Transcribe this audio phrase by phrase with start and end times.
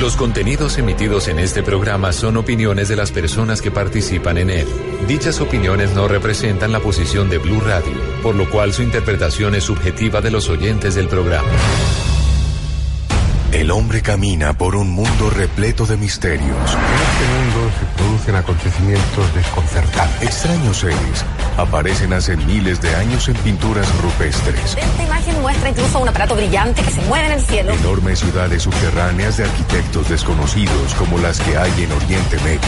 [0.00, 4.66] Los contenidos emitidos en este programa son opiniones de las personas que participan en él.
[5.06, 7.92] Dichas opiniones no representan la posición de Blue Radio,
[8.22, 11.50] por lo cual su interpretación es subjetiva de los oyentes del programa.
[13.52, 16.48] El hombre camina por un mundo repleto de misterios.
[16.48, 20.22] En este mundo se producen acontecimientos desconcertantes.
[20.22, 21.24] Extraños seres
[21.60, 24.76] aparecen hace miles de años en pinturas rupestres.
[24.76, 27.72] Esta imagen muestra incluso un aparato brillante que se mueve en el cielo.
[27.72, 32.60] Enormes ciudades subterráneas de arquitectos desconocidos como las que hay en Oriente Medio.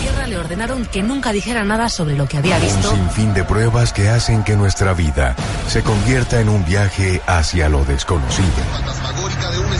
[0.00, 2.90] Tierra le ordenaron que nunca dijera nada sobre lo que había visto.
[2.90, 5.36] Un sinfín de pruebas que hacen que nuestra vida
[5.68, 8.48] se convierta en un viaje hacia lo desconocido.
[9.52, 9.72] de un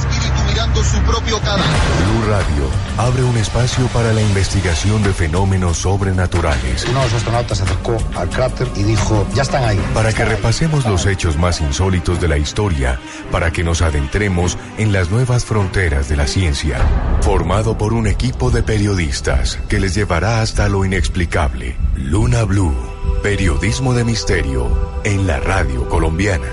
[0.62, 6.84] mirando su propio Blue Radio abre un espacio para la investigación de fenómenos sobrenaturales.
[6.84, 9.80] Uno de los astronautas se acercó al cráter y dijo, ya están ahí.
[9.94, 14.92] Para que repasemos los hechos más insólitos de la historia, para que nos adentremos en
[14.92, 16.78] las nuevas fronteras de la ciencia.
[17.22, 21.76] Formado por un equipo de periodistas que les llevará hasta lo inexplicable.
[21.96, 22.74] Luna Blue,
[23.22, 24.70] periodismo de misterio
[25.04, 26.48] en la radio colombiana.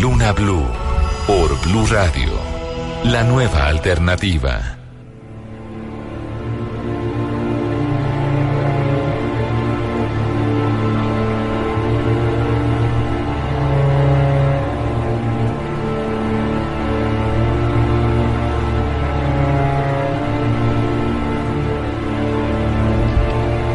[0.00, 0.66] Luna Blue,
[1.26, 2.53] por Blue Radio,
[3.04, 4.78] la nueva alternativa.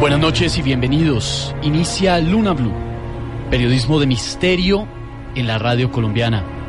[0.00, 1.54] Buenas noches y bienvenidos.
[1.62, 2.72] Inicia Luna Blue,
[3.48, 4.88] periodismo de misterio
[5.36, 6.59] en la radio colombiana.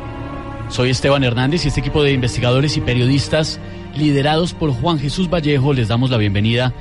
[0.72, 3.60] Soy Esteban Hernández y este equipo de investigadores y periodistas
[3.94, 6.72] liderados por Juan Jesús Vallejo les damos la bienvenida,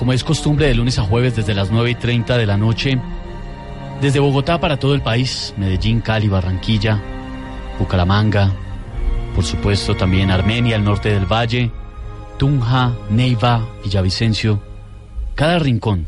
[0.00, 2.98] como es costumbre, de lunes a jueves desde las 9 y 30 de la noche,
[4.00, 7.00] desde Bogotá para todo el país, Medellín, Cali, Barranquilla,
[7.78, 8.52] Bucaramanga,
[9.36, 11.70] por supuesto también Armenia, el norte del valle,
[12.38, 14.60] Tunja, Neiva, Villavicencio,
[15.36, 16.04] cada rincón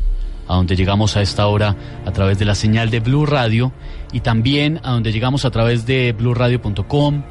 [0.49, 3.71] a donde llegamos a esta hora a través de la señal de Blue Radio
[4.11, 7.23] y también a donde llegamos a través de bluradio.com,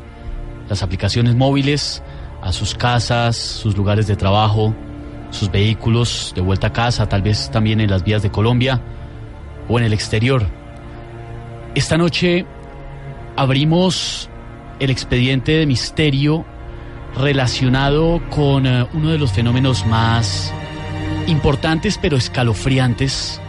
[0.69, 2.01] las aplicaciones móviles,
[2.41, 4.73] a sus casas, sus lugares de trabajo,
[5.31, 8.81] sus vehículos de vuelta a casa, tal vez también en las vías de Colombia
[9.69, 10.47] o en el exterior.
[11.75, 12.47] Esta noche
[13.35, 14.31] abrimos
[14.79, 16.45] el expediente de misterio
[17.17, 20.55] relacionado con eh, uno de los fenómenos más
[21.29, 23.41] importantes pero escalofriantes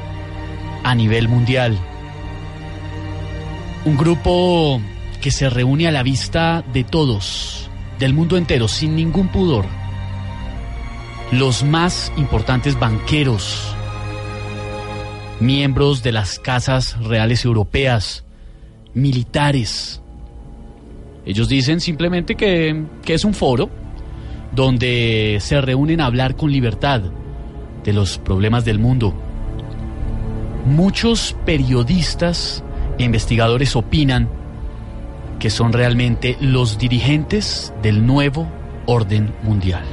[0.84, 1.78] a nivel mundial.
[3.86, 4.82] Un grupo
[5.22, 9.66] que se reúne a la vista de todos, del mundo entero, sin ningún pudor.
[11.32, 13.76] Los más importantes banqueros,
[15.40, 18.26] miembros de las casas reales europeas,
[18.94, 20.02] militares.
[21.26, 23.70] Ellos dicen simplemente que, que es un foro
[24.52, 27.04] donde se reúnen a hablar con libertad
[27.84, 29.14] de los problemas del mundo.
[30.66, 32.64] Muchos periodistas
[32.98, 34.30] e investigadores opinan
[35.40, 38.48] que son realmente los dirigentes del nuevo
[38.86, 39.84] orden mundial.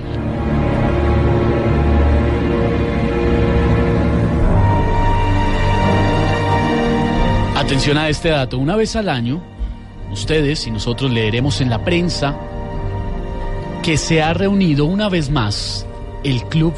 [7.57, 9.43] Atención a este dato, una vez al año,
[10.13, 12.37] ustedes y nosotros leeremos en la prensa
[13.83, 15.87] que se ha reunido una vez más
[16.23, 16.75] el Club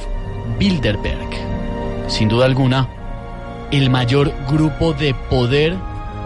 [0.58, 1.28] Bilderberg.
[2.08, 2.88] Sin duda alguna,
[3.70, 5.76] el mayor grupo de poder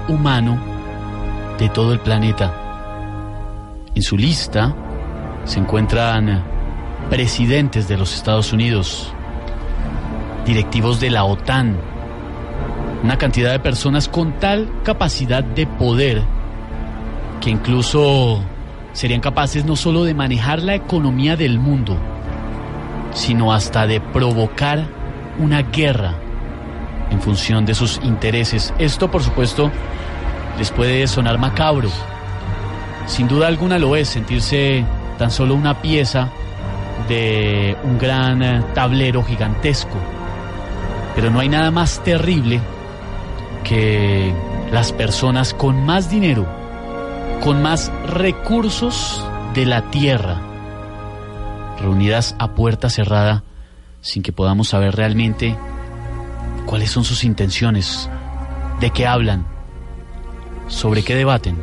[0.08, 0.58] humano
[1.58, 2.52] de todo el planeta.
[3.94, 4.74] En su lista
[5.44, 6.42] se encuentran
[7.10, 9.12] presidentes de los Estados Unidos,
[10.46, 11.76] directivos de la OTAN,
[13.02, 16.22] una cantidad de personas con tal capacidad de poder
[17.40, 18.40] que incluso
[18.92, 21.96] serían capaces no solo de manejar la economía del mundo,
[23.14, 24.86] sino hasta de provocar
[25.38, 26.14] una guerra
[27.10, 28.72] en función de sus intereses.
[28.78, 29.70] Esto, por supuesto,
[30.58, 31.90] les puede sonar macabro.
[33.06, 34.84] Sin duda alguna lo es sentirse
[35.18, 36.30] tan solo una pieza
[37.08, 39.96] de un gran eh, tablero gigantesco.
[41.14, 42.60] Pero no hay nada más terrible
[43.64, 44.32] que
[44.70, 46.46] las personas con más dinero,
[47.44, 49.24] con más recursos
[49.54, 50.40] de la tierra,
[51.82, 53.44] reunidas a puerta cerrada
[54.00, 55.56] sin que podamos saber realmente
[56.66, 58.08] cuáles son sus intenciones,
[58.80, 59.46] de qué hablan,
[60.68, 61.56] sobre qué debaten,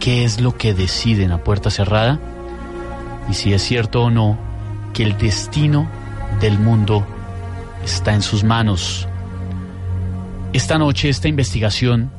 [0.00, 2.20] qué es lo que deciden a puerta cerrada
[3.28, 4.38] y si es cierto o no
[4.92, 5.88] que el destino
[6.40, 7.06] del mundo
[7.84, 9.08] está en sus manos.
[10.52, 12.10] Esta noche esta investigación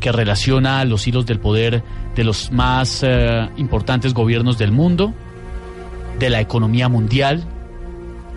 [0.00, 1.82] que relaciona los hilos del poder
[2.14, 5.14] de los más eh, importantes gobiernos del mundo
[6.18, 7.44] de la economía mundial,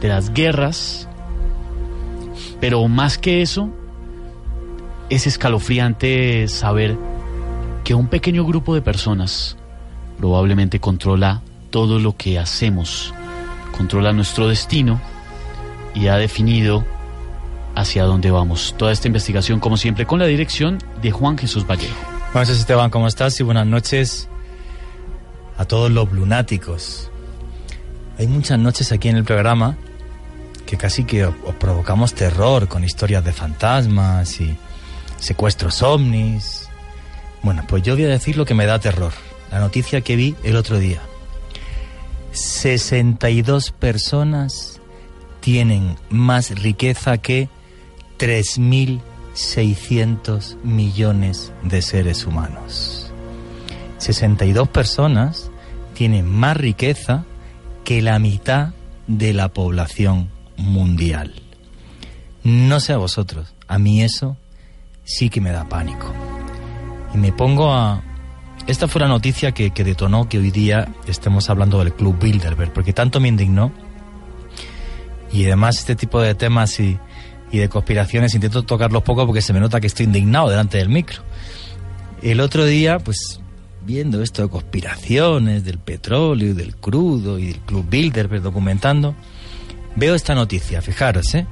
[0.02, 1.08] de las guerras,
[2.60, 3.70] pero más que eso,
[5.10, 6.98] es escalofriante saber
[7.84, 9.58] que un pequeño grupo de personas
[10.18, 13.14] probablemente controla todo lo que hacemos,
[13.78, 15.00] controla nuestro destino
[15.94, 16.84] y ha definido
[17.76, 18.74] hacia dónde vamos.
[18.78, 21.96] Toda esta investigación, como siempre, con la dirección de Juan Jesús Vallejo.
[22.34, 23.40] Buenas noches, Esteban, ¿cómo estás?
[23.40, 24.30] Y buenas noches
[25.58, 27.12] a todos los lunáticos.
[28.18, 29.76] Hay muchas noches aquí en el programa
[30.66, 34.56] que casi que os provocamos terror con historias de fantasmas y
[35.20, 36.70] secuestros ovnis.
[37.44, 39.12] Bueno, pues yo voy a decir lo que me da terror.
[39.52, 41.02] La noticia que vi el otro día.
[42.32, 44.80] 62 personas
[45.42, 47.50] tienen más riqueza que
[48.18, 53.12] 3.600 millones de seres humanos.
[53.98, 55.52] 62 personas
[55.94, 57.26] tienen más riqueza
[57.86, 58.74] que la mitad
[59.08, 61.34] de la población mundial.
[62.44, 64.38] No sé a vosotros, a mí eso
[65.04, 66.12] sí que me da pánico.
[67.14, 68.04] Y me pongo a...
[68.68, 72.74] Esta fue la noticia que, que detonó que hoy día estemos hablando del Club Bilderberg,
[72.74, 73.72] porque tanto me indignó.
[75.32, 76.98] Y además este tipo de temas y,
[77.52, 80.90] y de conspiraciones intento tocarlos poco porque se me nota que estoy indignado delante del
[80.90, 81.22] micro.
[82.24, 83.40] El otro día, pues
[83.86, 89.16] viendo esto de conspiraciones, del petróleo y del crudo y del Club Bilderberg documentando,
[89.96, 91.46] veo esta noticia, fijaros, ¿eh?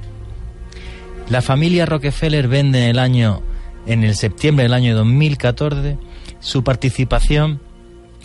[1.28, 3.42] La familia Rockefeller vende en el año,
[3.86, 5.96] en el septiembre del año 2014,
[6.40, 7.60] su participación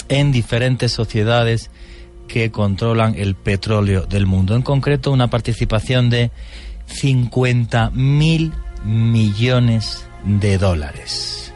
[0.10, 1.72] en diferentes sociedades
[2.28, 4.56] que controlan el petróleo del mundo.
[4.56, 6.32] En concreto, una participación de
[6.88, 8.52] 50 mil
[8.84, 11.49] millones de dólares.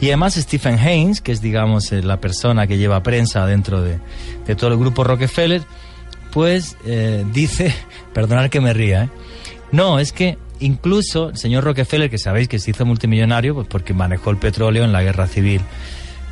[0.00, 3.98] Y además Stephen Haynes, que es digamos eh, la persona que lleva prensa dentro de,
[4.46, 5.62] de todo el grupo Rockefeller,
[6.30, 7.74] pues eh, dice,
[8.12, 9.08] perdonad que me ría, ¿eh?
[9.72, 13.94] no, es que incluso el señor Rockefeller, que sabéis que se hizo multimillonario, pues porque
[13.94, 15.60] manejó el petróleo en la guerra civil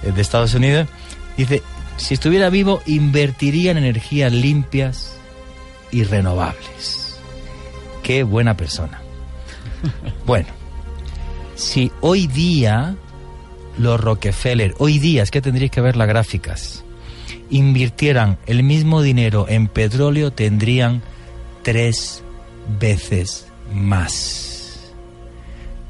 [0.02, 0.88] eh, de Estados Unidos,
[1.36, 1.62] dice,
[1.96, 5.14] si estuviera vivo, invertiría en energías limpias
[5.90, 7.18] y renovables.
[8.02, 9.00] Qué buena persona.
[10.26, 10.48] Bueno,
[11.54, 12.94] si hoy día
[13.78, 16.84] los Rockefeller, hoy día, es que tendréis que ver las gráficas,
[17.50, 21.02] invirtieran el mismo dinero en petróleo, tendrían
[21.62, 22.22] tres
[22.80, 24.92] veces más.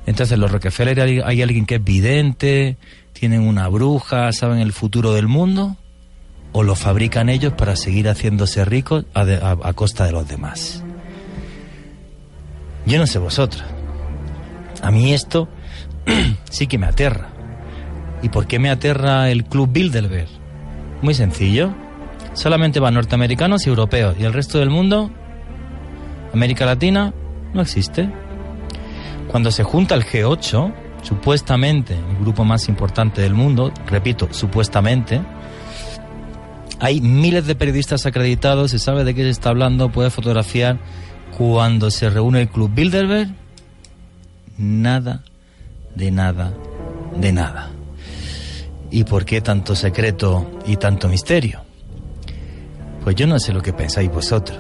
[0.07, 2.77] Entonces, los Rockefeller hay, alguien que es vidente,
[3.13, 5.77] tienen una bruja, saben el futuro del mundo,
[6.53, 10.27] o lo fabrican ellos para seguir haciéndose ricos a, de- a- a costa de los
[10.29, 10.83] demás.
[12.87, 13.63] Yo no sé vosotros.
[14.83, 15.49] A mí esto
[16.51, 17.29] sí que me aterra.
[18.23, 20.29] ¿Y por qué me aterra el Club Bilderberg?
[21.03, 21.73] Muy sencillo.
[22.33, 24.17] Solamente van norteamericanos y europeos.
[24.19, 25.11] Y el resto del mundo,
[26.33, 27.13] América Latina,
[27.55, 28.09] no existe.
[29.29, 30.73] Cuando se junta el G8,
[31.03, 35.21] supuestamente el grupo más importante del mundo, repito, supuestamente,
[36.81, 40.79] hay miles de periodistas acreditados, se sabe de qué se está hablando, puede fotografiar.
[41.37, 43.29] Cuando se reúne el Club Bilderberg,
[44.57, 45.23] nada,
[45.95, 46.53] de nada,
[47.17, 47.71] de nada.
[48.91, 51.61] ¿Y por qué tanto secreto y tanto misterio?
[53.05, 54.59] Pues yo no sé lo que pensáis vosotros.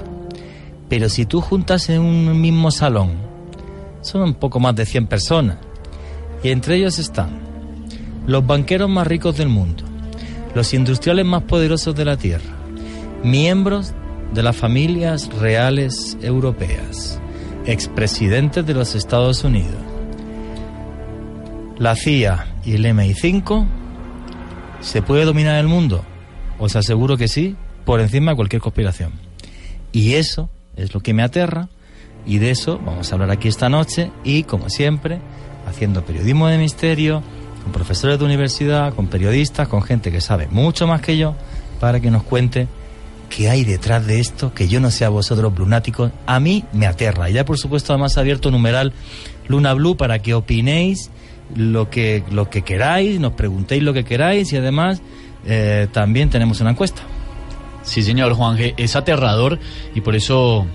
[0.88, 3.12] Pero si tú juntas en un mismo salón,
[4.00, 5.58] son un poco más de 100 personas.
[6.42, 7.40] Y entre ellos están
[8.26, 9.84] los banqueros más ricos del mundo,
[10.54, 12.54] los industriales más poderosos de la Tierra,
[13.24, 13.94] miembros
[14.34, 17.18] de las familias reales europeas,
[17.64, 19.80] expresidentes de los Estados Unidos,
[21.78, 23.66] la CIA y el MI5,
[24.80, 26.04] ¿se puede dominar el mundo?
[26.58, 29.12] Os aseguro que sí, por encima de cualquier conspiración.
[29.92, 31.68] Y eso es lo que me aterra
[32.26, 35.18] y de eso vamos a hablar aquí esta noche y, como siempre,
[35.66, 37.22] haciendo periodismo de misterio,
[37.62, 41.34] con profesores de universidad, con periodistas, con gente que sabe mucho más que yo,
[41.80, 42.68] para que nos cuente
[43.28, 46.86] qué hay detrás de esto, que yo no sé a vosotros lunáticos, a mí me
[46.86, 47.30] aterra.
[47.30, 48.92] Y ya, por supuesto, además ha abierto numeral
[49.48, 51.10] Luna Blue para que opinéis
[51.54, 55.02] lo que, lo que queráis, nos preguntéis lo que queráis y además
[55.46, 57.02] eh, también tenemos una encuesta.
[57.82, 58.74] Sí, señor Juan G.
[58.76, 59.58] Es aterrador
[59.94, 60.66] y por eso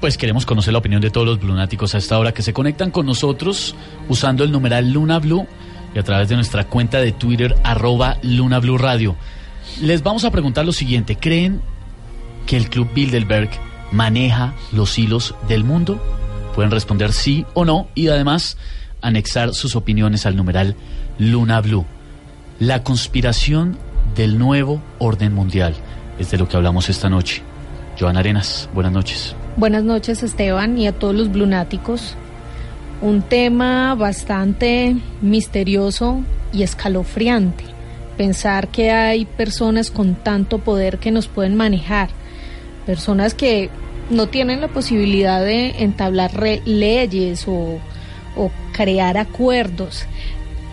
[0.00, 2.90] pues queremos conocer la opinión de todos los lunáticos a esta hora que se conectan
[2.90, 3.74] con nosotros
[4.08, 5.46] usando el numeral Luna Blue
[5.94, 9.16] y a través de nuestra cuenta de Twitter arroba Luna Radio.
[9.80, 11.16] Les vamos a preguntar lo siguiente.
[11.16, 11.60] ¿Creen
[12.46, 13.50] que el Club Bilderberg
[13.90, 16.00] maneja los hilos del mundo?
[16.54, 18.56] Pueden responder sí o no y además
[19.06, 20.74] anexar sus opiniones al numeral
[21.18, 21.86] Luna Blue.
[22.58, 23.78] La conspiración
[24.16, 25.74] del nuevo orden mundial.
[26.18, 27.42] es de lo que hablamos esta noche.
[27.98, 29.36] Joana Arenas, buenas noches.
[29.56, 32.14] Buenas noches Esteban y a todos los blunáticos.
[33.00, 36.22] Un tema bastante misterioso
[36.52, 37.64] y escalofriante.
[38.16, 42.08] Pensar que hay personas con tanto poder que nos pueden manejar.
[42.86, 43.70] Personas que
[44.08, 46.32] no tienen la posibilidad de entablar
[46.64, 47.78] leyes o,
[48.36, 50.04] o crear acuerdos,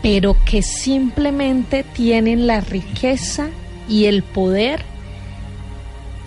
[0.02, 3.50] pero que simplemente tienen la riqueza
[3.88, 4.82] y el poder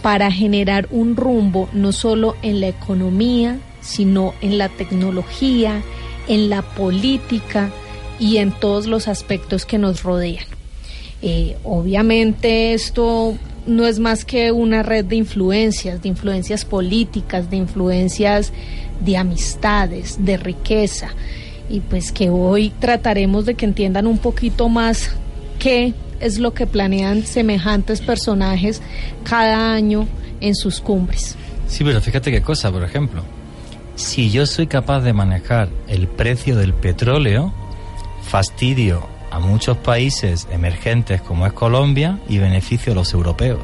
[0.02, 5.82] para generar un rumbo no solo en la economía, sino en la tecnología,
[6.28, 7.70] en la política
[8.18, 10.44] y en todos los aspectos que nos rodean.
[11.22, 17.56] Eh, obviamente esto no es más que una red de influencias, de influencias políticas, de
[17.56, 18.52] influencias
[19.00, 21.08] de amistades, de riqueza,
[21.68, 25.10] y pues que hoy trataremos de que entiendan un poquito más
[25.58, 28.80] qué es lo que planean semejantes personajes
[29.24, 30.06] cada año
[30.40, 31.36] en sus cumbres.
[31.68, 33.22] Sí, pero fíjate qué cosa, por ejemplo.
[33.96, 37.52] Si yo soy capaz de manejar el precio del petróleo,
[38.22, 43.60] fastidio a muchos países emergentes como es Colombia y beneficio a los europeos.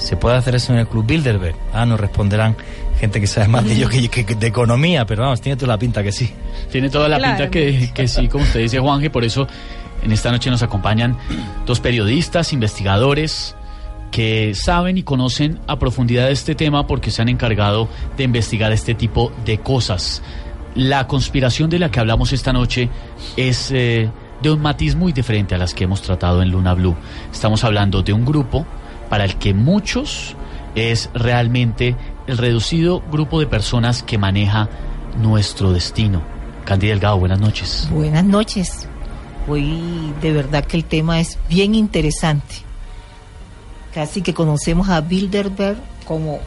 [0.00, 1.54] ¿Se puede hacer eso en el Club Bilderberg?
[1.72, 2.56] Ah, nos responderán
[2.98, 6.02] gente que sabe más de yo que, de economía, pero vamos, tiene toda la pinta
[6.02, 6.32] que sí.
[6.70, 9.46] Tiene toda la pinta que, que sí, como usted dice, Juanje, por eso
[10.02, 11.16] en esta noche nos acompañan
[11.66, 13.54] dos periodistas, investigadores,
[14.10, 18.94] que saben y conocen a profundidad este tema porque se han encargado de investigar este
[18.94, 20.22] tipo de cosas.
[20.74, 22.88] La conspiración de la que hablamos esta noche
[23.36, 24.10] es eh,
[24.42, 26.96] de un matiz muy diferente a las que hemos tratado en Luna Blue.
[27.32, 28.66] Estamos hablando de un grupo
[29.10, 30.36] para el que muchos
[30.74, 34.70] es realmente el reducido grupo de personas que maneja
[35.20, 36.22] nuestro destino.
[36.64, 37.88] Candy Delgado, buenas noches.
[37.90, 38.88] Buenas noches.
[39.48, 42.54] Hoy de verdad que el tema es bien interesante.
[43.92, 46.38] Casi que conocemos a Bilderberg como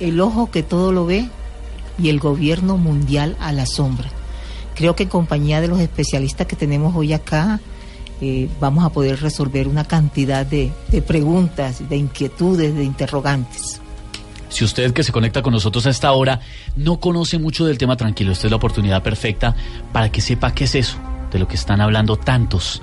[0.00, 1.28] el ojo que todo lo ve
[1.98, 4.08] y el gobierno mundial a la sombra.
[4.74, 7.60] Creo que en compañía de los especialistas que tenemos hoy acá,
[8.20, 13.80] eh, vamos a poder resolver una cantidad de, de preguntas, de inquietudes, de interrogantes.
[14.48, 16.40] Si usted que se conecta con nosotros a esta hora
[16.76, 19.54] no conoce mucho del tema, tranquilo, esta es la oportunidad perfecta
[19.92, 20.96] para que sepa qué es eso
[21.30, 22.80] de lo que están hablando tantos.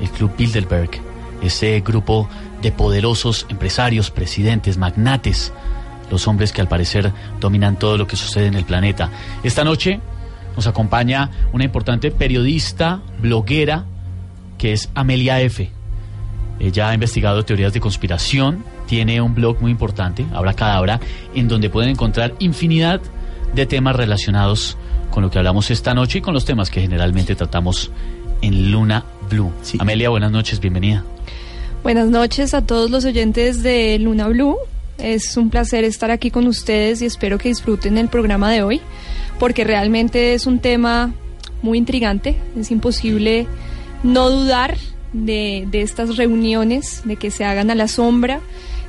[0.00, 0.90] El Club Bilderberg,
[1.42, 2.28] ese grupo
[2.62, 5.52] de poderosos empresarios, presidentes, magnates,
[6.10, 9.10] los hombres que al parecer dominan todo lo que sucede en el planeta.
[9.42, 10.00] Esta noche
[10.54, 13.86] nos acompaña una importante periodista, bloguera,
[14.58, 15.70] que es Amelia F.
[16.60, 21.00] Ella ha investigado teorías de conspiración, tiene un blog muy importante, Habla Cadabra,
[21.34, 23.00] en donde pueden encontrar infinidad
[23.54, 24.76] de temas relacionados
[25.10, 27.90] con lo que hablamos esta noche y con los temas que generalmente tratamos
[28.42, 29.52] en Luna Blue.
[29.78, 31.04] Amelia, buenas noches, bienvenida.
[31.82, 34.56] Buenas noches a todos los oyentes de Luna Blue.
[34.98, 38.80] Es un placer estar aquí con ustedes y espero que disfruten el programa de hoy,
[39.38, 41.12] porque realmente es un tema
[41.62, 42.36] muy intrigante.
[42.58, 43.46] Es imposible
[44.04, 44.76] no dudar
[45.12, 48.40] de, de estas reuniones, de que se hagan a la sombra,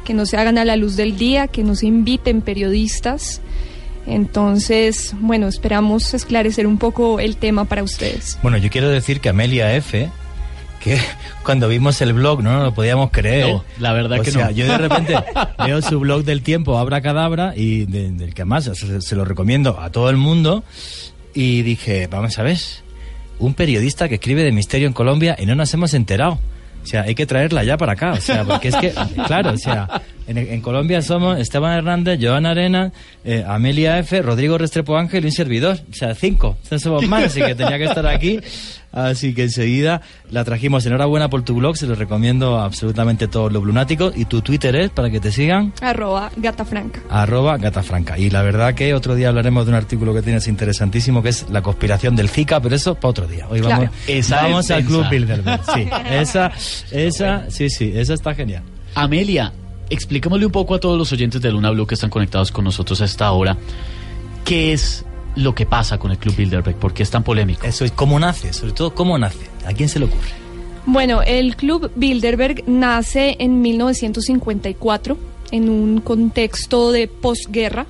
[0.03, 3.41] que no se hagan a la luz del día, que nos inviten periodistas
[4.07, 8.37] entonces, bueno, esperamos esclarecer un poco el tema para ustedes.
[8.43, 10.09] Bueno, yo quiero decir que Amelia F
[10.79, 10.99] que
[11.43, 13.47] cuando vimos el blog no, lo podíamos creer.
[13.47, 14.51] No, la verdad que sea, no.
[14.51, 15.15] Yo de repente
[15.65, 19.89] veo su blog del tiempo, Abra Cadabra, y del que más se, lo recomiendo a
[19.89, 20.63] todo el mundo.
[21.33, 22.59] Y dije, vamos a ver,
[23.39, 26.39] un periodista que escribe de misterio en Colombia y no nos hemos enterado.
[26.83, 28.13] O sea, hay que traerla ya para acá.
[28.13, 28.93] O sea, porque es que,
[29.25, 32.91] claro, o sea, en, Colombia somos Esteban Hernández, Joana Arena,
[33.23, 35.77] eh, Amelia F., Rodrigo Restrepo Ángel y un servidor.
[35.91, 36.57] O sea, cinco.
[36.77, 38.39] Somos más, así que tenía que estar aquí.
[38.91, 40.01] Así que enseguida
[40.31, 40.85] la trajimos.
[40.85, 44.13] Enhorabuena por tu blog, se lo recomiendo a absolutamente todos los lunáticos.
[44.15, 45.73] ¿Y tu Twitter es para que te sigan?
[45.81, 47.01] Arroba Gatafranca.
[47.09, 48.17] Arroba Gatafranca.
[48.17, 51.49] Y la verdad que otro día hablaremos de un artículo que tienes interesantísimo que es
[51.49, 53.47] la conspiración del Zika, pero eso para otro día.
[53.49, 53.89] Hoy vamos,
[54.29, 55.61] vamos al Club Bilderberg.
[55.73, 56.51] Sí, esa,
[56.91, 58.63] esa, sí, sí, esa está genial.
[58.95, 59.51] Amelia,
[59.89, 63.01] expliquémosle un poco a todos los oyentes de Luna Blue que están conectados con nosotros
[63.01, 63.57] a esta hora.
[64.43, 66.77] ¿Qué es lo que pasa con el Club Bilderberg?
[66.77, 67.65] ¿Por qué es tan polémico?
[67.65, 69.49] Eso es cómo nace, sobre todo cómo nace.
[69.65, 70.29] ¿A quién se le ocurre?
[70.85, 75.17] Bueno, el Club Bilderberg nace en 1954
[75.51, 77.87] en un contexto de posguerra.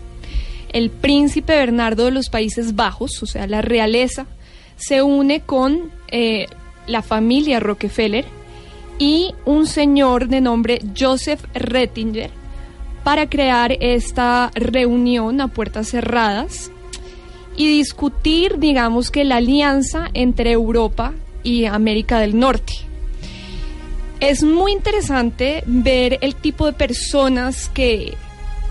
[0.71, 4.27] El príncipe Bernardo de los Países Bajos, o sea, la realeza,
[4.77, 6.47] se une con eh,
[6.87, 8.25] la familia Rockefeller
[8.97, 12.31] y un señor de nombre Joseph Rettinger
[13.03, 16.71] para crear esta reunión a puertas cerradas
[17.55, 22.73] y discutir, digamos que la alianza entre Europa y América del Norte.
[24.19, 28.15] Es muy interesante ver el tipo de personas que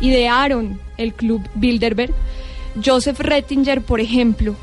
[0.00, 2.12] idearon el club Bilderberg.
[2.84, 4.56] Joseph Rettinger, por ejemplo,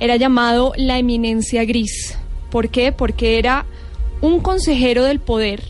[0.00, 2.16] era llamado la eminencia gris.
[2.50, 2.92] ¿Por qué?
[2.92, 3.66] Porque era
[4.20, 5.62] un consejero del poder,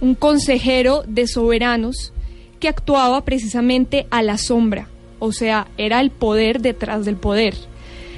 [0.00, 2.12] un consejero de soberanos
[2.60, 7.54] que actuaba precisamente a la sombra, o sea, era el poder detrás del poder.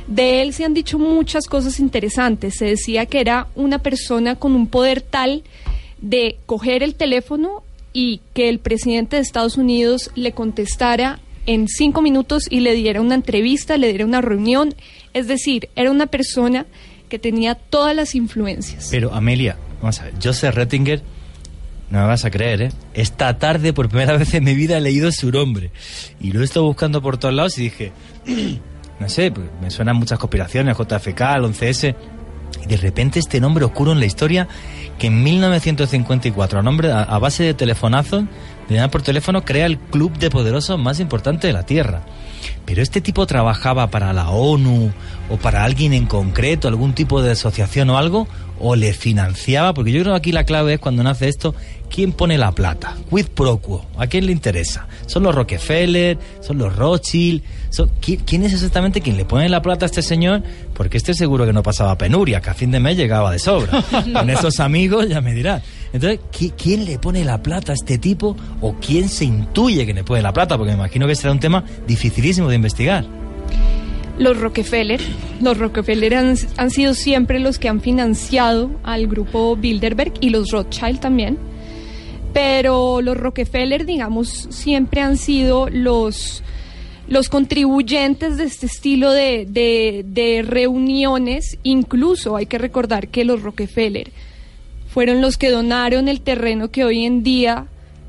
[0.06, 2.56] De él se han dicho muchas cosas interesantes.
[2.58, 5.42] Se decía que era una persona con un poder tal
[6.00, 7.62] de coger el teléfono
[7.92, 13.00] y que el presidente de Estados Unidos le contestara en cinco minutos y le diera
[13.00, 14.74] una entrevista, le diera una reunión.
[15.14, 16.66] Es decir, era una persona
[17.14, 18.88] que tenía todas las influencias.
[18.90, 21.00] Pero Amelia, vamos a ver, Joseph Rettinger,
[21.88, 22.72] no me vas a creer, ¿eh?
[22.92, 25.70] Esta tarde por primera vez en mi vida he leído su nombre.
[26.20, 27.92] Y lo he estado buscando por todos lados y dije,
[28.98, 31.94] no sé, pues, me suenan muchas conspiraciones, JFK, el 11S.
[32.64, 34.48] Y de repente este nombre oscuro en la historia
[34.98, 38.24] que en 1954, a, nombre, a, a base de telefonazos,
[38.68, 42.02] de llamar por teléfono, crea el club de poderosos más importante de la Tierra.
[42.64, 44.90] Pero este tipo trabajaba para la ONU
[45.30, 48.26] o para alguien en concreto, algún tipo de asociación o algo,
[48.60, 51.54] o le financiaba, porque yo creo que aquí la clave es cuando nace esto,
[51.90, 52.94] ¿quién pone la plata?
[53.10, 54.86] Quid pro quo, ¿a quién le interesa?
[55.06, 56.18] ¿Son los Rockefeller?
[56.40, 57.42] ¿Son los Rothschild?
[57.70, 60.42] ¿Son- ¿qui- ¿Quién es exactamente quien le pone la plata a este señor?
[60.74, 63.82] Porque este seguro que no pasaba penuria, que a fin de mes llegaba de sobra.
[64.12, 65.62] Con esos amigos ya me dirás.
[65.94, 68.36] Entonces, ¿qui- ¿quién le pone la plata a este tipo?
[68.60, 70.58] ¿O quién se intuye que le pone la plata?
[70.58, 73.06] Porque me imagino que será un tema dificilísimo de investigar.
[74.18, 75.00] Los Rockefeller,
[75.40, 81.00] los Rockefeller han, sido siempre los que han financiado al grupo Bilderberg y los Rothschild
[81.00, 81.38] también.
[82.32, 86.42] Pero los Rockefeller, digamos, siempre han sido los,
[87.06, 89.46] los contribuyentes de este estilo de,
[90.04, 91.58] de reuniones.
[91.62, 94.10] Incluso hay que recordar que los Rockefeller
[94.94, 97.66] fueron los que donaron el terreno que hoy en día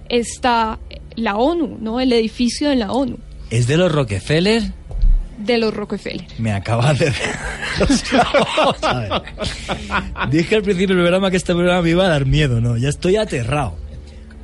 [0.07, 0.77] está
[1.15, 1.99] la ONU, ¿no?
[1.99, 3.17] El edificio de la ONU,
[3.49, 4.61] ¿Es de los Rockefeller?
[5.39, 6.25] de los Rockefeller.
[6.37, 7.11] Me acabas de...
[10.31, 12.77] Dije al principio del programa que este programa me iba a dar miedo, ¿no?
[12.77, 13.75] Ya estoy aterrado.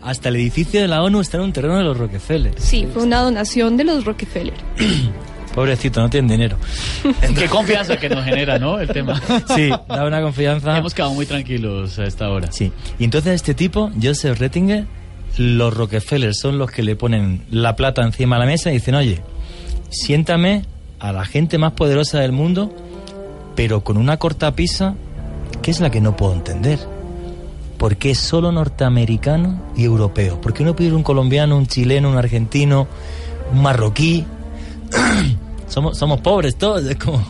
[0.01, 2.53] Hasta el edificio de la ONU está en un terreno de los Rockefeller.
[2.57, 4.55] Sí, fue una donación de los Rockefeller.
[5.53, 6.57] Pobrecito, no tienen dinero.
[7.35, 8.79] Qué confianza que nos genera, ¿no?
[8.79, 9.21] El tema.
[9.55, 10.77] Sí, da una confianza.
[10.77, 12.51] Hemos quedado muy tranquilos a esta hora.
[12.51, 12.71] Sí.
[12.99, 14.85] Y entonces este tipo, Joseph Rettinger,
[15.37, 18.95] los Rockefeller son los que le ponen la plata encima de la mesa y dicen,
[18.95, 19.21] oye,
[19.89, 20.63] siéntame
[20.99, 22.73] a la gente más poderosa del mundo,
[23.55, 24.95] pero con una cortapisa
[25.61, 26.79] que es la que no puedo entender.
[27.77, 30.39] ¿Por qué solo norteamericano y europeo?
[30.39, 32.87] ¿Por qué no pedir un colombiano, un chileno, un argentino,
[33.51, 34.25] un marroquí?
[35.67, 37.25] somos, somos pobres todos, es como...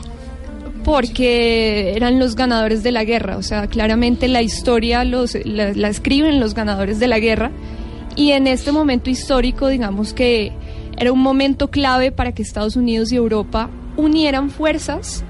[0.84, 5.90] Porque eran los ganadores de la guerra, o sea, claramente la historia los, la, la
[5.90, 7.52] escriben los ganadores de la guerra.
[8.16, 10.52] Y en este momento histórico, digamos que
[10.98, 15.24] era un momento clave para que Estados Unidos y Europa unieran fuerzas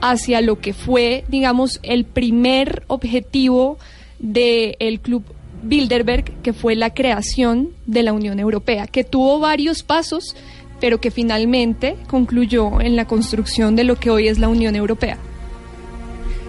[0.00, 3.78] hacia lo que fue, digamos, el primer objetivo
[4.18, 5.24] del club
[5.62, 10.36] Bilderberg, que fue la creación de la Unión Europea, que tuvo varios pasos,
[10.80, 15.18] pero que finalmente concluyó en la construcción de lo que hoy es la Unión Europea.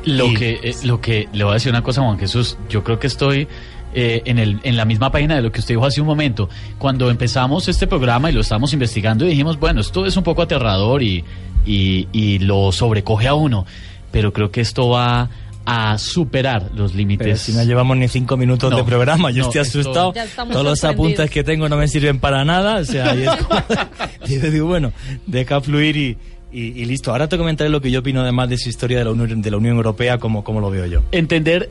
[0.05, 2.57] Lo que, eh, lo que le voy a decir una cosa, Juan Jesús.
[2.69, 3.47] Yo creo que estoy
[3.93, 6.49] eh, en, el, en la misma página de lo que usted dijo hace un momento.
[6.77, 11.03] Cuando empezamos este programa y lo estábamos investigando, dijimos, bueno, esto es un poco aterrador
[11.03, 11.25] y,
[11.65, 13.65] y, y lo sobrecoge a uno.
[14.11, 15.29] Pero creo que esto va
[15.69, 17.41] a superar los límites.
[17.41, 20.13] Si no llevamos ni cinco minutos No, de programa, yo no, estoy esto- asustado.
[20.53, 22.77] Todos los apuntes que tengo no me sirven para nada.
[22.77, 23.63] O sea, y es como-
[24.27, 24.93] y yo digo, bueno,
[25.25, 26.17] deja fluir y,
[26.53, 27.11] y- y listo.
[27.11, 29.51] Ahora te comentaré lo que yo opino además de su historia de la Unión, de
[29.51, 31.03] la Unión Europea, como, como lo veo yo.
[31.11, 31.69] entender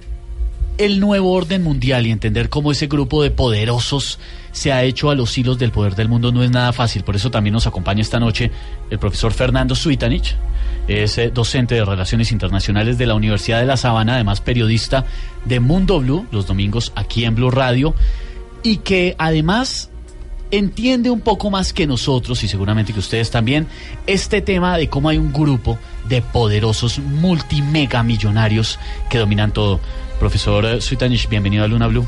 [0.76, 4.18] el nuevo orden mundial y entender cómo ese grupo de poderosos
[4.52, 7.02] se ha hecho a los hilos del poder del mundo no es nada fácil.
[7.02, 8.50] Por eso también nos acompaña esta noche
[8.90, 10.36] el profesor Fernando Suitanich.
[10.88, 15.04] Es eh, docente de Relaciones Internacionales de la Universidad de La Sabana, además periodista
[15.44, 17.94] de Mundo Blue, los domingos aquí en Blue Radio,
[18.62, 19.90] y que además
[20.50, 23.66] entiende un poco más que nosotros y seguramente que ustedes también
[24.06, 28.78] este tema de cómo hay un grupo de poderosos multimega millonarios
[29.10, 29.80] que dominan todo.
[30.18, 32.06] Profesor eh, Suitanich, bienvenido a Luna Blue.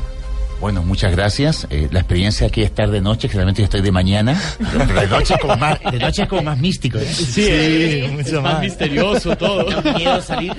[0.59, 1.65] Bueno, muchas gracias.
[1.69, 4.37] Eh, la experiencia aquí es estar de noche, generalmente yo estoy de mañana.
[4.57, 6.97] Pero de noche es como más, de noche es como más místico.
[6.97, 7.05] ¿eh?
[7.13, 8.61] Sí, es mucho más más.
[8.63, 9.63] misterioso todo.
[9.81, 10.53] Tengo miedo salir.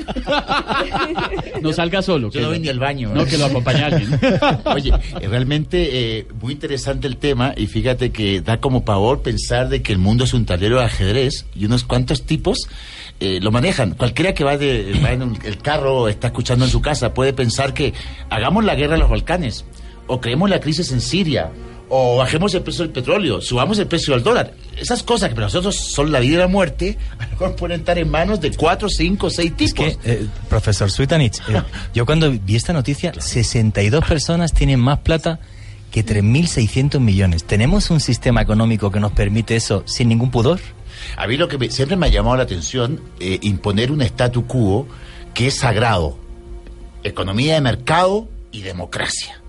[1.61, 2.31] No salga solo.
[2.31, 3.11] Yo no voy ni al baño.
[3.15, 4.19] No, que lo acompañe alguien.
[4.65, 9.69] Oye, eh, realmente eh, muy interesante el tema y fíjate que da como pavor pensar
[9.69, 12.57] de que el mundo es un tablero de ajedrez y unos cuantos tipos
[13.21, 13.91] eh, lo manejan.
[13.93, 17.13] Cualquiera que va, de, va en un- el carro o está escuchando en su casa
[17.13, 17.93] puede pensar que
[18.31, 19.67] hagamos la guerra en los Balcanes
[20.13, 21.51] o creemos la crisis en Siria
[21.89, 24.55] o bajemos el precio del petróleo, subamos el precio del dólar.
[24.77, 27.81] Esas cosas que para nosotros son la vida y la muerte, a lo mejor pueden
[27.81, 29.99] estar en manos de cuatro, cinco, seis tipos.
[30.05, 31.63] Eh, profesor Suitanich, eh,
[31.95, 35.41] yo cuando vi esta noticia, 62 personas tienen más plata
[35.91, 37.43] que 3.600 millones.
[37.45, 40.61] ¿Tenemos un sistema económico que nos permite eso sin ningún pudor?
[41.17, 44.47] A mí lo que me- siempre me ha llamado la atención, eh, imponer un statu
[44.47, 44.87] quo
[45.35, 46.17] que es sagrado.
[47.03, 49.40] Economía de mercado y democracia.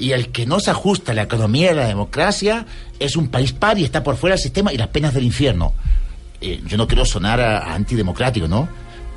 [0.00, 2.66] Y el que no se ajusta a la economía y la democracia
[2.98, 5.74] es un país par y está por fuera del sistema y las penas del infierno.
[6.40, 8.66] Eh, yo no quiero sonar a, a antidemocrático, ¿no?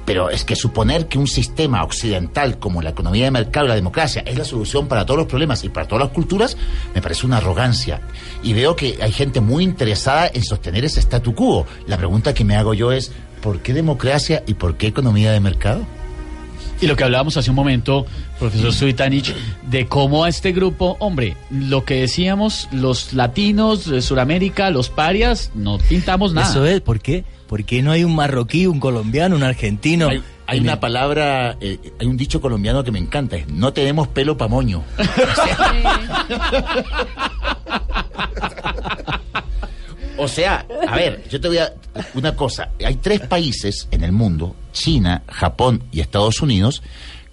[0.06, 3.76] Pero es que suponer que un sistema occidental como la economía de mercado y la
[3.76, 6.58] democracia es la solución para todos los problemas y para todas las culturas,
[6.94, 8.02] me parece una arrogancia.
[8.44, 11.66] Y veo que hay gente muy interesada en sostener ese statu quo.
[11.88, 15.40] La pregunta que me hago yo es, ¿por qué democracia y por qué economía de
[15.40, 15.86] mercado?
[16.82, 18.06] Y lo que hablábamos hace un momento,
[18.40, 19.34] profesor Suitanich,
[19.70, 25.52] de cómo a este grupo, hombre, lo que decíamos, los latinos de Sudamérica, los parias,
[25.56, 26.50] no pintamos nada.
[26.50, 27.24] Eso es, ¿por qué?
[27.48, 30.10] ¿Por qué no hay un marroquí, un colombiano, un argentino?
[30.10, 34.08] Hay, hay una palabra, eh, hay un dicho colombiano que me encanta, es no tenemos
[34.10, 34.84] pelo pa' moño.
[40.18, 41.74] O sea, a ver, yo te voy a
[42.14, 46.84] una cosa, hay tres países en el mundo, China, Japón y Estados Unidos,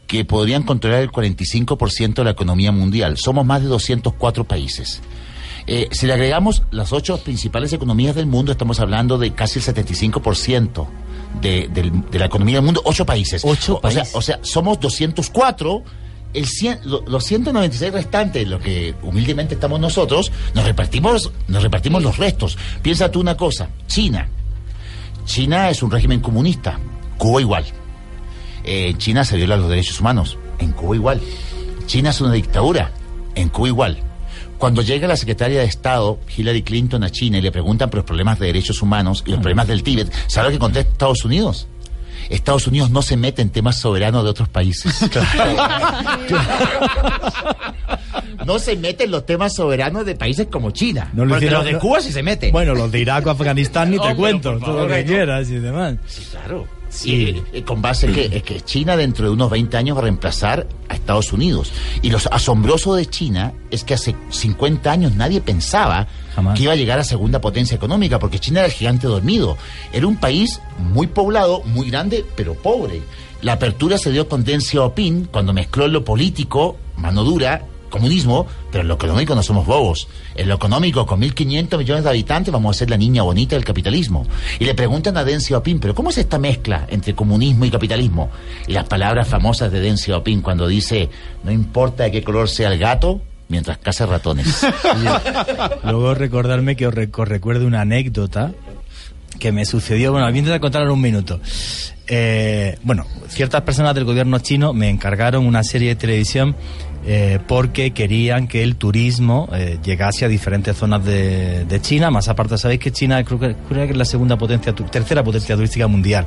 [0.06, 3.16] que podrían controlar el 45% de la economía mundial.
[3.16, 5.00] Somos más de 204 países.
[5.66, 9.64] Eh, si le agregamos las ocho principales economías del mundo, estamos hablando de casi el
[9.64, 10.86] 75%
[11.40, 13.42] de, de la economía del mundo, ocho países.
[13.44, 14.16] Ocho o, o sea, países.
[14.16, 15.82] o sea, somos 204.
[16.32, 22.02] El cien- lo- los 196 restantes, lo que humildemente estamos nosotros, nos repartimos, nos repartimos
[22.02, 22.56] los restos.
[22.82, 24.28] Piensa tú una cosa, China.
[25.24, 26.78] China es un régimen comunista,
[27.18, 27.64] Cuba igual.
[28.64, 31.20] Eh, en China se violan los derechos humanos, en Cuba igual.
[31.86, 32.92] China es una dictadura,
[33.34, 33.98] en Cuba igual.
[34.58, 38.04] Cuando llega la secretaria de Estado, Hillary Clinton, a China y le preguntan por los
[38.04, 41.66] problemas de derechos humanos y los problemas del Tíbet, ¿sabe lo que contesta Estados Unidos?
[42.30, 45.00] Estados Unidos no se mete en temas soberanos de otros países.
[48.46, 51.10] no se mete en los temas soberanos de países como China.
[51.12, 52.52] No lo Porque hicieron- los de Cuba sí se meten.
[52.52, 55.06] Bueno, los de Irak o Afganistán ni te No, cuento, todo lo que no.
[55.08, 55.96] quieras y demás.
[56.06, 56.66] Sí, claro.
[57.04, 60.94] Eh, con base que, que China dentro de unos 20 años va a reemplazar a
[60.94, 61.72] Estados Unidos.
[62.02, 66.56] Y lo asombroso de China es que hace 50 años nadie pensaba Jamás.
[66.56, 69.56] que iba a llegar a segunda potencia económica, porque China era el gigante dormido.
[69.92, 73.02] Era un país muy poblado, muy grande, pero pobre.
[73.42, 78.82] La apertura se dio con Deng Xiaoping cuando mezcló lo político, mano dura, comunismo, pero
[78.82, 80.08] en lo económico no somos bobos.
[80.34, 83.64] En lo económico, con 1.500 millones de habitantes, vamos a ser la niña bonita del
[83.64, 84.26] capitalismo.
[84.58, 88.30] Y le preguntan a Deng Xiaoping, ¿pero cómo es esta mezcla entre comunismo y capitalismo?
[88.66, 91.10] Y las palabras famosas de Deng Xiaoping cuando dice,
[91.44, 94.64] no importa de qué color sea el gato, mientras caza ratones.
[95.84, 98.52] Luego recordarme que os, rec- os recuerdo una anécdota
[99.38, 101.40] que me sucedió, bueno, voy a intentar contarla en un minuto.
[102.06, 106.56] Eh, bueno, ciertas personas del gobierno chino me encargaron una serie de televisión
[107.06, 112.10] eh, porque querían que el turismo eh, llegase a diferentes zonas de, de China.
[112.10, 115.54] Más aparte, sabéis que China creo que, creo que es la segunda potencia, tercera potencia
[115.56, 116.26] turística mundial.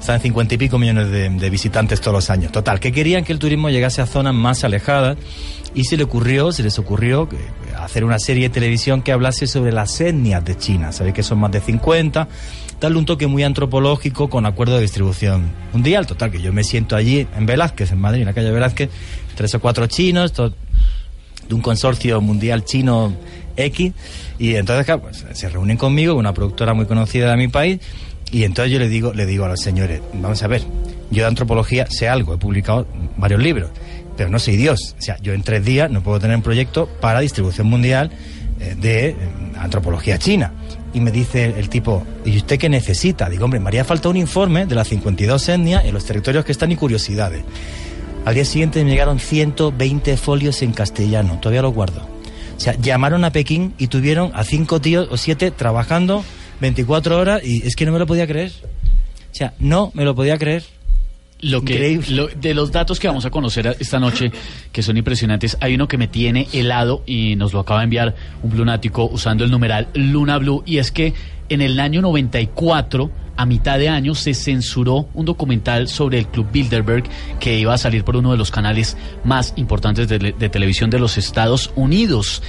[0.00, 2.50] Están cincuenta y pico millones de, de visitantes todos los años.
[2.52, 5.16] Total, que querían que el turismo llegase a zonas más alejadas
[5.74, 7.36] y se le ocurrió, se les ocurrió que-
[7.78, 10.92] hacer una serie de televisión que hablase sobre las etnias de China.
[10.92, 12.26] Sabéis que son más de 50
[12.80, 16.06] darle un toque muy antropológico con acuerdo de distribución mundial.
[16.06, 18.90] Total, que yo me siento allí en Velázquez, en Madrid, en la calle Velázquez,
[19.34, 23.14] tres o cuatro chinos, de un consorcio mundial chino
[23.56, 23.92] X,
[24.38, 27.80] y entonces claro, pues, se reúnen conmigo, una productora muy conocida de mi país,
[28.32, 30.62] y entonces yo le digo, le digo a los señores, vamos a ver,
[31.10, 32.86] yo de antropología sé algo, he publicado
[33.16, 33.70] varios libros,
[34.16, 34.96] pero no soy Dios.
[34.98, 38.10] O sea, yo en tres días no puedo tener un proyecto para distribución mundial
[38.60, 39.16] eh, de eh,
[39.58, 40.52] antropología china.
[40.96, 43.28] Y me dice el tipo, ¿y usted qué necesita?
[43.28, 46.52] Digo, hombre, me haría falta un informe de las 52 etnias en los territorios que
[46.52, 47.44] están y curiosidades.
[48.24, 52.00] Al día siguiente me llegaron 120 folios en castellano, todavía los guardo.
[52.56, 56.24] O sea, llamaron a Pekín y tuvieron a cinco tíos o siete trabajando
[56.62, 58.52] 24 horas y es que no me lo podía creer.
[58.62, 60.64] O sea, no me lo podía creer.
[61.42, 64.32] Lo que, lo- de los datos que vamos a conocer esta noche,
[64.72, 68.14] que son impresionantes, hay uno que me tiene helado y nos lo acaba de enviar
[68.42, 71.12] un lunático usando el numeral Luna Blue, y es que
[71.50, 76.46] en el año 94, a mitad de año, se censuró un documental sobre el Club
[76.50, 77.04] Bilderberg
[77.38, 80.98] que iba a salir por uno de los canales más importantes de, de televisión de
[80.98, 82.42] los Estados Unidos.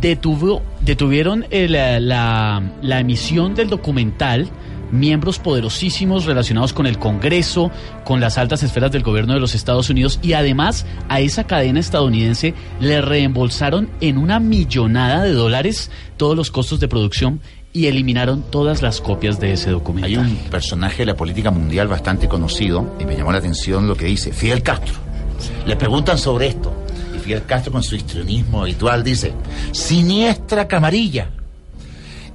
[0.00, 4.48] Detuvo, detuvieron eh, la- la- la emisión del documental
[4.90, 7.70] miembros poderosísimos relacionados con el Congreso,
[8.04, 11.80] con las altas esferas del gobierno de los Estados Unidos y además a esa cadena
[11.80, 17.40] estadounidense le reembolsaron en una millonada de dólares todos los costos de producción
[17.72, 20.06] y eliminaron todas las copias de ese documento.
[20.06, 23.96] Hay un personaje de la política mundial bastante conocido y me llamó la atención lo
[23.96, 24.94] que dice, Fidel Castro.
[25.66, 26.72] Le preguntan sobre esto
[27.14, 29.32] y Fidel Castro con su histrionismo habitual dice,
[29.72, 31.28] siniestra camarilla.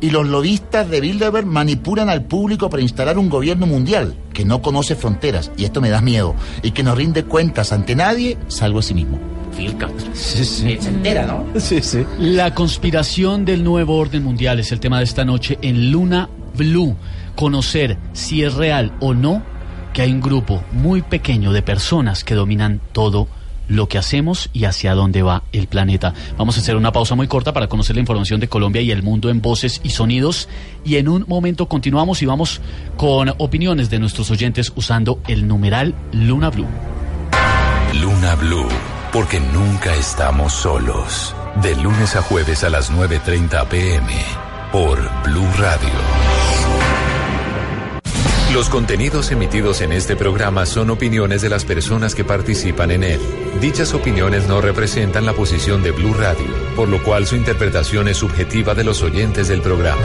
[0.01, 4.61] Y los lobistas de Bilderberg manipulan al público para instalar un gobierno mundial que no
[4.61, 8.79] conoce fronteras, y esto me da miedo, y que no rinde cuentas ante nadie salvo
[8.79, 9.19] a sí mismo.
[9.77, 10.09] Castro.
[10.13, 10.77] Sí, sí.
[10.79, 11.45] Se entera, ¿no?
[11.59, 12.05] Sí, sí.
[12.17, 16.95] La conspiración del nuevo orden mundial es el tema de esta noche en Luna Blue.
[17.35, 19.41] Conocer si es real o no
[19.93, 23.27] que hay un grupo muy pequeño de personas que dominan todo
[23.69, 26.13] lo que hacemos y hacia dónde va el planeta.
[26.37, 29.03] Vamos a hacer una pausa muy corta para conocer la información de Colombia y el
[29.03, 30.49] mundo en voces y sonidos
[30.83, 32.59] y en un momento continuamos y vamos
[32.97, 36.67] con opiniones de nuestros oyentes usando el numeral Luna Blue.
[38.01, 38.67] Luna Blue,
[39.13, 41.35] porque nunca estamos solos.
[41.61, 44.13] De lunes a jueves a las 9.30 pm
[44.71, 46.78] por Blue Radio.
[48.53, 53.21] Los contenidos emitidos en este programa son opiniones de las personas que participan en él.
[53.61, 58.17] Dichas opiniones no representan la posición de Blue Radio, por lo cual su interpretación es
[58.17, 60.01] subjetiva de los oyentes del programa.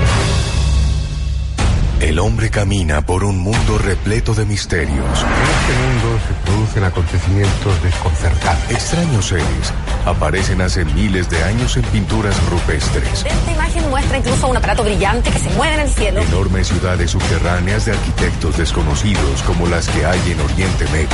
[2.00, 4.98] El hombre camina por un mundo repleto de misterios.
[4.98, 8.70] En este mundo se producen acontecimientos desconcertantes.
[8.70, 9.72] Extraños seres
[10.04, 13.24] aparecen hace miles de años en pinturas rupestres.
[13.24, 16.20] Esta imagen muestra incluso un aparato brillante que se mueve en el cielo.
[16.20, 21.08] Enormes ciudades subterráneas de arquitectos desconocidos como las que hay en Oriente Medio.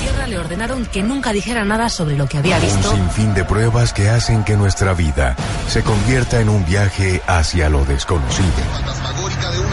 [0.00, 2.90] Tierra le ordenaron que nunca dijera nada sobre lo que había Un visto.
[2.94, 5.36] sinfín de pruebas que hacen que nuestra vida
[5.68, 8.48] se convierta en un viaje hacia lo desconocido.
[8.74, 9.72] Fantasmagórica de un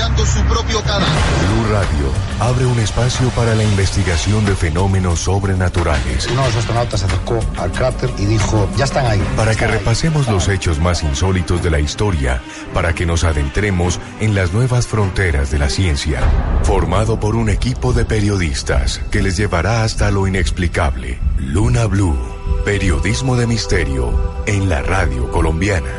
[0.00, 1.06] mirando su propio cadáver.
[1.06, 6.26] Blue Radio abre un espacio para la investigación de fenómenos sobrenaturales.
[6.26, 9.22] Uno de los astronautas se acercó al cráter y dijo, ya están ahí.
[9.36, 12.40] Para que repasemos los hechos más insólitos de la historia,
[12.72, 16.20] para que nos adentremos en las nuevas fronteras de la ciencia.
[16.62, 21.18] Formado por un equipo de periodistas que les llevará hasta lo inexplicable.
[21.36, 22.16] Luna Blue,
[22.64, 25.92] periodismo de misterio en la radio colombiana.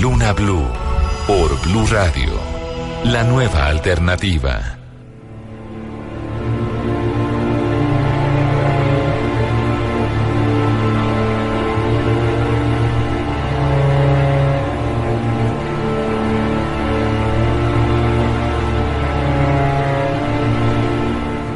[0.00, 0.68] Luna Blue,
[1.26, 2.49] por Blue Radio.
[3.04, 4.76] La nueva alternativa.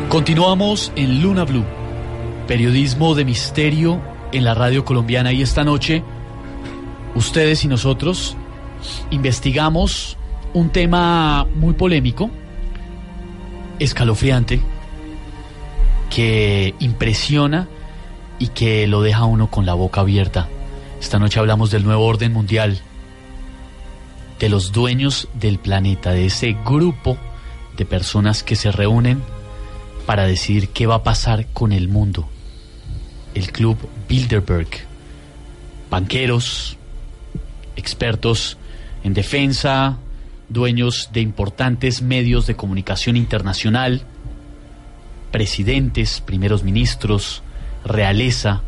[0.08, 1.64] Continuamos en Luna Blue,
[2.48, 4.00] periodismo de misterio
[4.32, 6.02] en la radio colombiana y esta noche
[7.14, 8.34] ustedes y nosotros
[9.10, 10.16] investigamos
[10.54, 12.30] un tema muy polémico,
[13.78, 14.60] escalofriante,
[16.08, 17.68] que impresiona
[18.38, 20.48] y que lo deja uno con la boca abierta.
[21.00, 22.80] Esta noche hablamos del nuevo orden mundial,
[24.38, 27.18] de los dueños del planeta, de ese grupo
[27.76, 29.22] de personas que se reúnen
[30.06, 32.28] para decidir qué va a pasar con el mundo.
[33.34, 33.76] El club
[34.08, 34.68] Bilderberg.
[35.90, 36.76] Banqueros,
[37.76, 38.56] expertos
[39.02, 39.98] en defensa,
[40.48, 44.02] dueños de importantes medios de comunicación internacional,
[45.30, 47.42] presidentes, primeros ministros,
[47.84, 48.62] realeza,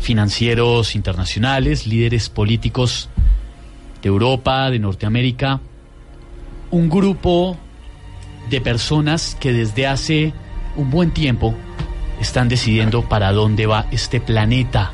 [0.00, 3.08] financieros internacionales, líderes políticos
[4.02, 5.60] de Europa, de Norteamérica,
[6.70, 7.56] un grupo
[8.50, 10.32] de personas que desde hace
[10.76, 11.54] un buen tiempo
[12.20, 14.92] están decidiendo para dónde va este planeta.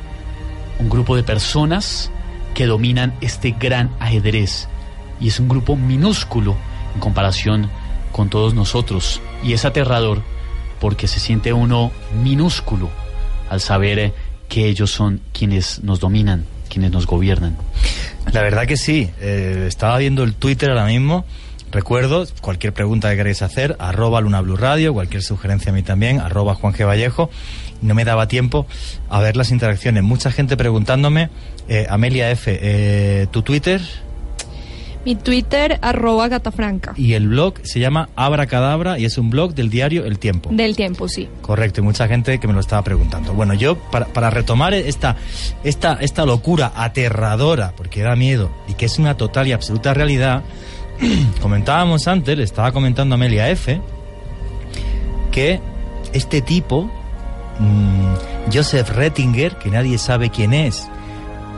[0.79, 2.11] Un grupo de personas
[2.53, 4.67] que dominan este gran ajedrez.
[5.19, 6.55] Y es un grupo minúsculo
[6.93, 7.69] en comparación
[8.11, 9.21] con todos nosotros.
[9.43, 10.21] Y es aterrador
[10.79, 11.91] porque se siente uno
[12.23, 12.89] minúsculo
[13.49, 14.13] al saber eh,
[14.47, 17.57] que ellos son quienes nos dominan, quienes nos gobiernan.
[18.31, 19.09] La verdad que sí.
[19.21, 21.25] Eh, estaba viendo el Twitter ahora mismo.
[21.71, 26.19] Recuerdo, cualquier pregunta que queréis hacer, arroba Luna Blue Radio, cualquier sugerencia a mí también,
[26.19, 26.85] arroba Juan G.
[26.85, 27.29] Vallejo.
[27.83, 28.65] No me daba tiempo
[29.07, 30.03] a ver las interacciones.
[30.03, 31.29] Mucha gente preguntándome,
[31.67, 33.81] eh, Amelia F., eh, ¿tu Twitter?
[35.05, 36.93] Mi Twitter, arroba gatafranca.
[36.97, 40.49] Y el blog se llama Abracadabra y es un blog del diario El Tiempo.
[40.51, 41.29] Del tiempo, sí.
[41.41, 43.33] Correcto, y mucha gente que me lo estaba preguntando.
[43.33, 45.15] Bueno, yo, para, para retomar esta,
[45.63, 50.43] esta, esta locura aterradora, porque da miedo, y que es una total y absoluta realidad,
[51.41, 53.79] comentábamos antes, le estaba comentando a Amelia F.,
[55.31, 55.61] que
[56.13, 56.91] este tipo,
[57.59, 60.87] mm, Joseph Rettinger, que nadie sabe quién es,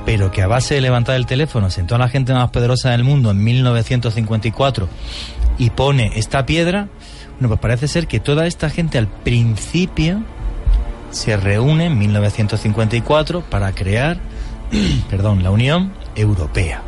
[0.06, 3.04] pero que a base de levantar el teléfono sentó a la gente más poderosa del
[3.04, 4.90] mundo en 1954
[5.58, 6.88] y pone esta piedra,
[7.34, 10.24] bueno, pues parece ser que toda esta gente al principio
[11.12, 14.18] se reúne en 1954 para crear,
[15.10, 16.82] perdón, la Unión Europea,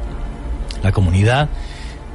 [0.81, 1.49] la Comunidad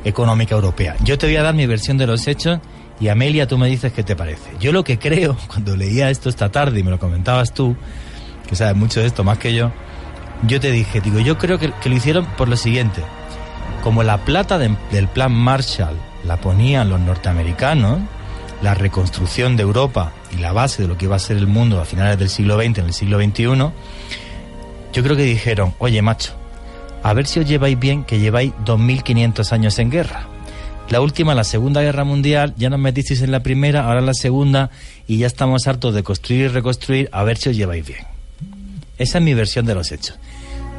[0.05, 0.97] Económica Europea.
[1.05, 2.61] Yo te voy a dar mi versión de los hechos
[3.01, 4.51] y Amelia, tú me dices qué te parece.
[4.59, 7.77] Yo lo que creo, cuando leía esto esta tarde y me lo comentabas tú,
[8.49, 9.71] que sabes mucho de esto más que yo,
[10.47, 13.03] yo te dije, digo, yo creo que, lo hicieron por lo siguiente.
[13.83, 17.99] Como la plata de- del plan Marshall la ponían los norteamericanos,
[18.63, 21.81] la reconstrucción de Europa y la base de lo que iba a ser el mundo
[21.81, 23.45] a finales del siglo XX, en el siglo XXI,
[24.93, 26.33] yo creo que dijeron, oye macho,
[27.03, 30.27] a ver si os lleváis bien que lleváis 2.500 años en guerra.
[30.91, 34.15] La última, la Segunda Guerra Mundial, ya nos metisteis en la primera, ahora en la
[34.15, 34.71] segunda,
[35.07, 38.01] y ya estamos hartos de construir y reconstruir, a ver si os lleváis bien.
[38.97, 40.19] Esa es mi versión de los hechos.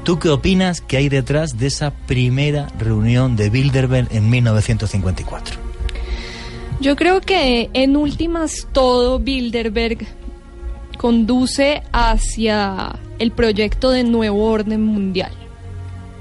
[0.03, 5.59] ¿Tú qué opinas que hay detrás de esa primera reunión de Bilderberg en 1954?
[6.81, 10.07] Yo creo que en últimas todo Bilderberg
[10.97, 15.33] conduce hacia el proyecto de nuevo orden mundial,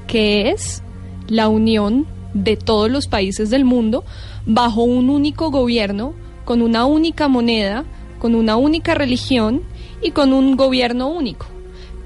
[0.08, 0.82] que es
[1.28, 4.04] la unión de todos los países del mundo
[4.44, 6.14] bajo un único gobierno,
[6.44, 7.84] con una única moneda,
[8.18, 9.62] con una única religión
[10.02, 11.46] y con un gobierno único.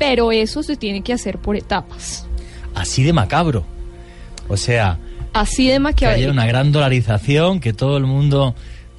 [0.04, 2.26] Pero eso se tiene que hacer por etapas.
[2.74, 3.64] Así de macabro.
[4.48, 4.98] O sea,
[5.32, 6.32] Así de que haya maquiavélico.
[6.32, 8.54] una gran dolarización, que todo el mundo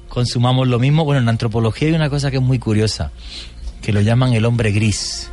[0.08, 1.04] consumamos lo mismo.
[1.04, 3.10] Bueno, en la antropología hay una cosa que es muy curiosa,
[3.82, 5.28] que lo llaman el hombre gris.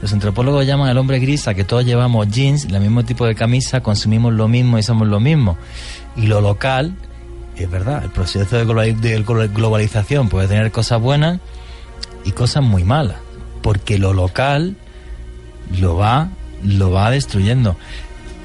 [0.00, 3.34] Los antropólogos llaman el hombre gris a que todos llevamos jeans, el mismo tipo de
[3.34, 5.58] camisa, consumimos lo mismo y somos lo mismo.
[6.16, 6.94] Y lo local,
[7.56, 11.38] es verdad, el proceso de global- de glo- globalización puede tener cosas buenas
[12.24, 13.18] y cosas muy malas,
[13.60, 14.76] porque lo local
[15.78, 16.30] lo va,
[16.64, 17.76] lo va destruyendo.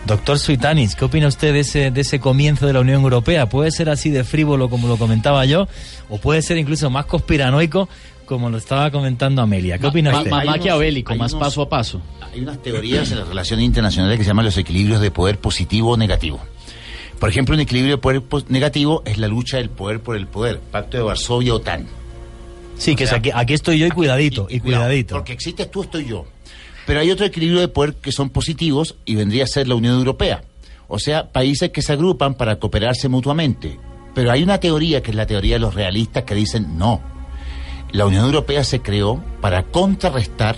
[0.05, 3.49] Doctor Suitanis, ¿qué opina usted de ese, de ese comienzo de la Unión Europea?
[3.49, 5.67] ¿Puede ser así de frívolo como lo comentaba yo?
[6.09, 7.89] ¿O puede ser incluso más conspiranoico
[8.25, 9.79] como lo estaba comentando Amelia?
[9.79, 10.31] ¿Qué opina Ma- usted?
[10.31, 12.01] unos- maquiavélico, más paso a paso.
[12.33, 15.91] Hay unas teorías en las relaciones internacionales que se llaman los equilibrios de poder positivo
[15.93, 16.39] o negativo.
[17.19, 20.59] Por ejemplo, un equilibrio de poder negativo es la lucha del poder por el poder,
[20.59, 21.88] Pacto de Varsovia, OTAN.
[22.77, 25.15] Sí, que es aquí, aquí estoy yo y cuidadito, y cuidadito.
[25.15, 26.25] Porque existes tú, estoy yo.
[26.86, 29.95] Pero hay otro equilibrio de poder que son positivos y vendría a ser la Unión
[29.95, 30.43] Europea.
[30.88, 33.80] O sea, países que se agrupan para cooperarse mutuamente.
[34.13, 37.02] Pero hay una teoría que es la teoría de los realistas que dicen no.
[37.91, 40.56] La Unión Europea se creó para contrarrestar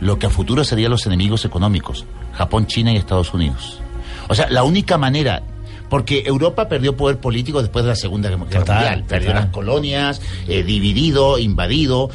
[0.00, 3.80] lo que a futuro serían los enemigos económicos, Japón, China y Estados Unidos.
[4.28, 5.42] O sea, la única manera,
[5.88, 10.62] porque Europa perdió poder político después de la Segunda Guerra Mundial, perdió las colonias, eh,
[10.62, 12.10] dividido, invadido,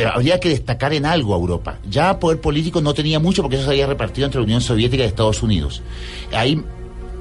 [0.00, 1.78] pero habría que destacar en algo a Europa.
[1.86, 5.04] Ya poder político no tenía mucho porque eso se había repartido entre la Unión Soviética
[5.04, 5.82] y Estados Unidos.
[6.32, 6.58] Ahí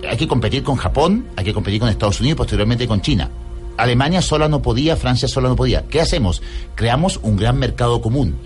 [0.10, 3.30] hay que competir con Japón, hay que competir con Estados Unidos y posteriormente con China.
[3.76, 5.88] Alemania sola no podía, Francia sola no podía.
[5.90, 6.42] ¿Qué hacemos?
[6.76, 8.38] Creamos un gran mercado común.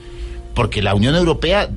[0.56, 1.70] Porque la Unión Europea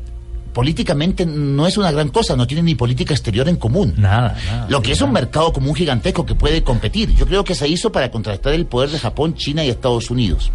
[0.54, 3.92] políticamente no es una gran cosa, no tiene ni política exterior en común.
[3.98, 4.66] Nada, nada.
[4.70, 7.14] Lo que es un mercado común gigantesco que puede competir.
[7.14, 10.50] Yo creo que se hizo para contrastar el poder de Japón, China y Estados Unidos.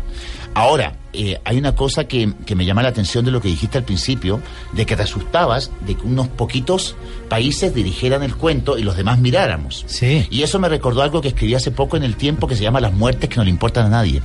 [0.54, 3.78] Ahora, eh, hay una cosa que, que me llama la atención de lo que dijiste
[3.78, 4.42] al principio,
[4.74, 6.96] de que te asustabas de que unos poquitos
[7.30, 9.86] países dirigieran el cuento y los demás miráramos.
[9.88, 10.28] Sí.
[10.30, 12.82] Y eso me recordó algo que escribí hace poco en el tiempo que se llama
[12.82, 14.22] Las muertes que no le importan a nadie.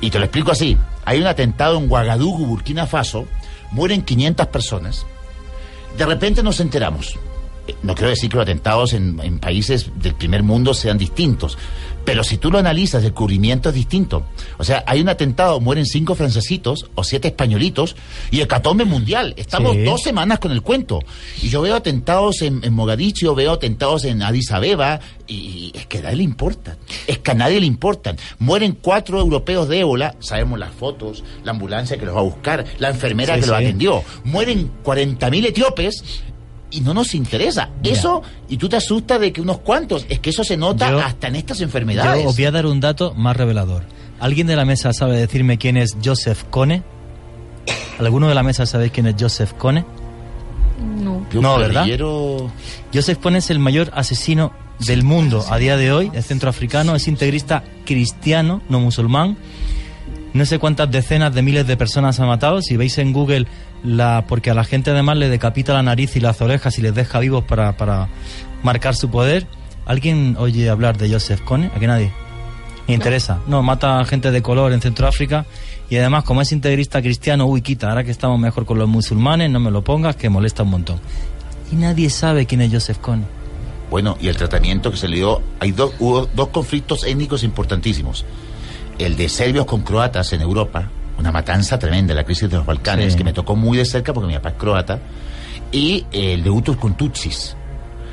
[0.00, 0.76] Y te lo explico así.
[1.04, 3.26] Hay un atentado en Ouagadougou, Burkina Faso,
[3.70, 5.06] mueren 500 personas.
[5.96, 7.14] De repente nos enteramos.
[7.68, 11.58] Eh, No quiero decir que los atentados en, en países del primer mundo sean distintos,
[12.04, 14.24] pero si tú lo analizas, el cubrimiento es distinto.
[14.58, 17.96] O sea, hay un atentado, mueren cinco francesitos o siete españolitos
[18.30, 19.34] y hecatombe mundial.
[19.36, 19.82] Estamos Sí.
[19.84, 21.00] dos semanas con el cuento.
[21.42, 25.98] Y yo veo atentados en, en Mogadiscio, veo atentados en Addis Abeba y, es que
[25.98, 26.76] a nadie le importan.
[27.06, 28.16] Es que a nadie le importan.
[28.38, 32.64] Mueren cuatro europeos de ébola, sabemos las fotos, la ambulancia que los va a buscar,
[32.78, 34.02] la enfermera Sí, que los atendió.
[34.24, 36.02] Mueren 40.000 etíopes
[36.70, 37.70] y no nos interesa.
[37.82, 41.00] Eso, y tú te asustas de que unos cuantos, es que eso se nota Yo-
[41.00, 42.22] hasta en estas enfermedades.
[42.22, 43.84] Yo os voy a dar un dato más revelador.
[44.20, 46.82] ¿Alguien de la mesa sabe decirme quién es Joseph Kone?
[47.98, 49.84] ¿Alguno de la mesa sabe quién es Joseph Kone?
[51.32, 51.58] No.
[51.58, 51.86] ¿verdad?
[52.92, 54.52] Joseph Kone es el mayor asesino
[54.86, 59.36] del mundo a día de hoy, es centroafricano, es integrista cristiano, no musulmán.
[60.32, 62.62] No sé cuántas decenas de miles de personas ha matado.
[62.62, 63.46] Si veis en Google,
[63.84, 66.94] la, porque a la gente además le decapita la nariz y las orejas y les
[66.94, 68.08] deja vivos para, para
[68.62, 69.46] marcar su poder.
[69.86, 71.70] ¿Alguien oye hablar de Joseph Kone?
[71.74, 72.12] ¿A que nadie?
[72.86, 73.40] Me interesa.
[73.46, 75.46] No, mata a gente de color en Centroáfrica
[75.88, 79.50] y además como es integrista cristiano, uy, quita, ahora que estamos mejor con los musulmanes,
[79.50, 81.00] no me lo pongas, que molesta un montón.
[81.72, 83.24] Y nadie sabe quién es Joseph Kone.
[83.90, 88.24] Bueno, y el tratamiento que se le dio, hay dos, hubo dos conflictos étnicos importantísimos.
[88.98, 90.90] El de serbios con croatas en Europa,
[91.20, 93.18] una matanza tremenda, la crisis de los Balcanes, Sí.
[93.18, 94.98] que me tocó muy de cerca porque mi papá es croata,
[95.72, 97.56] y el de Hutus con Tutsis.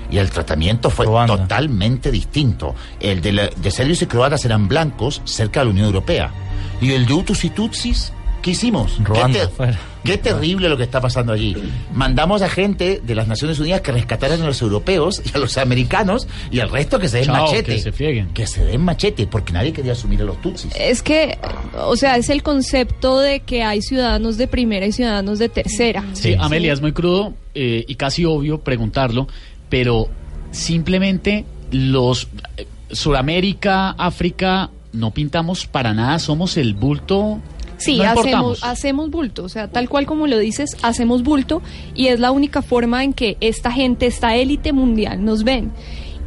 [0.09, 2.75] Y el tratamiento fue totalmente distinto.
[2.99, 6.31] El de, la- de serbios y croatas eran blancos cerca de la Unión Europea.
[6.79, 8.97] Y el de Hutus y Tutsis, ¿qué hicimos?
[9.03, 9.79] Ruanda, ¿Qué, te- fuera.
[10.03, 11.55] qué terrible lo que está pasando allí.
[11.93, 15.57] Mandamos a gente de las Naciones Unidas que rescataran a los europeos y a los
[15.57, 17.75] americanos y al resto que se den Chao, machete.
[17.75, 18.27] que se frieguen.
[18.33, 20.71] Que se den machete, porque nadie quería asumir a los tutsis.
[20.79, 21.37] Es que,
[21.77, 26.03] o sea, es el concepto de que hay ciudadanos de primera y ciudadanos de tercera.
[26.13, 29.27] Sí, Amelia, es muy crudo eh, y casi obvio preguntarlo,
[29.69, 30.07] pero
[30.51, 32.27] simplemente los
[32.57, 37.39] eh, Suramérica, África, no pintamos para nada, somos el bulto.
[37.77, 41.61] Sí, no hacemos, hacemos bulto, o sea, tal cual como lo dices, hacemos bulto
[41.95, 45.71] y es la única forma en que esta gente, esta élite mundial nos ven.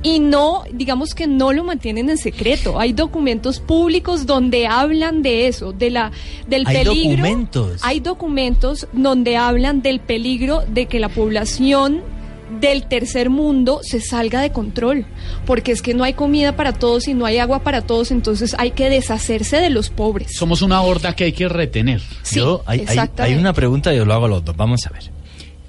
[0.02, 2.80] Y no, digamos que no lo mantienen en secreto.
[2.80, 6.10] Hay documentos públicos donde hablan de eso, de la,
[6.48, 7.16] del Hay peligro.
[7.16, 7.80] documentos.
[7.82, 12.00] Hay documentos donde hablan del peligro de que la población
[12.60, 15.06] del tercer mundo se salga de control,
[15.46, 18.54] porque es que no hay comida para todos y no hay agua para todos, entonces
[18.58, 20.34] hay que deshacerse de los pobres.
[20.36, 22.00] Somos una horda que hay que retener.
[22.32, 23.22] Yo, hay, hay- exactamente.
[23.34, 24.56] hay una pregunta y os lo hago a los dos.
[24.56, 25.10] Vamos a ver.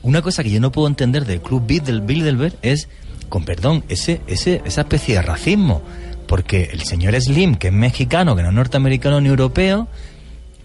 [0.03, 2.89] Una cosa que yo no puedo entender del club Bid- del Bilderberg es,
[3.29, 5.81] con perdón, ese, ese, esa especie de racismo.
[6.27, 9.87] Porque el señor Slim, que es mexicano, que no es norteamericano ni europeo,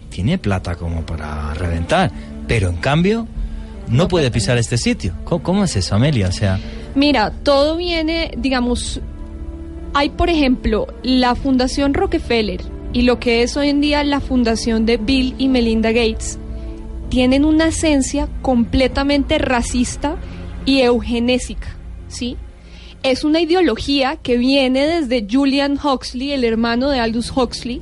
[0.09, 2.11] tiene plata como para reventar.
[2.47, 3.27] Pero en cambio,
[3.89, 5.13] no puede pisar este sitio.
[5.23, 6.27] ¿Cómo, es eso, Amelia?
[6.27, 6.59] O sea,
[6.95, 9.01] Mira, todo viene, digamos,
[9.93, 12.61] hay por ejemplo la Fundación Rockefeller
[12.93, 16.39] y lo que es hoy en día la Fundación de Bill y Melinda Gates,
[17.09, 20.17] tienen una esencia completamente racista
[20.65, 21.67] y eugenésica,
[22.07, 22.37] ¿sí?
[23.03, 27.81] Es una ideología que viene desde Julian Huxley, el hermano de Aldous Huxley,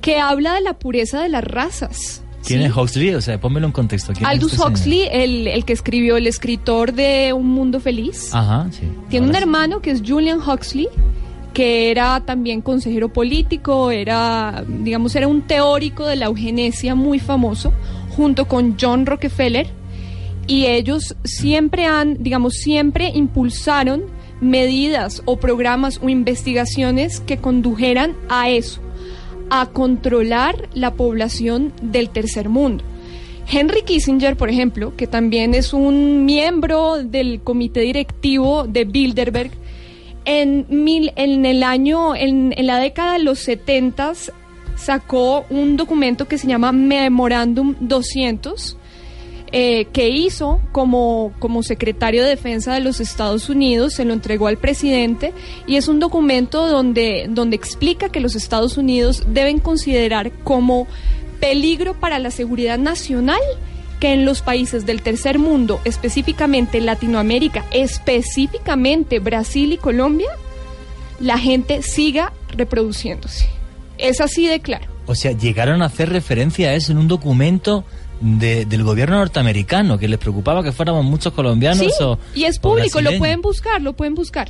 [0.00, 2.23] que habla de la pureza de las razas.
[2.46, 2.66] ¿Quién ¿sí?
[2.66, 3.14] es Huxley?
[3.14, 4.12] O sea, pónmelo en contexto.
[4.12, 4.66] ¿quién es Aldous este?
[4.66, 8.30] Huxley, el, el que escribió, el escritor de Un Mundo Feliz.
[8.32, 8.82] Ajá, sí.
[9.08, 10.88] Tiene un hermano que es Julian Huxley,
[11.52, 17.72] que era también consejero político, era, digamos, era un teórico de la eugenesia muy famoso,
[18.16, 19.68] junto con John Rockefeller,
[20.46, 24.02] y ellos siempre han, digamos, siempre impulsaron
[24.40, 28.80] medidas o programas o investigaciones que condujeran a eso,
[29.50, 32.84] a controlar la población del tercer mundo.
[33.50, 39.50] Henry Kissinger, por ejemplo, que también es un miembro del comité directivo de Bilderberg,
[40.24, 44.14] en, mil, en el año, en, en la década de los 70
[44.76, 48.76] sacó un documento que se llama Memorándum 200,
[49.56, 54.48] eh, que hizo como, como secretario de Defensa de los Estados Unidos, se lo entregó
[54.48, 55.32] al presidente
[55.68, 60.88] y es un documento donde, donde explica que los Estados Unidos deben considerar como
[61.38, 63.38] peligro para la seguridad nacional
[64.00, 70.30] que en los países del tercer mundo, específicamente Latinoamérica, específicamente Brasil y Colombia,
[71.20, 73.46] la gente siga reproduciéndose.
[73.98, 74.88] Es así de claro.
[75.06, 77.84] O sea, llegaron a hacer referencia a eso en un documento
[78.24, 82.18] de- del gobierno norteamericano, que les preocupaba que fuéramos muchos colombianos Sí, o...
[82.34, 84.48] y es público, lo pueden buscar, lo pueden buscar.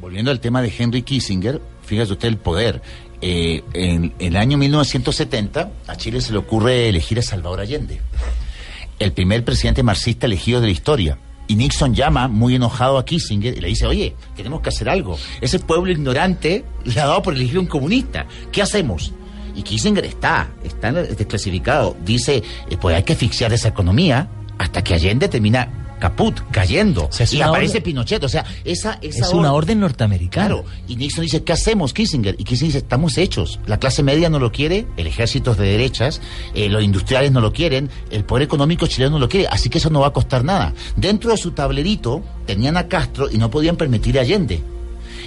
[0.00, 2.80] Volviendo al tema de Henry Kissinger, fíjese usted el poder.
[3.20, 8.00] Eh, en el año 1970 a Chile se le ocurre elegir a Salvador Allende,
[8.98, 11.18] el primer presidente marxista elegido de la historia.
[11.46, 15.18] Y Nixon llama muy enojado a Kissinger y le dice, oye, tenemos que hacer algo.
[15.40, 18.24] Ese pueblo ignorante le ha dado por elegir un comunista.
[18.52, 19.12] ¿Qué hacemos?
[19.60, 21.94] Y Kissinger está, está desclasificado.
[22.02, 27.10] Dice, eh, pues hay que asfixiar esa economía hasta que Allende termina caput, cayendo.
[27.18, 28.24] es y una aparece orden- Pinochet.
[28.24, 30.46] O sea, esa, esa Es una orden norteamericana.
[30.46, 32.36] Claro, y Nixon dice, ¿qué hacemos, Kissinger?
[32.38, 33.60] Y Kissinger dice, estamos hechos.
[33.66, 36.22] La clase media no lo quiere, el ejército es de derechas,
[36.54, 39.76] eh, los industriales no lo quieren, el poder económico chileno no lo quiere, así que
[39.76, 40.72] eso no va a costar nada.
[40.96, 44.62] Dentro de su tablerito tenían a Castro y no podían permitir a Allende.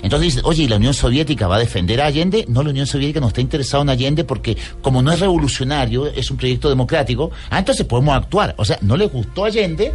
[0.04, 2.46] Entonces oye, ¿y la Unión Soviética va a defender a Allende?
[2.48, 6.30] No, la Unión Soviética no está interesada en Allende porque como no es revolucionario, es
[6.30, 8.54] un proyecto democrático, ah, entonces podemos actuar.
[8.58, 9.92] O sea, no les gustó Allende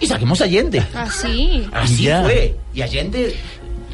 [0.00, 0.82] y saquemos a Allende.
[0.94, 1.66] Así.
[1.72, 2.56] Así fue.
[2.74, 3.34] Y Allende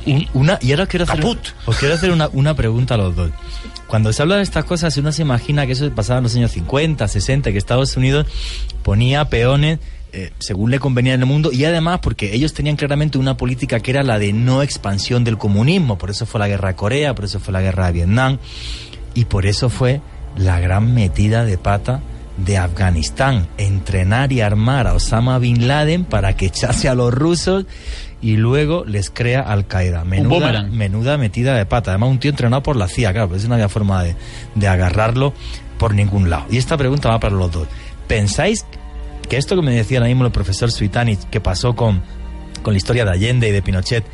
[0.06, 1.24] Un- una, y ahora os quiero hacer,
[1.64, 3.30] os quiero hacer una, una pregunta a los dos.
[3.86, 6.50] Cuando se habla de estas cosas, uno se imagina que eso pasaba en los años
[6.50, 8.26] 50, 60, que Estados Unidos
[8.82, 9.78] ponía peones
[10.16, 13.80] eh, según le convenía en el mundo y además porque ellos tenían claramente una política
[13.80, 15.98] que era la de no expansión del comunismo.
[15.98, 18.38] Por eso fue la guerra de Corea, por eso fue la guerra de Vietnam
[19.14, 20.00] y por eso fue
[20.36, 22.00] la gran metida de pata
[22.36, 27.66] de Afganistán, entrenar y armar a Osama Bin Laden para que echase a los rusos
[28.22, 30.04] y luego les crea Al Qaeda.
[30.04, 31.90] Menuda, menuda metida de pata.
[31.90, 34.14] Además, un tío entrenado por la CIA, claro, pues no había forma de,
[34.54, 35.34] de agarrarlo
[35.76, 36.46] por ningún lado.
[36.50, 37.66] Y esta pregunta va para los dos.
[38.06, 38.64] ¿Pensáis
[39.26, 42.02] que esto que me decía ahora mismo el profesor Suitani, que pasó con,
[42.62, 44.04] con la historia de Allende y de Pinochet,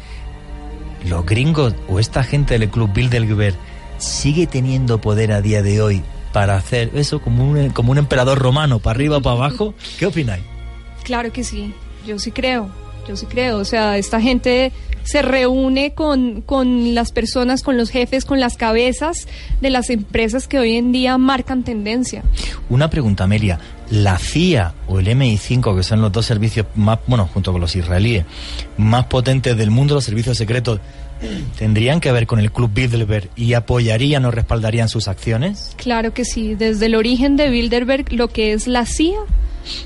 [1.08, 3.54] los gringos o esta gente del Club Bilderberg
[3.98, 6.02] sigue teniendo poder a día de hoy
[6.32, 9.74] para hacer eso como un, como un emperador romano, para arriba o para abajo?
[9.98, 10.42] ¿Qué opináis?
[11.02, 11.74] Claro que sí,
[12.06, 12.70] yo sí creo,
[13.08, 13.58] yo sí creo.
[13.58, 18.56] O sea, esta gente se reúne con, con las personas, con los jefes, con las
[18.56, 19.26] cabezas
[19.60, 22.22] de las empresas que hoy en día marcan tendencia.
[22.68, 23.58] Una pregunta, Amelia.
[23.90, 27.74] ¿La CIA o el MI5, que son los dos servicios más, bueno, junto con los
[27.74, 28.24] israelíes,
[28.76, 30.78] más potentes del mundo, los servicios secretos,
[31.58, 35.74] tendrían que ver con el Club Bilderberg y apoyarían o respaldarían sus acciones?
[35.76, 39.18] Claro que sí, desde el origen de Bilderberg, lo que es la CIA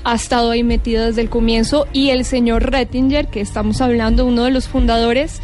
[0.03, 4.43] ha estado ahí metida desde el comienzo y el señor Rettinger, que estamos hablando, uno
[4.45, 5.41] de los fundadores,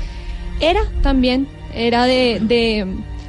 [0.62, 2.86] era también, era de, de-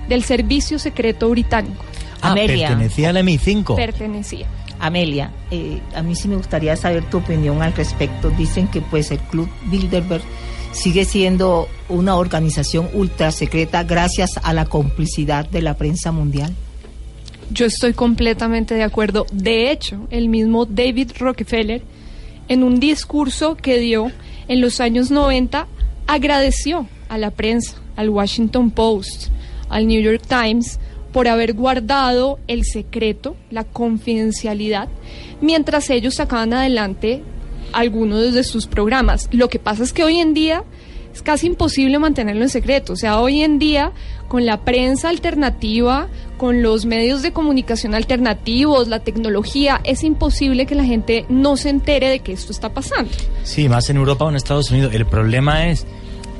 [0.08, 1.84] del servicio secreto británico.
[2.20, 3.74] Ah, pertenecía al MI5.
[3.74, 4.46] Pertenecía.
[4.82, 8.30] Amelia, eh, a mí sí me gustaría saber tu opinión al respecto.
[8.30, 10.22] Dicen que pues el Club Bilderberg
[10.72, 16.52] sigue siendo una organización ultra secreta gracias a la complicidad de la prensa mundial.
[17.52, 19.24] Yo estoy completamente de acuerdo.
[19.32, 21.82] De hecho, el mismo David Rockefeller,
[22.48, 24.10] en un discurso que dio
[24.48, 25.68] en los años 90,
[26.08, 29.28] agradeció a la prensa, al Washington Post,
[29.68, 30.80] al New York Times,
[31.12, 34.88] por haber guardado el secreto, la confidencialidad,
[35.40, 37.22] mientras ellos sacaban adelante
[37.72, 39.28] algunos de sus programas.
[39.32, 40.64] Lo que pasa es que hoy en día
[41.12, 42.94] es casi imposible mantenerlo en secreto.
[42.94, 43.92] O sea, hoy en día,
[44.28, 46.08] con la prensa alternativa,
[46.38, 51.68] con los medios de comunicación alternativos, la tecnología, es imposible que la gente no se
[51.68, 53.10] entere de que esto está pasando.
[53.42, 54.94] Sí, más en Europa o en Estados Unidos.
[54.94, 55.86] El problema es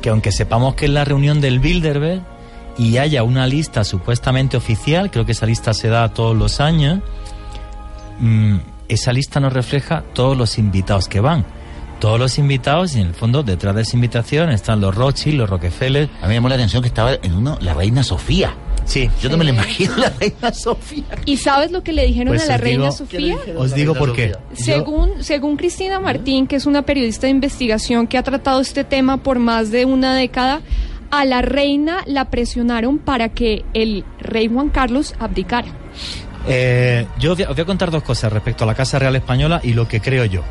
[0.01, 2.32] que aunque sepamos que es la reunión del Bilderberg
[2.79, 7.01] y haya una lista supuestamente oficial, creo que esa lista se da todos los años,
[8.19, 8.57] mm,
[8.89, 11.45] esa lista no refleja todos los invitados que van.
[12.01, 15.49] Todos los invitados y en el fondo detrás de esa invitación están los Rothschild, los
[15.49, 16.09] Rockefeller.
[16.21, 18.55] A mí me llamó la atención que estaba en uno la reina Sofía.
[18.85, 19.09] Sí.
[19.21, 21.05] Yo no me lo imagino la reina Sofía.
[21.27, 23.37] ¿Y sabes lo que le dijeron Pues a la reina digo- Sofía?
[23.57, 24.31] Os digo por qué.
[24.33, 28.83] Yo- Según, según Cristina Martín, que es una periodista de investigación que ha tratado este
[28.83, 30.61] tema por más de una década,
[31.13, 35.69] a la reina la presionaron para que el rey Juan Carlos abdicara.
[36.49, 39.75] Eh, yo os voy a- contar dos cosas respecto a la Casa Real Española y
[39.75, 40.43] lo que creo yo.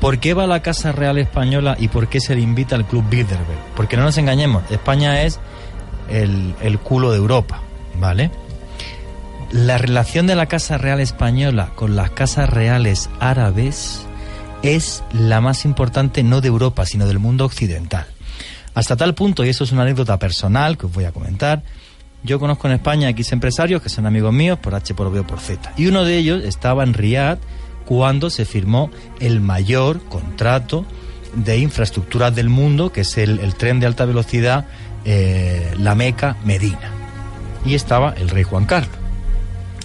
[0.00, 3.04] ¿Por qué va la Casa Real Española y por qué se le invita al Club
[3.10, 3.58] Bilderberg?
[3.76, 5.40] Porque no nos engañemos, España es
[6.08, 7.60] el, el culo de Europa,
[8.00, 8.30] ¿vale?
[9.50, 14.06] La relación de la Casa Real Española con las casas reales árabes
[14.62, 18.06] es la más importante no de Europa, sino del mundo occidental.
[18.78, 21.64] Hasta tal punto, y eso es una anécdota personal que os voy a comentar,
[22.22, 25.26] yo conozco en España X empresarios que son amigos míos por H, por B o
[25.26, 25.72] por Z.
[25.76, 27.40] Y uno de ellos estaba en Riyadh
[27.86, 30.86] cuando se firmó el mayor contrato
[31.34, 34.66] de infraestructuras del mundo, que es el, el tren de alta velocidad
[35.04, 36.92] eh, La Meca-Medina.
[37.66, 38.94] Y estaba el rey Juan Carlos.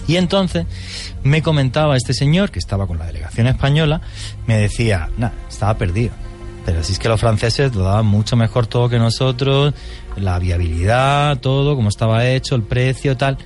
[0.06, 0.66] Y entonces
[1.24, 4.02] me comentaba este señor, que estaba con la delegación española,
[4.46, 6.12] me decía, nada, estaba perdido.
[6.64, 9.74] Pero si es que los franceses lo daban mucho mejor todo que nosotros,
[10.16, 13.38] la viabilidad, todo, como estaba hecho, el precio, tal.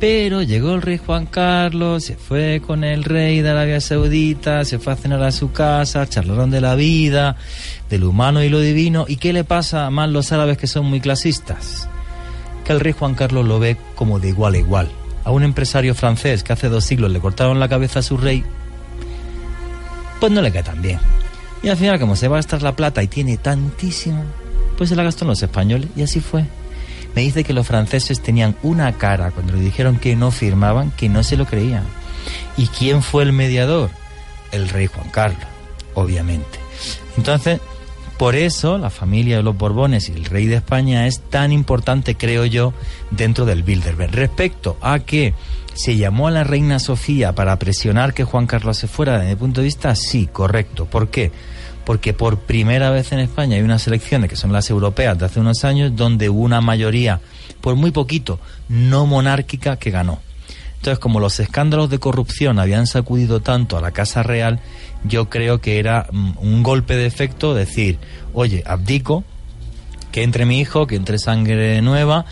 [0.00, 4.78] Pero llegó el rey Juan Carlos, se fue con el rey de Arabia Saudita, se
[4.78, 7.36] fue a cenar a su casa, charlaron de la vida,
[7.90, 9.04] de lo humano y lo divino.
[9.06, 11.86] ¿Y qué le pasa a más los árabes que son muy clasistas?
[12.64, 14.88] Que el rey Juan Carlos lo ve como de igual a igual.
[15.24, 18.42] A un empresario francés que hace dos siglos le cortaron la cabeza a su rey,
[20.18, 20.98] pues no le cae tan bien.
[21.62, 24.24] Y al final, como se va a gastar la plata y tiene tantísima,
[24.78, 26.44] pues se la gastó en los españoles y así fue.
[27.14, 31.08] Me dice que los franceses tenían una cara cuando le dijeron que no firmaban, que
[31.08, 31.84] no se lo creían.
[32.56, 33.90] ¿Y quién fue el mediador?
[34.52, 35.44] El rey Juan Carlos,
[35.94, 36.58] obviamente.
[37.16, 37.60] Entonces,
[38.16, 42.16] por eso la familia de los Borbones y el rey de España es tan importante,
[42.16, 42.74] creo yo,
[43.10, 44.14] dentro del Bilderberg.
[44.14, 45.34] Respecto a que
[45.74, 49.36] se llamó a la reina Sofía para presionar que Juan Carlos se fuera, desde mi
[49.36, 50.86] punto de vista, sí, correcto.
[50.86, 51.32] ¿Por qué?
[51.90, 55.40] porque por primera vez en España hay unas elecciones que son las europeas de hace
[55.40, 57.20] unos años donde hubo una mayoría,
[57.60, 60.20] por muy poquito, no monárquica que ganó.
[60.76, 64.60] Entonces, como los escándalos de corrupción habían sacudido tanto a la Casa Real,
[65.04, 67.98] yo creo que era mm, un golpe de efecto decir,
[68.32, 69.24] oye, abdico,
[70.12, 72.24] que entre mi hijo, que entre sangre nueva,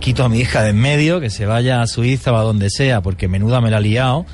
[0.00, 2.70] quito a mi hija de en medio, que se vaya a Suiza o a donde
[2.70, 4.26] sea, porque menuda me la ha liado,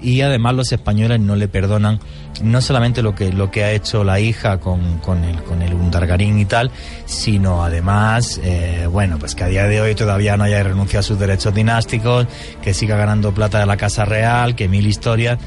[0.00, 2.00] y además los españoles no le perdonan
[2.42, 5.74] no solamente lo que lo que ha hecho la hija con, con el con el
[5.74, 6.70] Undargarín y tal,
[7.04, 11.02] sino además eh, bueno pues que a día de hoy todavía no haya renunciado a
[11.02, 12.26] sus derechos dinásticos,
[12.62, 15.38] que siga ganando plata de la casa real, que mil historias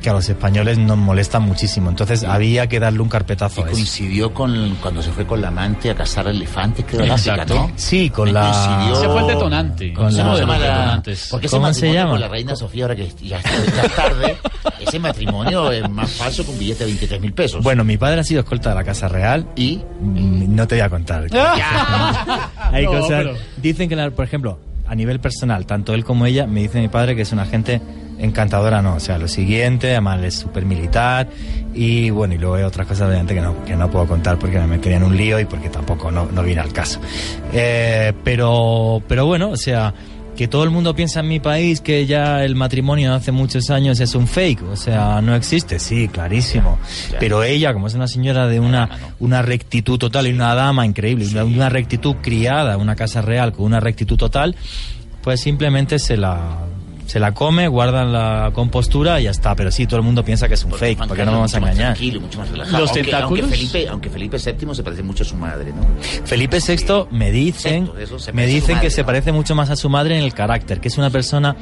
[0.00, 1.90] que a los españoles nos molestan muchísimo.
[1.90, 3.72] Entonces había que darle un carpetazo Y a eso.
[3.74, 7.54] coincidió con cuando se fue con la amante a cazar elefantes, creo Exacto.
[7.54, 7.70] ¿no?
[7.76, 8.50] Sí, con la...
[8.50, 9.92] Coincidió- Ese fue el detonante.
[9.92, 11.28] Con la- de se llama los la- detonantes.
[11.30, 12.10] Porque ese ¿Cómo se llama?
[12.12, 14.36] con la reina Sofía, ahora que ya, ya es tarde,
[14.80, 17.62] ese matrimonio es más falso que un billete de 23 mil pesos.
[17.62, 20.88] Bueno, mi padre ha sido escolta de la Casa Real y no te voy a
[20.90, 21.26] contar.
[22.72, 23.08] Hay No, cosas.
[23.08, 26.80] pero- Dicen que, la- por ejemplo, a nivel personal, tanto él como ella, me dice
[26.80, 27.80] mi padre que es una gente
[28.20, 28.94] encantadora, no.
[28.94, 31.28] O sea, lo siguiente, además es súper militar.
[31.74, 34.58] Y bueno, y luego hay otras cosas obviamente que no, que no puedo contar porque
[34.58, 37.00] me metería en un lío y porque tampoco no, no viene al caso.
[37.52, 39.94] Eh, pero, pero bueno, o sea.
[40.36, 44.00] Que todo el mundo piensa en mi país que ya el matrimonio hace muchos años
[44.00, 46.78] es un fake, o sea, no existe, sí, clarísimo.
[47.18, 51.26] Pero ella, como es una señora de una, una rectitud total y una dama increíble,
[51.30, 54.56] una, una rectitud criada, una casa real con una rectitud total,
[55.20, 56.60] pues simplemente se la,
[57.10, 59.56] se la come, guardan la compostura y ya está.
[59.56, 61.66] Pero sí, todo el mundo piensa que es un fake, porque no vamos a mucho
[61.66, 61.94] más engañar.
[61.94, 62.78] tranquilo, mucho más relajado.
[62.78, 65.82] Los aunque, tentáculos- Aunque Felipe, aunque Felipe VII se parece mucho a su madre, ¿no?
[66.24, 69.70] Felipe VI me dicen, Sexto, eso, se me dicen madre, que se parece mucho más
[69.70, 71.56] a su madre en el carácter, que es una persona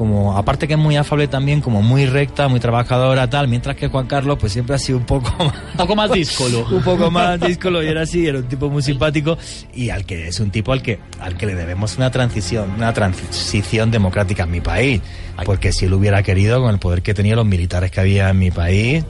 [0.00, 3.88] como aparte que es muy afable también, como muy recta, muy trabajadora, tal, mientras que
[3.88, 6.66] Juan Carlos pues siempre ha sido un poco más, Un poco más díscolo.
[6.70, 9.36] un poco más díscolo y era así, era un tipo muy simpático
[9.74, 12.94] y al que es un tipo al que al que le debemos una transición, una
[12.94, 15.02] transición democrática en mi país,
[15.44, 18.38] porque si él hubiera querido con el poder que tenían los militares que había en
[18.38, 19.04] mi país,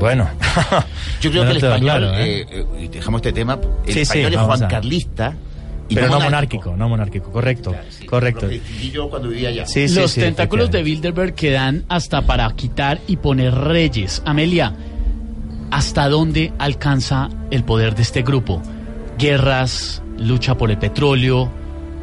[0.00, 0.26] bueno,
[1.20, 2.46] Yo creo no que el español, claro, ¿eh?
[2.50, 5.34] eh, eh, dejamos este tema, el Sí, sí, español es Juan Carlista.
[5.88, 7.74] Y pero no monárquico, no monárquico, correcto,
[8.06, 8.46] correcto.
[8.46, 9.66] Lo que distinguí yo cuando vivía allá.
[9.66, 10.82] Sí, sí, Los sí, tentáculos de.
[10.82, 14.22] Bilderberg que dan hasta para quitar y poner reyes.
[14.24, 14.74] Amelia,
[15.70, 18.62] ¿hasta dónde alcanza el poder de este grupo?
[19.18, 21.50] Guerras, lucha por el petróleo,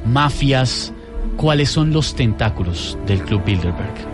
[0.06, 0.94] mafias.
[1.38, 4.10] ¿Cuáles son los tentáculos del Club Bilderberg?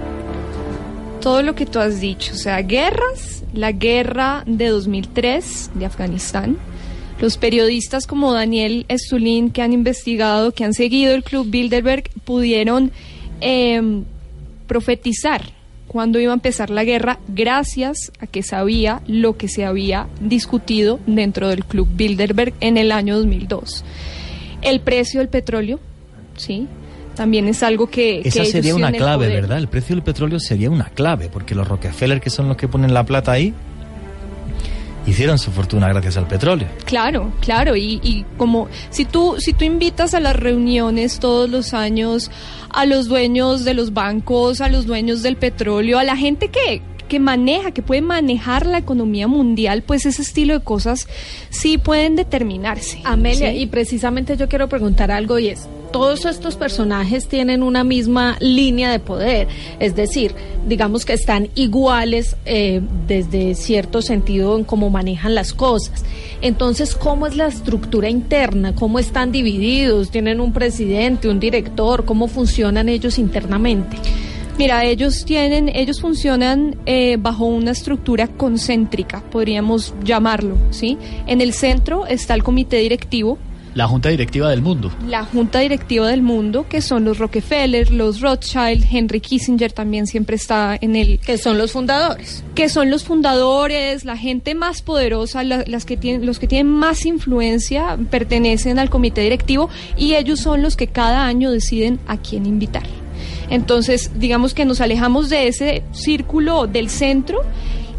[1.25, 6.55] todo lo que tú has dicho, o sea, guerras, la guerra de 2003 de Afganistán,
[7.19, 12.91] los periodistas como Daniel Estulín que han investigado, que han seguido el Club Bilderberg, pudieron
[13.41, 14.03] eh,
[14.67, 15.55] profetizar
[15.87, 20.99] cuándo iba a empezar la guerra gracias a que sabía lo que se había discutido
[21.07, 23.85] dentro del Club Bilderberg en el año 2002.
[24.61, 25.79] El precio del petróleo,
[26.35, 26.67] ¿sí?
[27.15, 28.21] También es algo que...
[28.21, 29.29] que Esa ellos sería una clave.
[29.29, 29.57] ¿verdad?
[29.57, 32.93] El precio del petróleo sería una clave, porque los Rockefeller, que son los que ponen
[32.93, 33.53] la plata ahí,
[35.07, 36.67] hicieron su fortuna gracias al petróleo.
[36.85, 41.73] Claro, claro, y, y como si tú si tú invitas a las reuniones todos los
[41.73, 42.31] años
[42.69, 46.81] a los dueños de los bancos, a los dueños del petróleo, a la gente que
[47.07, 51.07] que maneja, que puede manejar la economía mundial, pues ese estilo de cosas
[51.49, 52.99] sí pueden determinarse.
[53.03, 53.57] Amelia, ¿sí?
[53.57, 58.91] y precisamente yo quiero preguntar algo y es, todos estos personajes tienen una misma línea
[58.91, 59.47] de poder,
[59.79, 60.35] es decir,
[60.67, 66.03] digamos que están iguales eh, desde cierto sentido en cómo manejan las cosas.
[66.41, 68.75] Entonces, ¿cómo es la estructura interna?
[68.75, 70.11] ¿Cómo están divididos?
[70.11, 72.03] ¿Tienen un presidente, un director?
[72.03, 73.95] ¿Cómo funcionan ellos internamente?
[74.57, 80.97] Mira, ellos tienen, ellos funcionan eh, bajo una estructura concéntrica, podríamos llamarlo, ¿sí?
[81.25, 83.37] En el centro está el comité directivo,
[83.75, 84.89] La Junta Directiva del Mundo.
[85.07, 90.37] la junta directiva del mundo, que son los Rockefeller, los Rothschild, Henry Kissinger también siempre
[90.37, 91.19] está en el...
[91.19, 92.43] Que son los fundadores.
[92.55, 96.71] Que son los fundadores, la gente más poderosa, la- las que tienen, los que tienen
[96.71, 102.15] más influencia pertenecen al comité directivo y ellos son los que cada año deciden a
[102.17, 102.83] quién invitar.
[103.49, 107.41] Entonces, digamos que nos alejamos de ese círculo del centro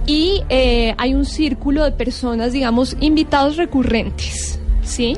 [0.07, 5.17] y eh, hay un círculo de personas, digamos, invitados recurrentes, ¿sí?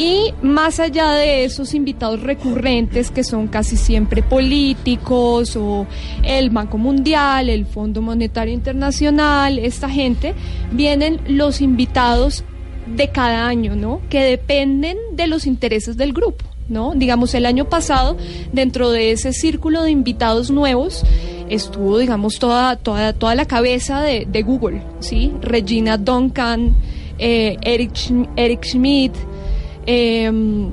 [0.00, 5.86] Y más allá de esos invitados recurrentes que son casi siempre políticos o
[6.22, 10.32] el Banco Mundial, el Fondo Monetario Internacional, esta gente,
[10.72, 12.44] vienen los invitados
[12.86, 14.00] de cada año, ¿no?
[14.08, 16.94] Que dependen de los intereses del grupo, ¿no?
[16.94, 18.16] Digamos, el año pasado,
[18.54, 21.04] dentro de ese círculo de invitados nuevos,
[21.50, 25.30] estuvo, digamos, toda, toda, toda la cabeza de, de Google, ¿sí?
[25.42, 26.74] Regina Duncan,
[27.18, 27.92] eh, Eric,
[28.36, 29.12] Eric Schmidt,
[29.86, 30.70] em,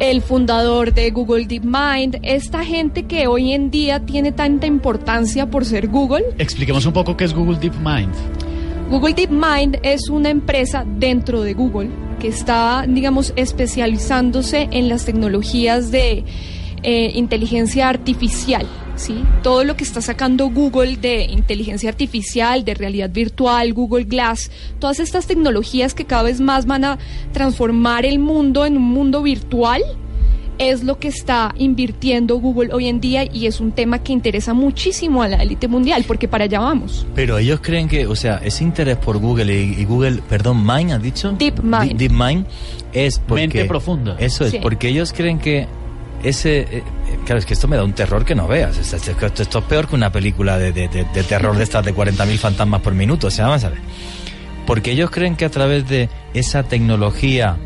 [0.00, 5.64] el fundador de Google DeepMind, esta gente que hoy en día tiene tanta importancia por
[5.64, 6.24] ser Google.
[6.38, 8.12] Expliquemos un poco qué es Google DeepMind.
[8.90, 15.90] Google DeepMind es una empresa dentro de Google que está, digamos, especializándose en las tecnologías
[15.90, 16.24] de
[16.82, 18.66] eh, inteligencia artificial.
[18.98, 19.22] ¿Sí?
[19.42, 25.00] Todo lo que está sacando Google de inteligencia artificial, de realidad virtual, Google Glass, todas
[25.00, 26.98] estas tecnologías que cada vez más van a
[27.32, 29.82] transformar el mundo en un mundo virtual
[30.58, 34.54] es lo que está invirtiendo Google hoy en día y es un tema que interesa
[34.54, 37.06] muchísimo a la élite mundial porque para allá vamos.
[37.14, 40.90] Pero ellos creen que, o sea, ese interés por Google y, y Google, perdón, Mind,
[40.90, 41.30] ¿has dicho?
[41.38, 41.92] DeepMind.
[41.92, 42.44] Di- DeepMind
[42.92, 43.42] es porque...
[43.46, 44.16] Mente profunda.
[44.18, 44.58] Eso es, Sí.
[44.60, 45.68] porque ellos creen que
[46.22, 46.60] ese...
[46.60, 46.82] eh, eh,
[47.24, 48.76] claro, es que esto me da un terror que no veas.
[48.78, 50.88] Es- es- Esto, es peor que una película de, de-
[51.28, 53.26] terror de estas de 40.000 fantasmas por minuto.
[53.28, 53.78] O sea, vamos a ver.
[54.66, 57.56] Porque ellos creen que a través de esa tecnología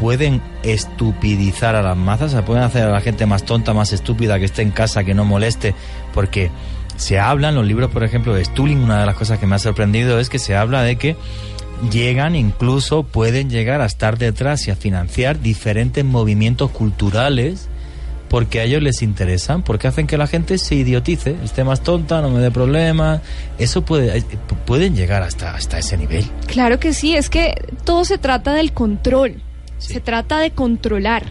[0.00, 3.92] pueden estupidizar a las masas, o sea, pueden hacer a la gente más tonta, más
[3.92, 5.74] estúpida, que esté en casa, que no moleste,
[6.12, 6.50] porque
[6.96, 9.54] se habla en los libros, por ejemplo, de Stulin, una de las cosas que me
[9.56, 11.16] ha sorprendido es que se habla de que
[11.90, 17.68] llegan, incluso pueden llegar a estar detrás y a financiar diferentes movimientos culturales
[18.28, 22.20] porque a ellos les interesan, porque hacen que la gente se idiotice, esté más tonta,
[22.20, 23.20] no me dé problemas.
[23.58, 24.24] Eso puede, eh,
[24.64, 26.24] pueden llegar hasta, hasta ese nivel.
[26.46, 27.54] Claro que sí, es que
[27.84, 29.42] todo se trata del control,
[29.78, 31.24] se trata de controlar.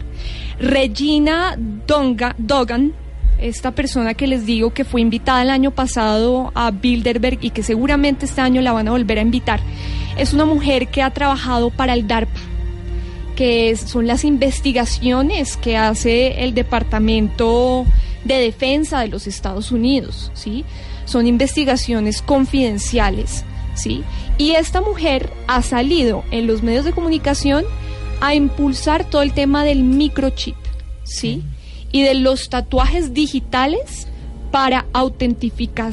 [0.58, 2.94] Regina Donga, Dogan,
[3.38, 7.62] esta persona que les digo que fue invitada el año pasado a Bilderberg y que
[7.62, 9.60] seguramente este año la van a volver a invitar,
[10.16, 12.40] es una mujer que ha trabajado para el DARPA,
[13.36, 17.84] que es- son las investigaciones que hace el Departamento
[18.24, 20.64] de Defensa de los Estados Unidos, ¿sí?
[21.04, 23.44] Son investigaciones confidenciales,
[23.74, 24.02] ¿sí?
[24.38, 27.64] Y esta mujer ha salido en los medios de comunicación
[28.20, 30.56] a impulsar todo el tema del microchip,
[31.04, 31.42] ¿sí?
[31.92, 34.08] Y de los tatuajes digitales
[34.50, 35.92] para autentifica-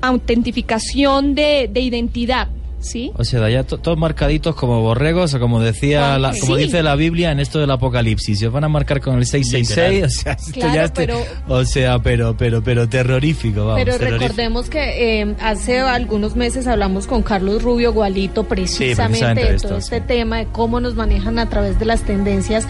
[0.00, 2.48] autentificación de, de identidad,
[2.86, 3.12] ¿sí?
[3.16, 6.40] O sea, de allá to- todos marcaditos como borregos, o como decía, Ah, la- sí.
[6.40, 8.38] como dice la Biblia en esto del Apocalipsis.
[8.38, 11.64] Se os van a marcar con el 666, o sea, Claro, ya este- pero- o
[11.64, 13.80] sea, pero, pero, pero terrorífico, vamos.
[13.84, 14.22] Pero terrorífico.
[14.22, 19.68] recordemos que eh, hace algunos meses hablamos con Carlos Rubio Gualito precisamente, precisamente de esto,
[19.68, 19.84] todo sí.
[19.94, 22.66] este tema de cómo nos manejan a través de las tendencias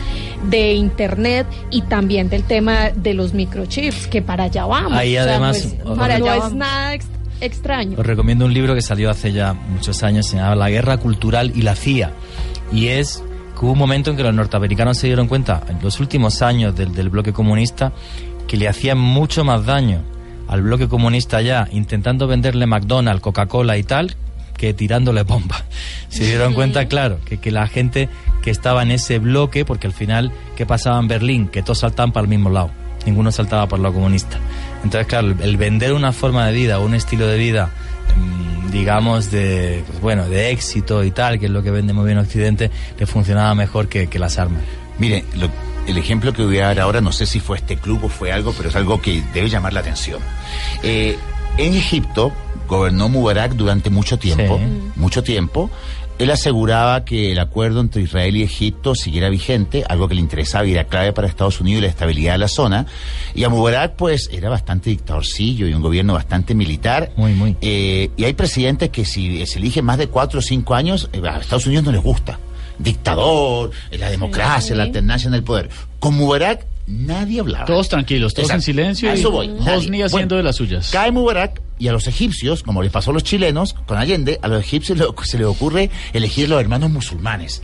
[0.51, 4.93] de Internet y también del tema de los microchips, que para allá vamos.
[4.93, 6.95] Ahí O sea, además, pues, para No allá es nada
[7.41, 7.99] extraño.
[7.99, 11.53] Os recomiendo un libro que salió hace ya muchos años, se llama La Guerra Cultural
[11.55, 12.13] y la CIA.
[12.73, 13.23] Y es
[13.59, 16.77] que hubo un momento en que los norteamericanos se dieron cuenta, en los últimos años
[16.77, 17.93] del, del bloque comunista,
[18.47, 20.03] que le hacían mucho más daño
[20.49, 24.15] al bloque comunista ya, intentando venderle McDonald's, Coca-Cola y tal,
[24.57, 25.65] que tirándole bombas.
[26.09, 28.09] Se dieron cuenta, claro, que, que la gente
[28.43, 31.49] que estaba en ese bloque, porque al final, ¿qué pasaba en Berlín?
[31.49, 32.71] Que todos saltaban para el mismo lado.
[33.05, 34.39] Ninguno saltaba por lo comunista.
[34.85, 37.71] Entonces, claro, el- vender una forma de vida, un estilo de vida,
[38.17, 42.07] mm, digamos, de, pues, bueno, de éxito y tal, que es lo que vende muy
[42.07, 44.63] bien Occidente, le funcionaba mejor que, que las armas.
[44.99, 45.51] Mire, lo-
[45.87, 48.33] el ejemplo que voy a dar ahora, no sé si fue este club o fue
[48.33, 50.21] algo, pero es algo que debe llamar la atención.
[50.83, 51.17] Eh,
[51.59, 52.33] en Egipto
[52.67, 54.91] gobernó Mubarak durante mucho tiempo, Sí.
[54.97, 55.71] mucho tiempo.
[56.19, 60.67] Él aseguraba que el acuerdo entre Israel y Egipto siguiera vigente, algo que le interesaba
[60.67, 62.87] y era clave para Estados Unidos y la estabilidad de la zona.
[63.35, 67.13] Y a Mubarak, pues, era bastante dictadorcillo y un gobierno bastante militar.
[67.17, 67.55] Muy, muy.
[67.61, 71.21] Eh, y hay presidentes que si se eligen más de cuatro o cinco años, eh,
[71.23, 72.39] a Estados Unidos no les gusta.
[72.79, 75.69] Dictador, eh, la democracia, la alternancia en el poder.
[75.99, 77.67] Con Mubarak nadie hablaba.
[77.67, 79.49] Todos tranquilos, todos en silencio A y eso voy.
[79.49, 80.91] Hosni haciendo Bueno, de las suyas.
[80.91, 84.49] Cae Mubarak y a los egipcios, como les pasó a los chilenos con Allende, a
[84.49, 87.63] los egipcios se les ocurre elegir los hermanos musulmanes.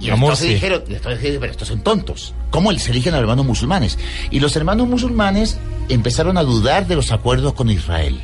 [0.00, 0.48] Y entonces Morsi.
[0.48, 2.34] dijeron, entonces dijeron, pero estos son tontos.
[2.50, 3.98] ¿Cómo se eligen a los hermanos musulmanes?
[4.30, 5.58] Y los hermanos musulmanes
[5.88, 8.20] empezaron a dudar de los acuerdos con Israel.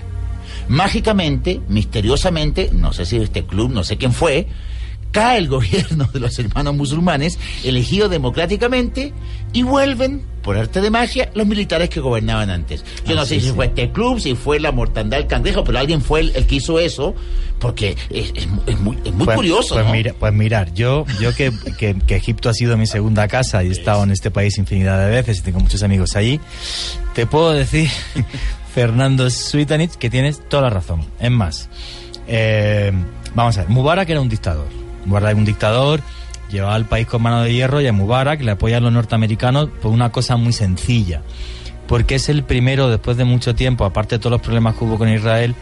[0.68, 4.46] Mágicamente, misteriosamente, no sé si este club, no sé quién fue,
[5.12, 9.12] cae el gobierno de los hermanos musulmanes, elegido democráticamente,
[9.52, 12.84] y vuelven, por arte de magia, los militares que gobernaban antes.
[13.06, 13.52] Yo no sé sí, si sí.
[13.54, 16.54] fue este club, si fue la mortandad del cangrejo, pero alguien fue el, el que
[16.56, 17.14] hizo eso,
[17.58, 19.92] porque es, es es muy, es muy Pues- curioso, Pues, ¿no?
[19.92, 23.68] mira, pues mirar, yo, yo que, que- que Egipto ha sido mi segunda casa y
[23.68, 26.40] he estado en este país infinidad de veces y tengo muchos amigos allí,
[27.14, 27.90] te puedo decir,
[28.74, 31.04] Fernando Suitanich, que tienes toda la razón.
[31.18, 31.68] Es más,
[32.28, 32.92] eh,
[33.34, 34.66] vamos a ver, Mubarak era un dictador.
[35.10, 36.00] Mubarak era un dictador,
[36.50, 39.90] llevaba al país con mano de hierro y a Mubarak le apoyan los norteamericanos por
[39.92, 41.22] una cosa muy sencilla.
[41.86, 44.96] porque es el primero después de mucho tiempo, aparte de todos los problemas que hubo
[44.96, 45.56] con Israel,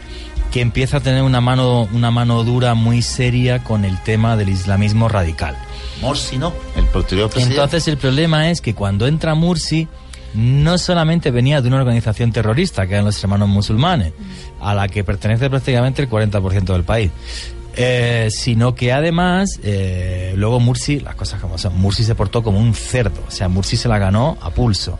[0.51, 4.49] que empieza a tener una mano, una mano dura muy seria con el tema del
[4.49, 5.55] islamismo radical.
[6.01, 6.53] Morsi, ¿no?
[6.75, 7.55] El posterior presidente.
[7.55, 9.87] Entonces el problema es que cuando entra Mursi,
[10.35, 14.13] no solamente venía de una organización terrorista, que eran los hermanos musulmanes,
[14.61, 17.09] a la que pertenece prácticamente el 40% del país,
[17.75, 22.59] eh, sino que además, eh, luego Mursi, las cosas como son, Mursi se portó como
[22.59, 24.99] un cerdo, o sea, Mursi se la ganó a pulso,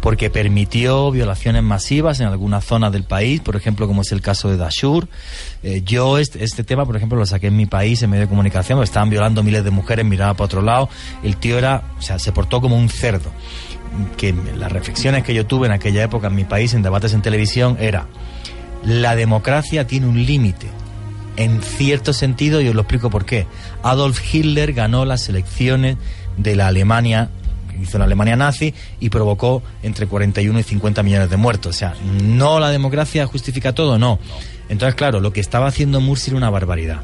[0.00, 4.50] porque permitió violaciones masivas en algunas zonas del país, por ejemplo, como es el caso
[4.50, 5.08] de Dashur.
[5.62, 8.28] Eh, yo este, este tema, por ejemplo, lo saqué en mi país, en medio de
[8.28, 10.88] comunicación, estaban violando miles de mujeres, miraba para otro lado,
[11.22, 13.30] el tío era, o sea, se portó como un cerdo.
[14.16, 17.22] Que las reflexiones que yo tuve en aquella época en mi país, en debates en
[17.22, 18.06] televisión, era,
[18.84, 20.68] la democracia tiene un límite
[21.38, 23.46] en cierto sentido, y os lo explico por qué.
[23.82, 25.96] Adolf Hitler ganó las elecciones
[26.36, 27.30] de la Alemania,
[27.80, 31.76] hizo la Alemania nazi y provocó entre 41 y 50 millones de muertos.
[31.76, 34.18] O sea, no la democracia justifica todo, no.
[34.68, 37.02] Entonces, claro, lo que estaba haciendo Mursi era una barbaridad.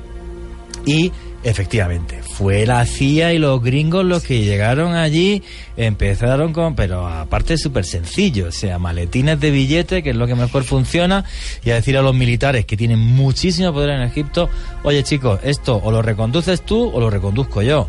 [0.85, 1.13] Y
[1.45, 5.43] efectivamente, fue la CIA y los gringos los que llegaron allí,
[5.77, 10.35] empezaron con, pero aparte súper sencillo, o sea, maletines de billete, que es lo que
[10.35, 11.25] mejor funciona,
[11.65, 14.49] y a decir a los militares que tienen muchísimo poder en Egipto,
[14.83, 17.89] oye chicos, esto o lo reconduces tú o lo reconduzco yo,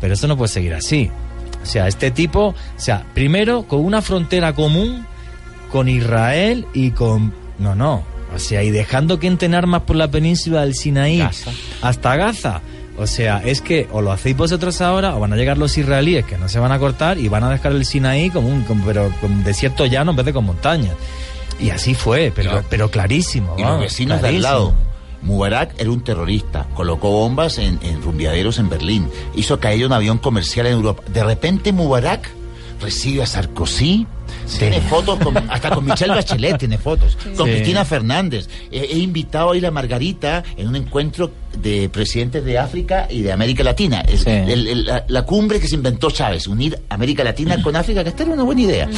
[0.00, 1.10] pero esto no puede seguir así.
[1.62, 5.06] O sea, este tipo, o sea, primero con una frontera común
[5.72, 7.34] con Israel y con...
[7.58, 8.04] No, no,
[8.34, 11.50] o sea, y dejando que entren armas por la península del Sinaí Gaza.
[11.80, 12.60] hasta Gaza.
[12.98, 16.24] O sea, es que o lo hacéis vosotros ahora o van a llegar los israelíes
[16.24, 18.84] que no se van a cortar y van a dejar el Sinaí como un como-
[18.86, 20.94] pero con desierto llano en vez de con montañas.
[21.60, 23.54] Y así fue, pero, pero clarísimo.
[23.58, 24.74] Y los vecinos de al lado.
[25.22, 30.18] Mubarak era un terrorista, colocó bombas en, en rumbeaderos en Berlín, hizo caer un avión
[30.18, 31.02] comercial en Europa.
[31.12, 32.30] De repente Mubarak
[32.80, 34.06] recibe a Sarkozy,
[34.58, 37.52] tiene fotos, con- hasta con Michelle Bachelet tiene fotos, con Sí.
[37.54, 38.48] Cristina Fernández.
[38.70, 43.22] He, he invitado a ir a Margarita en un encuentro de presidentes de África y
[43.22, 44.00] de América Latina.
[44.02, 44.28] El- Sí.
[44.30, 48.10] el- el- la, la cumbre que se inventó Chávez, unir América Latina con África, que
[48.10, 48.88] esta era una buena idea.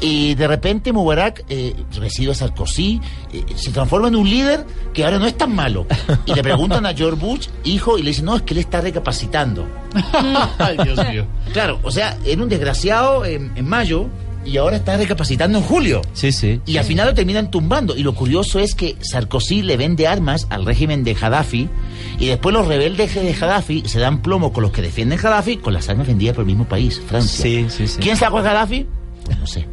[0.00, 3.00] Y de repente Mubarak eh, recibe a Sarkozy,
[3.32, 5.86] eh, se transforma en un líder que ahora no es tan malo.
[6.26, 8.80] Y le preguntan a George Bush, hijo, y le dicen, no, es que él está
[8.80, 9.66] recapacitando.
[10.58, 11.26] Ay, Dios mío.
[11.52, 14.06] Claro, o sea, era un desgraciado en, en mayo
[14.44, 16.02] y ahora está recapacitando en julio.
[16.12, 16.60] Sí, sí.
[16.66, 17.96] Y al final lo terminan tumbando.
[17.96, 21.68] Y lo curioso es que Sarkozy le vende armas al régimen de Gaddafi
[22.18, 25.72] y después los rebeldes de Gaddafi se dan plomo con los que defienden Gaddafi con
[25.72, 27.42] las armas vendidas por el mismo país, Francia.
[27.42, 27.98] Sí, sí, sí.
[28.00, 28.86] ¿Quién sacó a Gaddafi?
[29.28, 29.66] Pues no sé.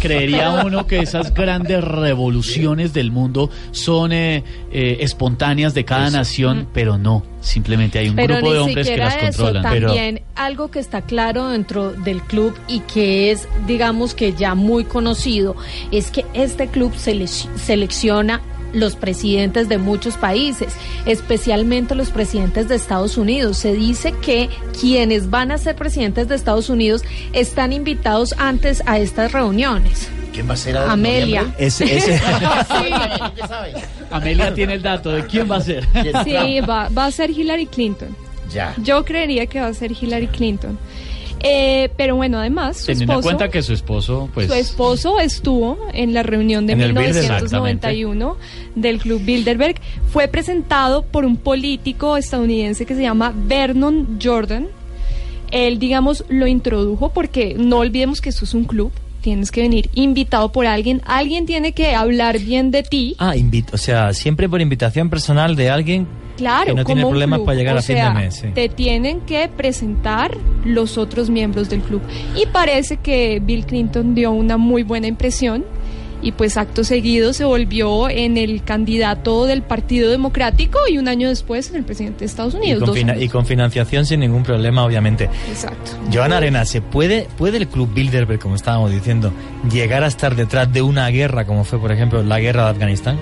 [0.00, 6.68] Creería uno que esas grandes revoluciones del mundo son eh, eh, espontáneas de cada nación,
[6.72, 7.24] pero no.
[7.40, 9.62] Simplemente hay un Pero grupo de hombres que las eso, controlan.
[9.62, 14.84] también algo que está claro dentro del club y que es, digamos que ya muy
[14.84, 15.56] conocido,
[15.90, 18.40] es que este club selec- selecciona
[18.72, 20.74] los presidentes de muchos países,
[21.06, 23.58] especialmente los presidentes de Estados Unidos.
[23.58, 24.48] Se dice que
[24.78, 27.02] quienes van a ser presidentes de Estados Unidos
[27.32, 30.08] están invitados antes a estas reuniones.
[30.32, 31.52] ¿Quién va a ser Amelia.
[34.10, 35.86] Amelia tiene el dato de quién va a ser.
[36.24, 38.16] Sí, va, va a ser Hillary Clinton.
[38.52, 38.74] Ya.
[38.78, 40.78] Yo creería que va a ser Hillary Clinton.
[41.42, 44.48] Eh, pero bueno, además, su Teniendo en cuenta que su esposo, pues.
[44.48, 48.36] su esposo estuvo en la reunión de En el Bilderberg, 1991
[48.74, 49.76] del Club Bilderberg.
[50.10, 54.68] Fue presentado por un político estadounidense que se llama Vernon Jordan.
[55.50, 58.92] Él, digamos, lo introdujo porque no olvidemos que esto es un club.
[59.22, 61.02] Tienes que venir invitado por alguien.
[61.04, 63.16] Alguien tiene que hablar bien de ti.
[63.18, 66.06] ah, invito, o sea, siempre por invitación personal de alguien
[66.40, 67.46] Claro, que no tiene problemas club.
[67.46, 68.34] para llegar O a fin de mes.
[68.34, 68.48] sí.
[68.54, 72.00] Te tienen que presentar los otros miembros del club.
[72.34, 75.64] Y parece que Bill Clinton dio una muy buena impresión
[76.22, 81.30] y pues acto seguido se volvió en el candidato del Partido Democrático y un año
[81.30, 82.80] después en el presidente de Estados Y Unidos.
[82.80, 83.24] con, dos fina- años.
[83.24, 85.30] y con financiación sin ningún problema, obviamente.
[85.48, 85.92] Exacto.
[86.12, 89.32] Joana Arena, ¿se puede, puede el Club Bilderberg, como estábamos diciendo,
[89.72, 93.16] llegar a estar detrás de una guerra como fue, por ejemplo, la guerra de Afganistán?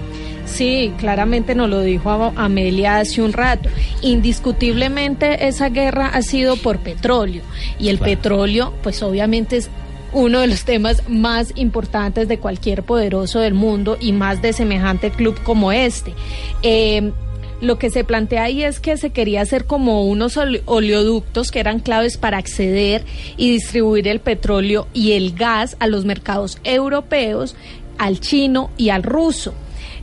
[0.51, 3.69] Sí, claramente nos lo dijo a- Amelia hace un rato.
[4.03, 7.43] Indiscutiblemente esa guerra ha sido por petróleo
[7.79, 8.13] y el Claro.
[8.13, 9.69] petróleo pues obviamente es
[10.13, 15.11] uno de los temas más importantes de cualquier poderoso del mundo y más de semejante
[15.11, 16.15] club como este.
[16.63, 17.13] Eh,
[17.61, 21.61] lo que se plantea ahí es que se quería hacer como unos ole- oleoductos que
[21.61, 23.05] eran claves para acceder
[23.37, 27.55] y distribuir el petróleo y el gas a los mercados europeos,
[27.99, 29.53] al chino y al ruso.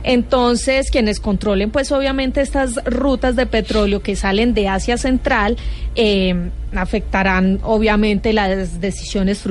[0.06, 5.56] Entonces, quienes controlen, pues obviamente estas rutas de petróleo que salen de Asia Central,
[5.96, 9.42] eh, afectarán obviamente las decisiones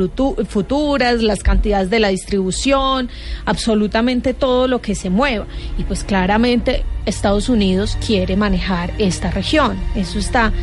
[0.47, 3.09] futuras, las cantidades de la distribución,
[3.43, 5.45] absolutamente todo lo que se mueva.
[5.77, 9.77] Y pues claramente Estados Unidos quiere manejar esta región.
[9.93, 10.53] Eso está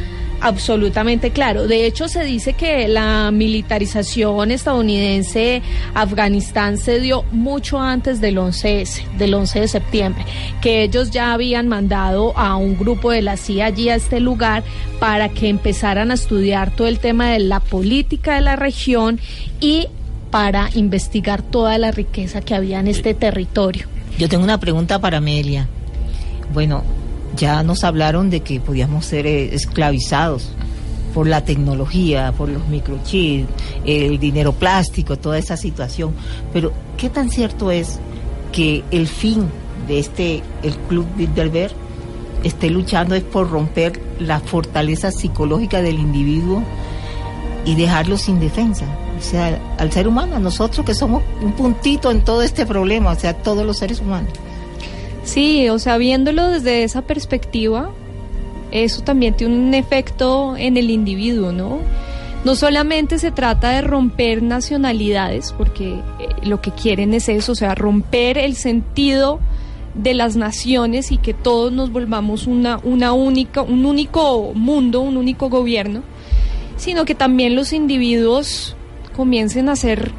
[0.43, 1.67] absolutamente claro.
[1.67, 5.63] De hecho, se dice que la militarización estadounidense
[5.95, 10.25] Afganistán se dio mucho antes del 11S, del 11 de septiembre,
[10.61, 14.65] que ellos ya habían mandado a un grupo de la CIA allí a este lugar
[14.99, 19.21] para que empezaran a estudiar todo el tema de la política de la región
[19.61, 19.87] y
[20.31, 23.87] para investigar toda la riqueza que había en este territorio.
[24.19, 25.69] Yo tengo una pregunta para Amelia.
[26.53, 26.83] Bueno,
[27.37, 30.51] ya nos hablaron de que podíamos ser eh, esclavizados
[31.13, 33.49] por la tecnología, por los microchips,
[33.85, 36.15] el dinero plástico, toda esa situación.
[36.53, 37.99] Pero, ¿qué tan cierto es
[38.51, 39.47] que el fin
[39.89, 41.73] de este, el Club Bilderberg,
[42.45, 46.63] esté luchando es por romper la fortaleza psicológica del individuo
[47.65, 48.87] y dejarlo sin defensa?
[49.19, 53.11] O sea, al ser humano, a nosotros que somos un puntito en todo este problema,
[53.13, 54.33] o sea, todos los seres humanos.
[55.25, 57.91] Sí, o sea, viéndolo desde esa perspectiva,
[58.71, 61.79] eso también tiene un efecto en el individuo, ¿no?
[62.45, 66.01] No solamente se trata de romper nacionalidades, porque eh,
[66.43, 69.39] lo que quieren es eso, o sea, romper el sentido
[69.95, 75.17] de las naciones y que todos nos volvamos una, una única, un único mundo, un
[75.17, 76.03] único gobierno,
[76.77, 78.75] sino que también los individuos
[79.15, 80.13] comiencen a ser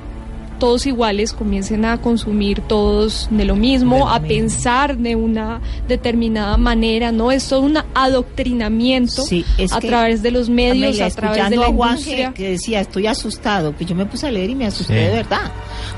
[0.60, 4.28] todos iguales, comiencen a consumir todos de lo mismo, De lo a mismo.
[4.36, 7.32] pensar de una determinada manera, ¿no?
[7.32, 11.38] Es todo un adoctrinamiento Sí, es a que, través de los medios, Amelia, a través
[11.38, 12.34] de escuchando la a Juan industria.
[12.34, 15.00] que, decía, estoy asustado, pues yo me puse a leer y me asusté Sí.
[15.00, 15.52] de verdad.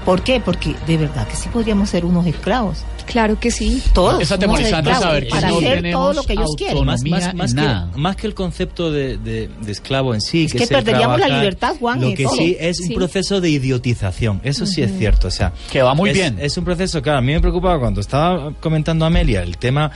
[0.03, 0.39] ¿Por qué?
[0.39, 2.79] Porque de verdad que sí podríamos ser unos esclavos.
[3.05, 3.81] Claro que sí.
[3.93, 4.19] Todos.
[4.21, 6.85] Es atemorizante esclavos saber que para no hacer tenemos todo lo que ellos quieren.
[6.85, 7.91] más, más, más nada.
[7.93, 10.45] que, más que el concepto de, de- de esclavo en sí.
[10.45, 12.35] Es que que es perderíamos la trabajar, libertad, Juan, Lo que todo.
[12.35, 12.93] sí es un Sí.
[12.95, 14.41] proceso de idiotización.
[14.55, 15.27] Eso sí es cierto.
[15.27, 16.37] O sea, Que va muy es- bien.
[16.39, 19.91] Es un proceso, claro, a mí me preocupaba cuando estaba comentando Amelia el tema.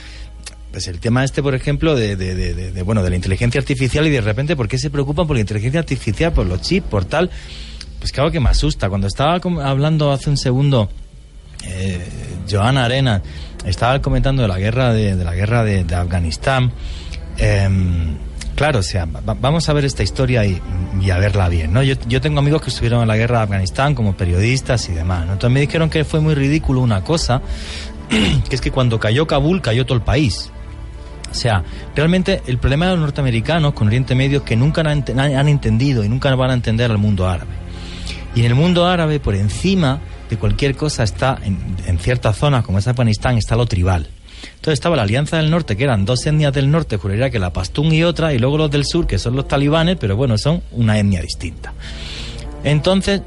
[0.71, 3.59] Pues el tema este, por ejemplo, de, de, de- de- de, bueno, de la inteligencia
[3.59, 6.87] artificial y de repente, ¿por qué se preocupan por la inteligencia artificial, por los chips,
[6.87, 7.29] por tal?
[7.99, 8.87] Pues claro que me asusta.
[8.87, 10.89] Cuando estaba hablando hace un segundo
[11.65, 12.07] eh,
[12.49, 13.21] Joana Arena
[13.65, 16.71] estaba comentando de la guerra de, de la guerra de, Afganistán.
[17.37, 18.15] Em,
[18.59, 20.61] claro, o sea, va- vamos a ver esta historia y,
[21.09, 21.81] a verla bien, ¿no?
[21.81, 25.21] Yo, yo tengo amigos que estuvieron en la guerra de Afganistán como periodistas y demás.
[25.23, 27.41] Entonces me dijeron que fue muy ridículo una cosa,
[28.09, 30.51] que es que cuando cayó Kabul cayó todo el país.
[31.31, 31.63] O sea,
[31.95, 36.09] realmente el problema de los norteamericanos con Oriente Medio es que nunca han entendido y
[36.09, 37.51] nunca van a entender al mundo árabe.
[38.35, 41.57] Y en el mundo árabe, por encima de cualquier cosa, está en,
[41.87, 44.07] en ciertas zonas, como es Afganistán, está lo tribal.
[44.59, 47.53] Entonces estaba la Alianza del Norte, que eran dos etnias del norte, juraría que la
[47.53, 50.61] Pastún y otra, y luego los del sur, que son los talibanes, pero bueno, son
[50.73, 51.73] una etnia distinta.
[52.65, 53.21] Entonces,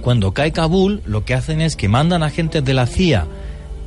[0.00, 3.28] cuando cae Kabul, lo que hacen es que mandan agentes de la CIA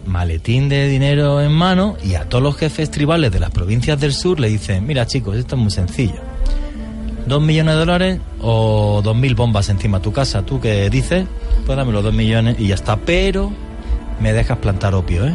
[0.06, 4.14] maletín de dinero en mano y a todos los jefes tribales de las provincias del
[4.14, 6.22] sur le dicen, mira chicos, esto es muy sencillo.
[7.28, 10.46] Dos millones de dólares o dos mil bombas encima de tu casa.
[10.46, 11.26] ¿Tú qué dices?
[11.66, 12.96] Pues dame los dos millones y ya está.
[12.96, 13.52] Pero
[14.22, 15.34] me dejas plantar opio, ¿eh?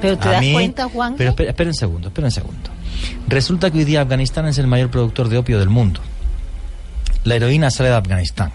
[0.00, 2.70] Pero te A das mí- cuenta, Juan, Pero espera, espera un segundo, espera un segundo.
[3.28, 6.00] Resulta que hoy día Afganistán es el mayor productor de opio del mundo.
[7.24, 8.52] La heroína sale de Afganistán.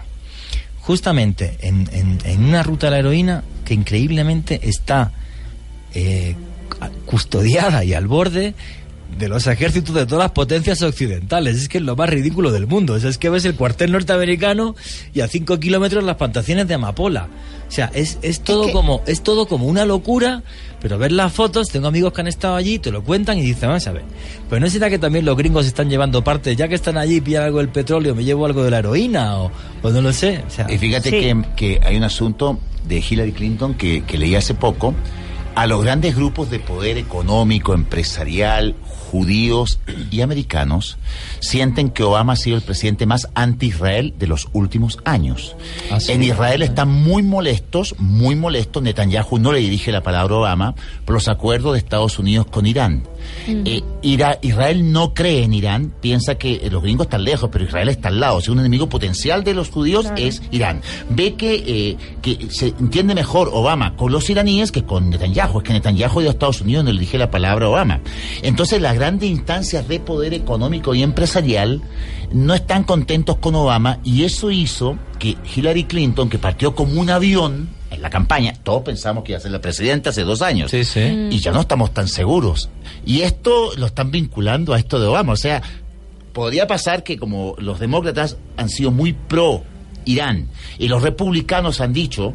[0.80, 5.12] Justamente en, en- en una ruta de la heroína que increíblemente está
[5.94, 6.36] eh,
[7.06, 8.54] custodiada y al borde
[9.18, 11.56] de los ejércitos de todas las potencias occidentales.
[11.56, 12.94] Es que es lo más ridículo del mundo.
[12.94, 14.74] O sea, es que ves el cuartel norteamericano
[15.14, 17.28] y a cinco kilómetros las plantaciones de amapola.
[17.68, 20.42] O sea, es, es todo que- como es todo como una locura,
[20.86, 23.70] pero ver las fotos, tengo amigos que han estado allí, te lo cuentan y dicen,
[23.70, 24.04] vamos a ver,
[24.48, 27.42] pues no será que también los gringos están llevando parte, ya que están allí, pillan
[27.42, 29.50] algo del petróleo, me llevo algo de la heroína o,
[29.82, 30.44] o no lo sé.
[30.46, 31.18] O sea, Y fíjate Sí.
[31.20, 34.94] que, que hay un asunto de Hillary Clinton que, que leí hace poco.
[35.56, 38.76] A los grandes grupos de poder económico, empresarial,
[39.10, 39.78] judíos
[40.10, 40.98] y americanos
[41.40, 45.56] sienten que Obama ha sido el presidente más anti-Israel de los últimos años.
[46.08, 48.82] En Israel están muy molestos, muy molestos.
[48.82, 52.66] Netanyahu no le dirige la palabra a Obama por los acuerdos de Estados Unidos con
[52.66, 53.02] Irán.
[53.48, 57.64] Eh, Ira- Israel no cree en Irán, piensa que eh, los gringos están lejos, pero
[57.64, 58.36] Israel está al lado.
[58.36, 60.80] O sea, un enemigo potencial de los judíos es Irán.
[61.10, 65.58] Ve que, eh, que se entiende mejor Obama con los iraníes que con Netanyahu.
[65.58, 68.00] Es que Netanyahu de Estados Unidos no le dirige la palabra a Obama.
[68.42, 71.82] Entonces, las grandes instancias de poder económico y empresarial
[72.32, 77.10] no están contentos con Obama y eso hizo que Hillary Clinton, que partió como un
[77.10, 80.70] avión, en la campaña, todos pensamos que iba a ser la presidenta hace dos años.
[80.70, 81.00] Sí, sí.
[81.00, 81.30] Mm.
[81.30, 82.70] Y ya no estamos tan seguros.
[83.04, 85.34] Y esto lo están vinculando a esto de Obama.
[85.34, 85.62] O sea,
[86.32, 89.62] podría pasar que como los demócratas han sido muy pro
[90.06, 92.32] Irán y los republicanos han dicho,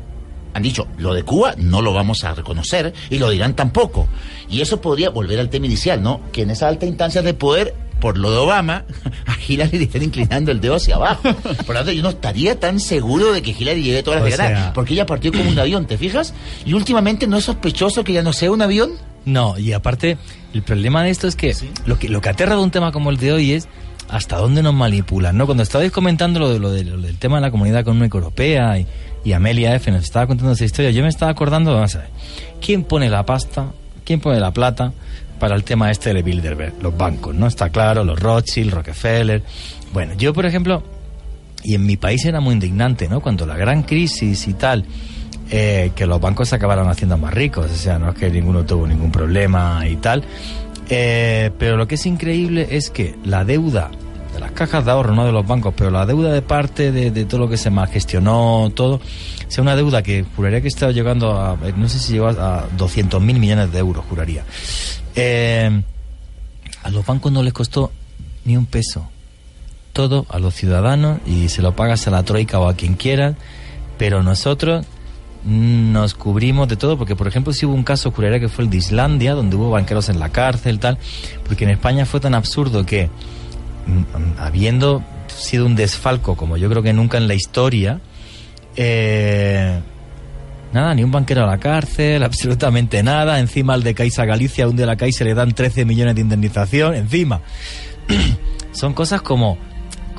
[0.54, 4.08] han dicho, lo de Cuba no lo vamos a reconocer y lo de Irán tampoco.
[4.50, 6.22] Y eso podría volver al tema inicial, ¿no?
[6.32, 8.84] Que en esa alta instancia de poder, por lo de Obama,
[9.28, 11.22] a Hillary le están inclinando el dedo hacia abajo.
[11.34, 14.74] Por lo tanto, yo no estaría tan seguro de que Hillary llegue todas las sea-
[14.74, 16.34] porque ella partió como un avión, ¿te fijas?
[16.66, 18.92] Y últimamente no es sospechoso que ya no sea un avión.
[19.24, 20.18] No, y aparte,
[20.54, 23.12] el problema de esto es que lo que lo que aterra de un tema como
[23.12, 23.68] el de hoy es
[24.10, 25.46] hasta dónde nos manipulan, ¿no?
[25.46, 28.80] Cuando estabais comentando lo, de, lo, de- lo del tema de la Comunidad Económica Europea
[28.80, 28.88] y,
[29.24, 29.92] y Amelia F.
[29.92, 32.10] nos estaba contando esa historia, yo me estaba acordando, vamos a ver,
[32.60, 33.72] ¿quién pone la pasta,
[34.04, 34.94] quién pone la plata
[35.40, 36.82] para el tema este de Bilderberg?
[36.82, 37.48] Los bancos, ¿no?
[37.48, 39.44] Está claro, los Rothschild, Rockefeller.
[39.94, 40.84] Bueno, yo, por ejemplo,
[41.64, 43.22] y en mi país era muy indignante, ¿no?
[43.22, 44.86] Cuando la gran crisis y tal,
[45.50, 48.66] eh, que los bancos se acabaron haciendo más ricos, o sea, no es que ninguno
[48.66, 50.24] tuvo ningún problema y tal.
[50.90, 53.92] Eh, pero lo que es increíble es que la deuda
[54.34, 57.26] de las cajas de ahorro, no de los bancos, pero la deuda de parte de,
[57.26, 59.02] todo lo que se malgestionó, todo,
[59.48, 62.68] sea una deuda que juraría que está llegando a, eh, no sé si llegó a
[62.78, 64.46] 200 mil millones de euros, juraría.
[65.16, 65.82] Eh,
[66.84, 67.92] a los bancos no les costó
[68.46, 69.08] ni un peso.
[69.94, 73.36] Todo a los ciudadanos y se lo pagas a la troika o a quien quiera,
[73.98, 74.86] pero nosotros
[75.44, 78.70] nos cubrimos de todo, porque por ejemplo si hubo un caso, juraría que fue el
[78.70, 80.98] de Islandia, donde hubo banqueros en la cárcel, tal,
[81.46, 83.10] porque en España fue tan absurdo que,
[84.38, 88.00] habiendo sido un desfalco como yo creo que nunca en la historia,
[88.76, 89.80] eh,
[90.74, 94.76] nada, ni un banquero a la cárcel, absolutamente nada, encima al de Caixa Galicia, un
[94.76, 97.42] de la Caixa le dan 13 millones de indemnización, encima.
[98.72, 99.58] Son cosas como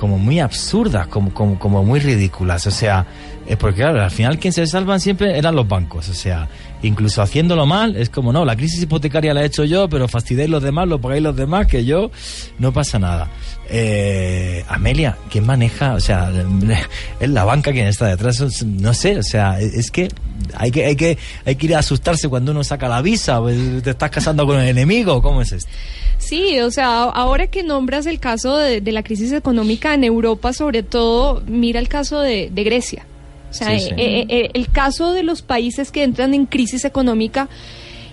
[0.03, 2.67] como muy absurdas, como, como, como muy ridículas.
[2.67, 3.07] O sea,
[3.47, 6.09] es porque claro, al final quien se salvan siempre eran los bancos.
[6.09, 6.49] O sea,
[6.83, 10.51] incluso haciéndolo mal, es como, no, la crisis hipotecaria la he hecho yo, pero fastidiáis
[10.51, 12.11] los demás, lo pagáis los demás, que yo,
[12.59, 13.31] no pasa nada.
[13.69, 15.95] Eh, Amelia, ¿quién maneja?
[15.95, 16.31] O sea,
[17.21, 20.09] es la banca quien está detrás, no sé, o sea, es que
[20.55, 23.83] hay que, hay que, hay que ir a asustarse cuando uno saca la visa, pues,
[23.83, 25.71] te estás casando con el enemigo, ¿cómo es esto?
[26.19, 30.83] Sí, o sea, ahora que nombras el caso de, la crisis económica en Europa, sobre
[30.83, 33.07] todo, mira el caso de Grecia.
[33.53, 33.91] O sea, Sí, sí.
[33.91, 37.49] eh, eh, eh, el caso de los países que entran en crisis económica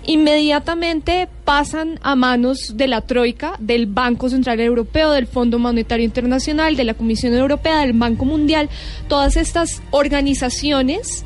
[0.04, 6.76] inmediatamente pasan a manos de la Troika, del Banco Central Europeo, del Fondo Monetario Internacional,
[6.76, 8.68] de la Comisión Europea, del Banco Mundial,
[9.08, 11.24] todas estas organizaciones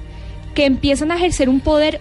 [0.54, 2.00] que empiezan a ejercer un poder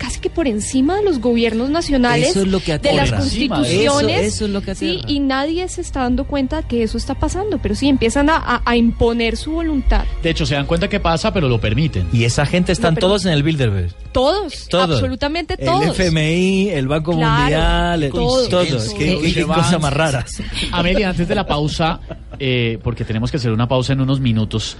[0.00, 4.18] casi que por encima de los gobiernos nacionales, Eso es lo que de las constituciones,
[4.18, 7.14] Eso- eso es lo que sí, y nadie se está dando cuenta que eso está
[7.14, 10.04] pasando, pero sí empiezan a, a- a imponer su voluntad.
[10.22, 12.08] De hecho, se dan cuenta que pasa, pero lo permiten.
[12.14, 13.92] Y esa gente están todos en el Bilderberg.
[14.12, 14.90] Todos, Todos.
[14.96, 15.84] absolutamente todos.
[15.84, 18.48] El FMI, el Banco Claro, Mundial, el- todos.
[18.48, 18.94] todos.
[18.94, 20.24] Qué, qué- qué cosa más rara.
[20.72, 22.00] Amelia, antes de la pausa,
[22.38, 24.76] eh, porque tenemos que hacer una pausa en unos minutos,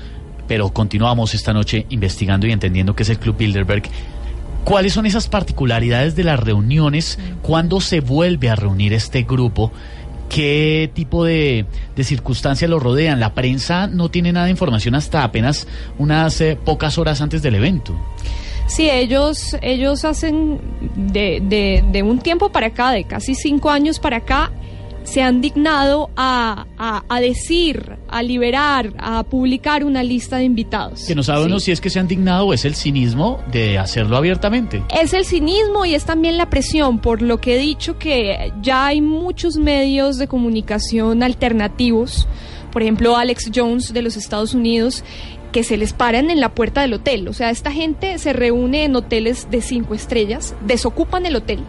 [0.49, 3.83] pero continuamos esta noche investigando y entendiendo qué es el Club Bilderberg.
[4.65, 7.19] ¿Cuáles son esas particularidades de las reuniones?
[7.43, 9.73] ¿Cuándo se vuelve a reunir este grupo?
[10.29, 13.19] ¿Qué tipo de, de circunstancias lo rodean?
[13.19, 15.67] La prensa no tiene nada de información hasta apenas
[15.99, 17.95] unas eh, pocas horas antes del evento.
[18.69, 20.61] Sí, ellos, ellos hacen
[20.95, 24.53] de, de, de un tiempo para acá, de casi cinco años para acá,
[25.11, 31.05] se han dignado a, a, a decir, a liberar, a publicar una lista de invitados.
[31.05, 34.17] Que no sabemos si es que se han dignado o es el cinismo de hacerlo
[34.17, 34.85] abiertamente.
[34.97, 38.87] Es el cinismo y es también la presión, por lo que he dicho que ya
[38.87, 42.29] hay muchos medios de comunicación alternativos,
[42.71, 45.03] por ejemplo Alex Jones de los Estados Unidos,
[45.51, 47.27] que se les paran en la puerta del hotel.
[47.27, 51.65] O sea, esta gente se reúne en hoteles de cinco estrellas, desocupan el hotel,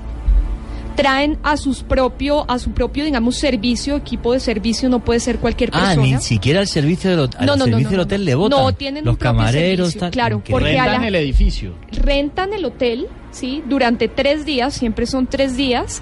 [0.95, 5.39] traen a sus propio, a su propio, digamos, servicio, equipo de servicio, no puede ser
[5.39, 6.01] cualquier Ah, persona.
[6.17, 8.59] ni siquiera el servicio del, al No, servicio no, del hotel le votan.
[8.59, 10.11] No, tienen Los un camareros, servicio, tal.
[10.11, 11.73] claro, porque Rentan la- el edificio.
[11.91, 13.63] rentan el hotel, ¿sí?
[13.67, 16.01] Durante tres días, siempre son tres días,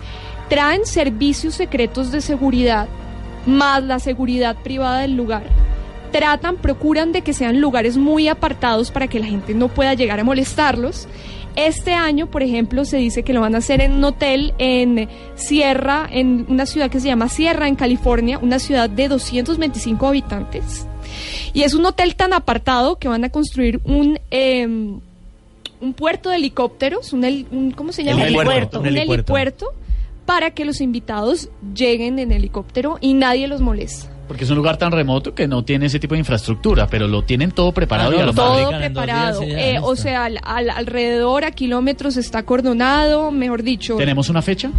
[0.50, 2.88] traen servicios secretos de seguridad,
[3.46, 5.44] más la seguridad privada del lugar.
[6.12, 10.20] Tratan, procuran de que sean lugares muy apartados para que la gente no pueda llegar
[10.20, 11.08] a molestarlos.
[11.56, 15.10] Este año, por ejemplo, se dice que lo van a hacer en un hotel en
[15.36, 20.88] Sierra, en una ciudad que se llama Sierra, en California, una ciudad de 225 habitantes.
[21.54, 24.20] Y es un hotel tan apartado que van a construir un...
[24.32, 25.00] em,
[25.82, 28.24] un puerto de helicópteros, un, un- ¿cómo se llama?
[28.24, 29.14] Helipuerto, Un un helipuerto.
[29.34, 29.74] helipuerto
[30.26, 34.12] para que los invitados lleguen en helicóptero y nadie los molesta.
[34.30, 37.24] Porque es un lugar tan remoto que no tiene ese tipo de infraestructura, pero lo
[37.24, 39.42] tienen todo preparado Ah, y a lo todo preparado.
[39.42, 43.98] Eh, o sea, al- al- alrededor a kilómetros está acordonado, mejor dicho.
[43.98, 44.70] ¿Tenemos una fecha?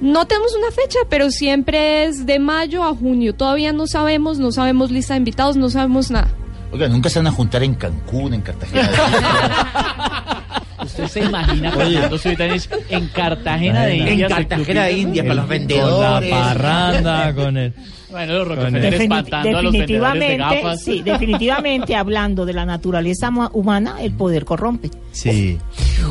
[0.00, 3.34] No tenemos una fecha, pero siempre es de mayo a junio.
[3.34, 6.28] Todavía no sabemos, no sabemos lista de invitados, no sabemos nada.
[6.72, 8.88] Oiga, nunca se van a juntar en Cancún, en Cartagena.
[10.92, 14.32] ¿Usted se imagina Fernando Suitanich en Cartagena de En Indias?
[14.32, 16.30] Cartagena de club Indias, con los Con vendedores.
[16.30, 17.74] la parranda, con el...
[18.10, 20.82] Bueno, los Con Rockefeller el- espantando a los vendedores de gafas.
[20.82, 24.90] sí, definitivamente hablando de la naturaleza humana, el poder corrompe.
[25.12, 25.56] Sí.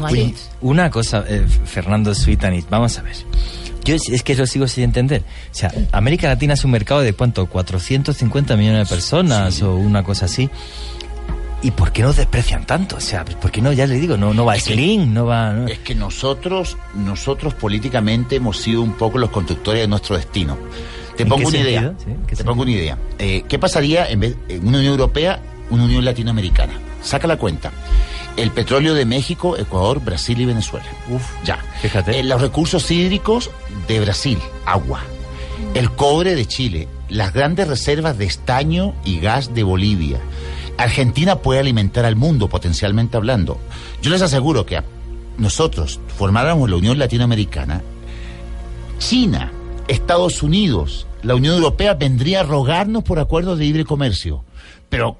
[0.02, 3.14] Oye, una cosa, eh, Fernando Sweetanit, vamos a ver.
[3.86, 5.22] Yo es, es que lo sigo sin entender.
[5.22, 10.02] O sea, América Latina es un mercado de cuánto, 450 millones de personas o una
[10.04, 10.50] cosa así.
[11.64, 12.96] ¿Y por qué nos desprecian tanto?
[12.98, 13.72] O sea, ¿por qué no?
[13.72, 15.54] Ya le digo, no, no va Slim, no va...
[15.54, 20.58] no- Es que nosotros, nosotros políticamente hemos sido un poco los conductores de nuestro destino.
[21.16, 21.94] Te ¿En pongo una idea.
[22.36, 22.98] Te pongo una idea.
[23.20, 25.40] Eh, ¿Qué pasaría en vez en una Unión Europea,
[25.70, 26.74] una Unión Latinoamericana?
[27.04, 27.72] Saca la cuenta.
[28.38, 30.86] El petróleo de México, Ecuador, Brasil y Venezuela.
[31.10, 31.58] Uf, ya.
[31.82, 32.20] Fíjate.
[32.20, 33.52] Eh, los recursos hídricos
[33.88, 35.02] de Brasil, agua.
[35.76, 40.18] El cobre de Chile, las grandes reservas de estaño y gas de Bolivia.
[40.78, 43.60] Argentina puede alimentar al mundo, potencialmente hablando.
[44.02, 44.82] Yo les aseguro que
[45.38, 47.82] nosotros formáramos la Unión Latinoamericana,
[49.00, 49.52] China,
[49.88, 54.44] Estados Unidos, la Unión Europea vendría a rogarnos por acuerdos de libre comercio.
[54.90, 55.18] Pero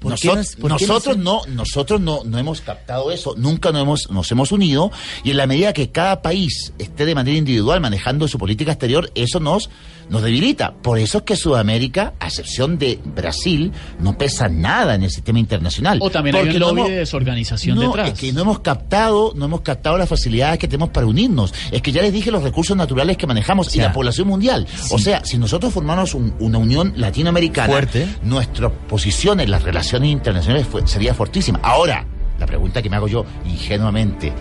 [0.00, 3.34] ¿Por qué nosot- nos- por qué nosotros nos- no, nosotros no, no hemos captado eso,
[3.36, 4.90] nunca nos hemos, nos hemos unido
[5.22, 9.10] y en la medida que cada país esté de manera individual manejando su política exterior,
[9.14, 9.70] eso nos,
[10.10, 10.72] nos debilita.
[10.74, 15.38] Por eso es que Sudamérica, a excepción de Brasil, no pesa nada en el sistema
[15.38, 15.98] internacional.
[16.02, 18.08] O también hay un no lobby hemos- de desorganización no, detrás.
[18.10, 21.54] es que no hemos captado, no hemos captado las facilidades que tenemos para unirnos.
[21.70, 24.66] Es que ya les dije los recursos naturales que manejamos y sea, la población mundial.
[24.90, 28.06] O sea, si nosotros formamos un- una unión latinoamericana, Fuerte.
[28.22, 31.60] nuestra posición en las relaciones internacionales fue- sería fortísima.
[31.62, 32.06] Ahora,
[32.38, 34.32] la pregunta que me hago yo ingenuamente.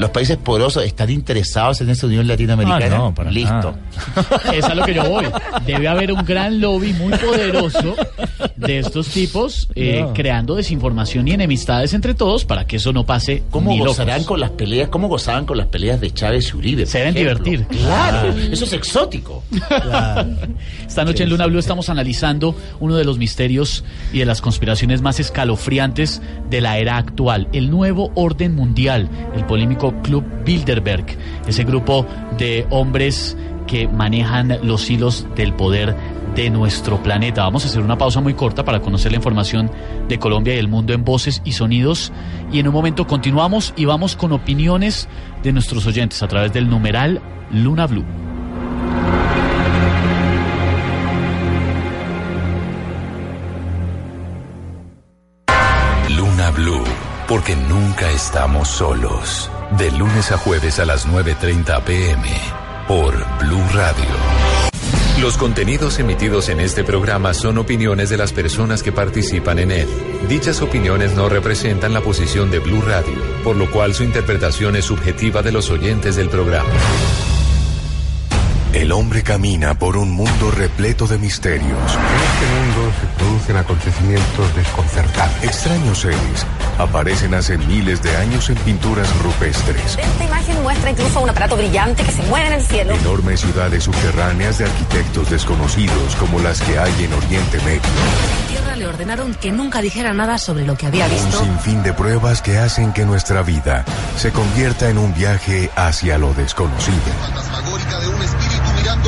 [0.00, 2.86] ¿Los países poderosos están interesados en esa unión latinoamericana?
[2.96, 3.74] Ah, no, para Listo.
[4.54, 5.26] Es a lo que yo voy.
[5.66, 7.94] Debe haber un gran lobby muy poderoso
[8.56, 10.12] de estos tipos eh, No.
[10.14, 13.92] creando desinformación y enemistades entre todos para que eso no pase ¿Cómo ni locos.
[13.98, 14.88] gozarán con las peleas?
[14.88, 16.86] ¿Cómo gozaban con las peleas de Chávez y Uribe?
[16.86, 17.44] Se deben ejemplo?
[17.44, 17.78] divertir.
[17.78, 18.40] Claro, Ah.
[18.50, 19.42] eso es exótico.
[20.86, 25.02] Esta noche en Luna Blue estamos analizando uno de los misterios y de las conspiraciones
[25.02, 31.04] más escalofriantes de la era actual, el nuevo orden mundial, el polémico Club Bilderberg,
[31.46, 32.06] ese grupo
[32.38, 33.36] de hombres
[33.66, 35.94] que manejan los hilos del poder
[36.34, 37.42] de nuestro planeta.
[37.44, 39.70] Vamos a hacer una pausa muy corta para conocer la información
[40.08, 42.12] de Colombia y el mundo en voces y sonidos
[42.52, 45.08] y en un momento continuamos y vamos con opiniones
[45.42, 48.04] de nuestros oyentes a través del numeral Luna Blue.
[56.16, 56.84] Luna Blue,
[57.28, 59.50] porque nunca estamos solos.
[59.78, 62.28] De lunes a jueves a las 9.30 pm,
[62.88, 64.04] por Blue Radio.
[65.20, 69.88] Los contenidos emitidos en este programa son opiniones de las personas que participan en él.
[70.28, 74.86] Dichas opiniones no representan la posición de Blue Radio, por lo cual su interpretación es
[74.86, 76.70] subjetiva de los oyentes del programa.
[78.72, 81.68] El hombre camina por un mundo repleto de misterios.
[81.68, 85.42] En este mundo se producen acontecimientos desconcertantes.
[85.44, 86.46] Extraños seres
[86.78, 89.98] aparecen hace miles de años en pinturas rupestres.
[89.98, 92.94] Esta imagen muestra incluso un aparato brillante que se mueve en el cielo.
[92.94, 97.80] Enormes ciudades subterráneas de arquitectos desconocidos como las que hay en Oriente Medio.
[97.82, 101.42] En tierra le ordenaron que nunca dijera nada sobre lo que había Un visto.
[101.42, 103.84] sinfín de pruebas que hacen que nuestra vida
[104.16, 106.96] se convierta en un viaje hacia lo desconocido.
[107.20, 108.22] fantasmagórica de un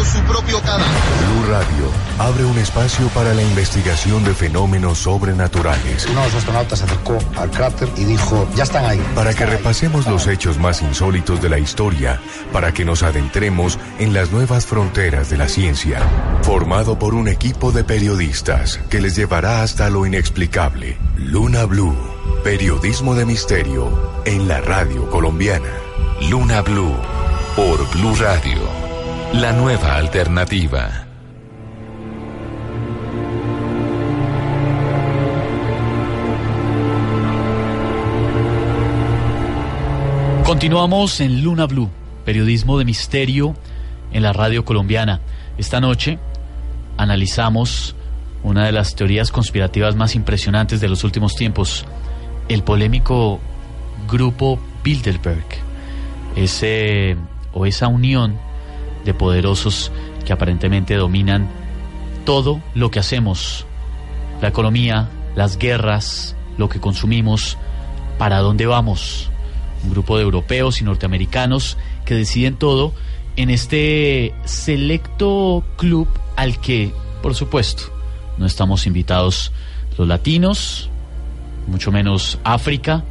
[0.05, 0.87] su propio cadáver.
[0.87, 6.07] Blue Radio abre un espacio para la investigación de fenómenos sobrenaturales.
[6.07, 9.03] Uno de los astronautas se acercó al cráter y dijo, ya están ahí.
[9.15, 12.21] Para que repasemos los hechos más insólitos de la historia,
[12.53, 16.01] para que nos adentremos en las nuevas fronteras de la ciencia.
[16.43, 20.97] Formado por un equipo de periodistas que les llevará hasta lo inexplicable.
[21.17, 21.97] Luna Blue,
[22.45, 23.91] periodismo de misterio
[24.25, 25.71] en la radio colombiana.
[26.31, 26.95] Luna Blue,
[27.57, 28.92] por Blue Radio,
[29.35, 31.07] la nueva alternativa.
[40.45, 41.89] Continuamos en Luna Blue,
[42.27, 43.55] periodismo de misterio
[44.13, 45.21] en la radio colombiana.
[45.57, 46.19] Esta noche
[46.99, 47.97] analizamos
[48.43, 51.87] una de las teorías conspirativas más impresionantes de los últimos tiempos,
[52.49, 53.41] el polémico
[54.11, 55.47] grupo Bilderberg,
[56.37, 57.17] ese
[57.55, 58.52] o esa unión
[59.05, 59.91] de poderosos
[60.25, 61.49] que aparentemente dominan
[62.25, 63.67] todo lo que hacemos,
[64.41, 67.59] la economía, las guerras, lo que consumimos,
[68.19, 69.31] para dónde vamos.
[69.85, 72.93] Un grupo de europeos y norteamericanos que deciden todo
[73.37, 76.93] en este selecto club al que,
[77.23, 77.85] por supuesto,
[78.39, 79.53] no estamos invitados
[79.99, 80.91] los latinos,
[81.67, 83.05] mucho menos África,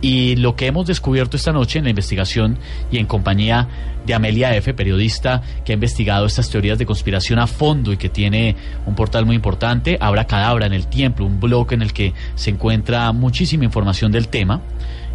[0.00, 2.58] y lo que hemos descubierto esta noche en la investigación
[2.90, 3.66] y en compañía
[4.06, 8.08] de Amelia F., periodista que ha investigado estas teorías de conspiración a fondo y que
[8.08, 8.54] tiene
[8.86, 12.50] un portal muy importante, Abra Cadabra en el Tiempo, un blog en el que se
[12.50, 14.62] encuentra muchísima información del tema,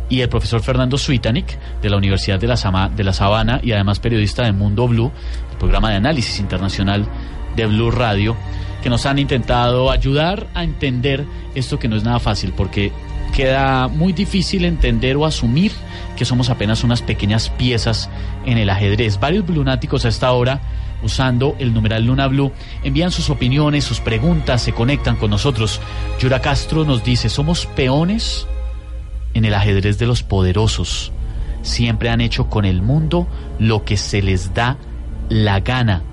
[0.09, 3.71] y el profesor Fernando Suitanik de la Universidad de la, Sama- de la Sabana y
[3.71, 5.11] además periodista de Mundo Blue,
[5.51, 7.07] el programa de análisis internacional
[7.55, 8.35] de Blue Radio,
[8.83, 11.23] que nos han intentado ayudar a entender
[11.55, 12.91] esto que no es nada fácil, porque
[13.33, 15.73] queda muy difícil entender o asumir
[16.15, 18.09] que somos apenas unas pequeñas piezas
[18.45, 19.19] en el ajedrez.
[19.19, 20.61] Varios lunáticos a esta hora,
[21.03, 22.53] usando el numeral Luna Blue,
[22.83, 25.81] envían sus opiniones, sus preguntas, se conectan con nosotros.
[26.19, 28.47] Yura Castro nos dice, ¿somos peones
[29.33, 31.11] en el ajedrez de los poderosos?
[31.63, 33.27] Siempre han hecho con el mundo
[33.59, 34.77] lo que se les da
[35.29, 36.03] la gana.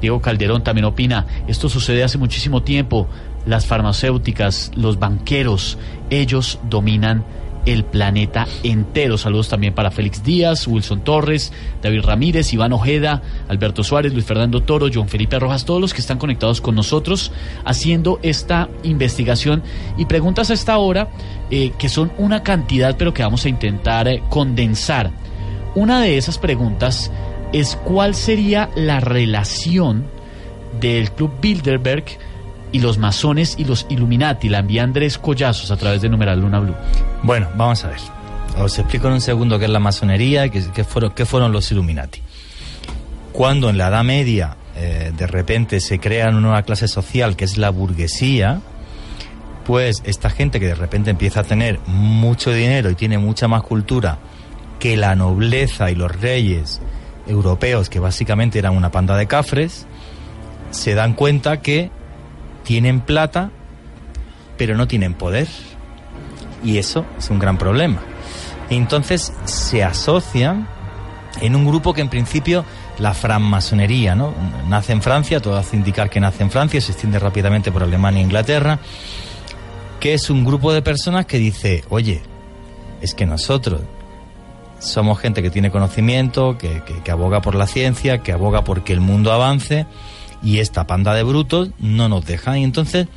[0.00, 3.08] Diego Calderón también opina, esto sucede hace muchísimo tiempo,
[3.46, 5.78] las farmacéuticas, los banqueros,
[6.10, 7.24] ellos dominan
[7.66, 9.18] el planeta entero.
[9.18, 11.52] Saludos también para Félix Díaz, Wilson Torres,
[11.82, 16.00] David Ramírez, Iván Ojeda, Alberto Suárez, Luis Fernando Toro, John Felipe Rojas, todos los que
[16.00, 17.32] están conectados con nosotros
[17.64, 19.62] haciendo esta investigación
[19.98, 21.08] y preguntas a esta hora
[21.50, 25.10] eh, que son una cantidad pero que vamos a intentar eh, condensar.
[25.74, 27.10] Una de esas preguntas
[27.52, 30.06] es cuál sería la relación
[30.80, 32.04] del Club Bilderberg
[32.72, 34.48] y los masones y los Illuminati.
[34.48, 36.74] La envía Andrés Collazos a través de numeral Luna Blue.
[37.22, 38.00] Bueno, vamos a ver.
[38.58, 41.52] Os explico en un segundo qué es la masonería y qué, qué fueron, qué fueron
[41.52, 42.22] los Illuminati.
[43.32, 47.46] Cuando en la Edad Media eh, de repente se crea una nueva clase social que
[47.46, 48.60] es la burguesía,
[49.64, 53.62] pues esta gente que de repente empieza a tener mucho dinero y tiene mucha más
[53.62, 54.18] cultura
[54.78, 56.80] que la nobleza y los reyes
[57.26, 59.86] europeos, que básicamente eran una panda de cafres,
[60.70, 61.90] se dan cuenta que
[62.66, 63.50] tienen plata,
[64.58, 65.46] pero no tienen poder.
[66.64, 68.00] Y eso es un gran problema.
[68.68, 70.66] Entonces se asocian
[71.40, 72.64] en un grupo que en principio
[72.98, 74.34] la francmasonería, ¿no?
[74.68, 78.20] Nace en Francia, todo hace indicar que nace en Francia, se extiende rápidamente por Alemania
[78.20, 78.80] e Inglaterra,
[80.00, 82.20] que es un grupo de personas que dice, oye,
[83.00, 83.82] es que nosotros
[84.80, 89.00] somos gente que tiene conocimiento, que, que, aboga por la ciencia, que aboga porque el
[89.00, 89.86] mundo avance,
[90.42, 92.58] y esta panda de brutos no nos dejan.
[92.58, 93.08] Y entonces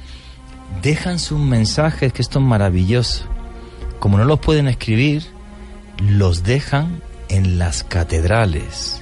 [0.82, 3.26] dejan sus mensajes, que esto es maravilloso.
[4.00, 5.24] Como no los pueden escribir,
[5.98, 9.02] los dejan en las catedrales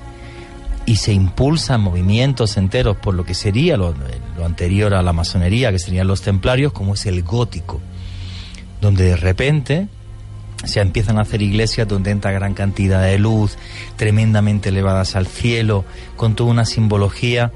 [0.85, 3.93] y se impulsan movimientos enteros por lo que sería lo,
[4.37, 7.81] lo, anterior a la masonería, que serían los templarios, como es el gótico,
[8.81, 9.87] donde de repente
[10.63, 13.57] se empiezan a hacer iglesias donde entra gran cantidad de luz,
[13.97, 15.83] tremendamente elevadas al cielo,
[16.15, 17.51] con toda una simbología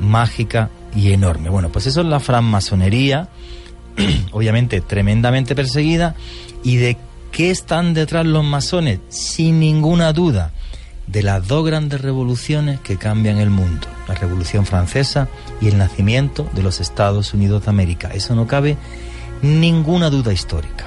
[0.00, 1.50] mágica y enorme.
[1.50, 3.28] Bueno, pues eso es la francmasonería,
[4.32, 6.14] obviamente tremendamente perseguida,
[6.62, 6.96] y de
[7.32, 10.52] qué están detrás los masones, sin ninguna duda,
[11.06, 15.28] de las dos grandes revoluciones que cambian el mundo, la Revolución Francesa
[15.60, 18.10] y el nacimiento de los Estados Unidos de América.
[18.12, 18.76] Eso no cabe
[19.42, 20.86] ninguna duda histórica.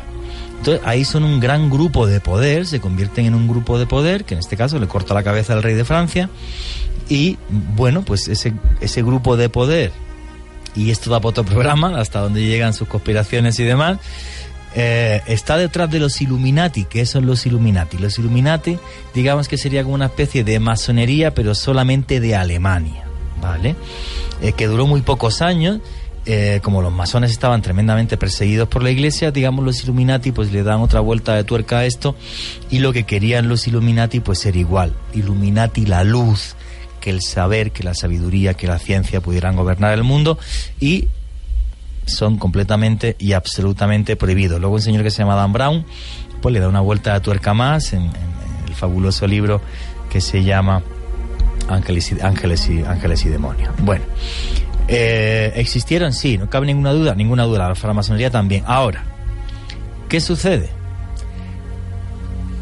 [0.57, 4.25] Entonces ahí son un gran grupo de poder, se convierten en un grupo de poder,
[4.25, 6.29] que en este caso le corta la cabeza al rey de Francia,
[7.09, 9.91] y bueno, pues ese, ese grupo de poder,
[10.75, 13.97] y esto da para otro programa, hasta donde llegan sus conspiraciones y demás,
[14.75, 17.97] eh, está detrás de los Illuminati, que son los Illuminati.
[17.97, 18.77] Los Illuminati,
[19.13, 23.05] digamos que sería como una especie de masonería, pero solamente de Alemania,
[23.41, 23.75] ¿vale?
[24.41, 25.79] Eh, que duró muy pocos años.
[26.25, 30.63] Eh, como los masones estaban tremendamente perseguidos por la iglesia, digamos los Illuminati pues le
[30.63, 32.13] dan otra vuelta de tuerca a esto
[32.69, 36.55] y lo que querían los Illuminati pues ser igual, Illuminati la luz,
[36.99, 40.37] que el saber, que la sabiduría, que la ciencia pudieran gobernar el mundo
[40.79, 41.07] y
[42.05, 44.59] son completamente y absolutamente prohibidos.
[44.59, 45.85] Luego un señor que se llama Dan Brown,
[46.41, 49.61] pues le da una vuelta de tuerca más en, en el fabuloso libro
[50.09, 50.81] que se llama
[51.69, 53.73] Ángeles y, Ángeles y, Ángeles y Demonios.
[53.79, 54.03] Bueno,
[54.87, 58.63] eh, existieron, sí, no cabe ninguna duda, ninguna duda, la francmasonería también.
[58.65, 59.03] Ahora,
[60.07, 60.69] ¿qué sucede?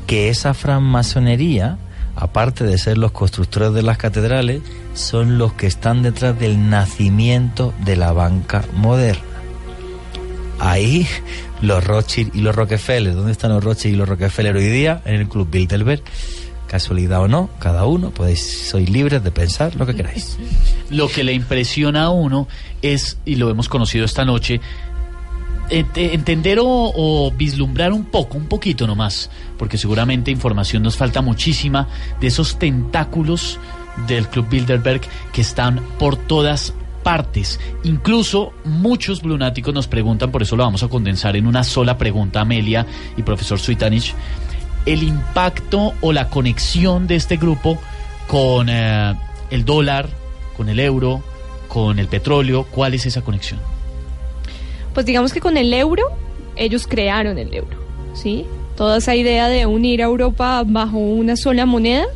[0.05, 1.77] Que esa francmasonería,
[2.17, 4.61] aparte de ser los constructores de las catedrales,
[4.93, 9.21] son los que están detrás del nacimiento de la banca moderna.
[10.59, 11.07] Ahí
[11.61, 15.01] los Rothschild y los Rockefeller, ¿dónde están los Rothschild y los Rockefeller hoy día?
[15.05, 16.01] En el Club Bilderberg.
[16.67, 20.37] casualidad o no, cada uno, podéis, sois libres de pensar lo que queráis.
[20.89, 22.47] Lo que le impresiona a uno
[22.81, 24.59] es, y lo hemos conocido esta noche,
[25.69, 31.87] entender o, vislumbrar un poco, un poquito nomás, porque seguramente información nos falta muchísima
[32.19, 33.59] de esos tentáculos
[34.07, 36.73] del Club Bilderberg que están por todas
[37.03, 37.59] partes.
[37.83, 42.41] Incluso muchos lunáticos nos preguntan, por eso lo vamos a condensar en una sola pregunta,
[42.41, 42.85] Amelia
[43.15, 44.13] y profesor Suitanich,
[44.85, 47.77] el impacto o la conexión de este grupo
[48.27, 49.15] con eh,
[49.51, 50.09] el dólar,
[50.55, 51.21] con el euro,
[51.67, 52.65] con el petróleo.
[52.69, 53.76] ¿Cuál es esa conexión?
[54.97, 56.05] Pues digamos que con el euro,
[56.55, 57.77] ellos crearon el euro,
[58.15, 58.47] ¿sí?
[58.75, 62.07] Toda esa idea de unir a Europa bajo una sola moneda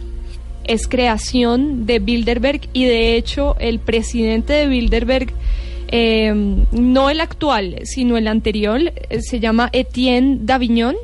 [0.63, 5.31] es creación de Bilderberg y de hecho el presidente de Bilderberg,
[5.89, 6.33] eh,
[6.71, 10.95] no el actual, sino el anterior, eh, se llama Etienne Davignon,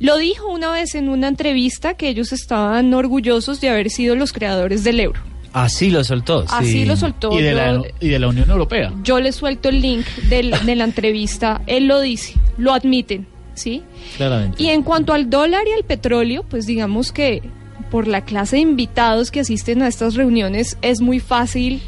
[0.00, 4.32] lo dijo una vez en una entrevista que ellos estaban orgullosos de haber sido los
[4.32, 5.20] creadores del euro.
[5.64, 6.44] Así lo soltó.
[6.48, 6.84] Así sí.
[6.84, 7.32] lo soltó.
[7.38, 8.92] Y de, la, y de la Unión Europea.
[9.02, 13.82] yo le suelto el link del- de la entrevista, él lo dice, lo admiten, ¿sí?
[14.18, 14.62] Claramente.
[14.62, 17.42] Y en cuanto al dólar y al petróleo, pues digamos que
[17.90, 21.80] por la clase de invitados que asisten a estas reuniones es muy fácil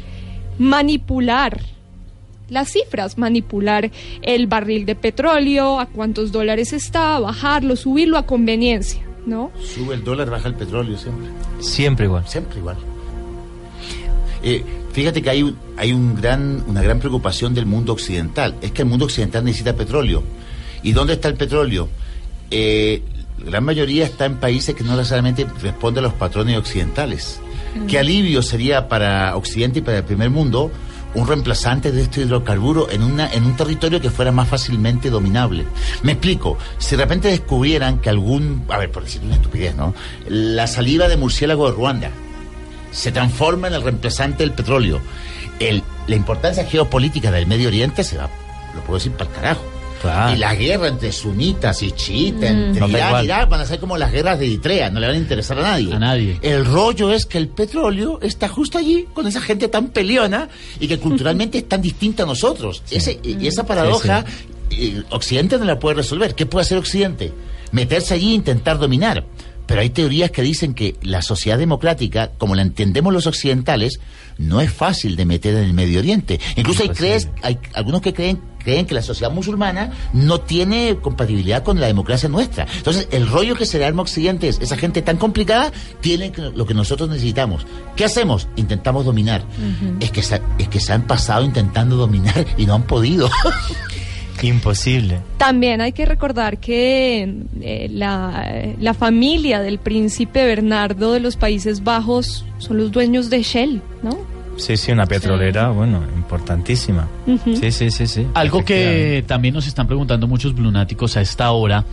[0.57, 1.59] manipular
[2.49, 3.91] las cifras, manipular
[4.23, 9.51] el barril de petróleo, a cuántos dólares está, bajarlo, subirlo a conveniencia, ¿no?
[9.61, 11.27] Sube el dólar, baja el petróleo siempre.
[11.59, 12.27] Siempre igual.
[12.27, 12.77] Siempre igual.
[14.43, 14.63] Eh,
[14.93, 18.55] fíjate que hay, un- hay un gran, una gran preocupación del mundo occidental.
[18.61, 20.23] Es que el mundo occidental necesita petróleo.
[20.83, 21.89] ¿Y dónde está el petróleo?
[22.51, 23.01] Eh,
[23.43, 27.39] la gran mayoría está en países que no necesariamente responden a los patrones occidentales.
[27.87, 30.71] ¿Qué alivio sería para Occidente y para el primer mundo
[31.15, 35.65] un reemplazante de este hidrocarburo en, una, en un territorio que fuera más fácilmente dominable?
[36.03, 39.93] Me explico, si de repente descubrieran que algún, a ver, por decir una estupidez, ¿no?
[40.27, 42.11] La saliva de murciélago de Ruanda
[42.91, 44.99] se transforma en el reemplazante del petróleo.
[45.59, 48.29] El, la importancia geopolítica del Medio Oriente se va,
[48.75, 49.63] lo puedo decir, para el carajo.
[50.01, 50.33] Claro.
[50.33, 52.63] Y la guerra entre sunitas y chiitas, Mm.
[52.77, 55.19] entre No Irán van a ser como las guerras de Eritrea, no le van a
[55.19, 55.93] interesar a nadie.
[55.93, 56.39] A nadie.
[56.41, 60.47] El rollo es que el petróleo está justo allí, con esa gente tan peleona
[60.79, 62.81] y que culturalmente es tan distinta a nosotros.
[62.89, 64.23] Ese, y esa paradoja,
[64.69, 66.33] eh, Occidente no la puede resolver.
[66.33, 67.33] ¿Qué puede hacer Occidente?
[67.73, 69.25] Meterse allí e intentar dominar.
[69.69, 73.99] Pero hay teorías que dicen que la sociedad democrática, como la entendemos los occidentales,
[74.39, 76.39] no es fácil de meter en el Medio Oriente.
[76.55, 81.61] Incluso hay, crees, hay algunos que creen, creen que la sociedad musulmana no tiene compatibilidad
[81.61, 82.65] con la democracia nuestra.
[82.77, 85.71] Entonces, el rollo que se le arma a Occidente es, esa gente tan complicada
[86.01, 87.67] tiene lo que nosotros necesitamos.
[87.95, 88.47] ¿Qué hacemos?
[88.55, 89.43] Intentamos dominar.
[89.99, 93.29] es, que se, es que se han pasado intentando dominar y no han podido.
[94.47, 95.19] Imposible.
[95.37, 101.83] También hay que recordar que eh, la, la familia del príncipe Bernardo de los Países
[101.83, 104.17] Bajos son los dueños de Shell, ¿no?
[104.59, 107.07] Sí, sí, una petrolera, bueno, importantísima.
[107.45, 108.27] Sí, sí, sí, sí.
[108.33, 111.85] Algo que también nos están preguntando muchos lunáticos a esta hora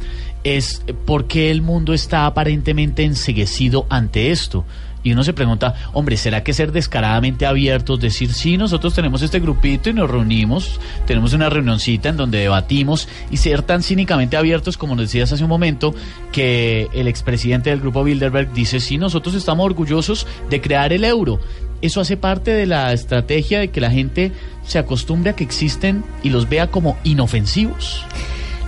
[0.43, 4.64] es eh, por qué el mundo está aparentemente enseguecido ante esto.
[5.06, 9.38] Y uno se pregunta, hombre, ¿será que ser descaradamente abiertos, decir, sí, nosotros tenemos este
[9.38, 14.76] grupito y nos reunimos, tenemos una reunioncita en donde debatimos y ser tan cínicamente abiertos,
[14.76, 15.94] como nos decías hace un momento,
[16.32, 21.38] que el expresidente del grupo Bilderberg dice, sí, nosotros estamos orgullosos de crear el euro.
[21.82, 24.32] Eso hace parte de la estrategia de que la gente
[24.66, 28.04] se acostumbre a que existen y los vea como inofensivos.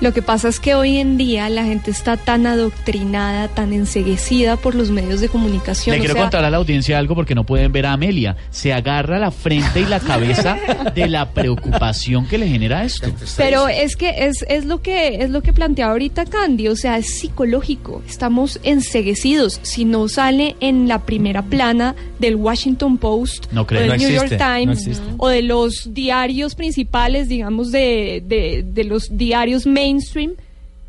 [0.01, 4.57] Lo que pasa es que hoy en día la gente está tan adoctrinada, tan enseguecida
[4.57, 5.95] por los medios de comunicación.
[5.95, 8.37] Le o quiero sea, contar a la audiencia algo porque no pueden ver a Amelia.
[8.51, 10.57] Se agarra la frente y la cabeza
[10.95, 13.09] de la preocupación que le genera esto.
[13.37, 16.97] Pero es que es, es lo que es lo que planteaba ahorita Candy, o sea,
[16.99, 18.03] es psicológico.
[18.09, 19.59] Estamos enseguecidos.
[19.63, 23.81] Si no sale en la primera plana del Washington Post No o creo.
[23.81, 28.85] del No New existe, York Times o de los diarios principales, digamos, de, de, de
[28.85, 29.88] los diarios mainstream,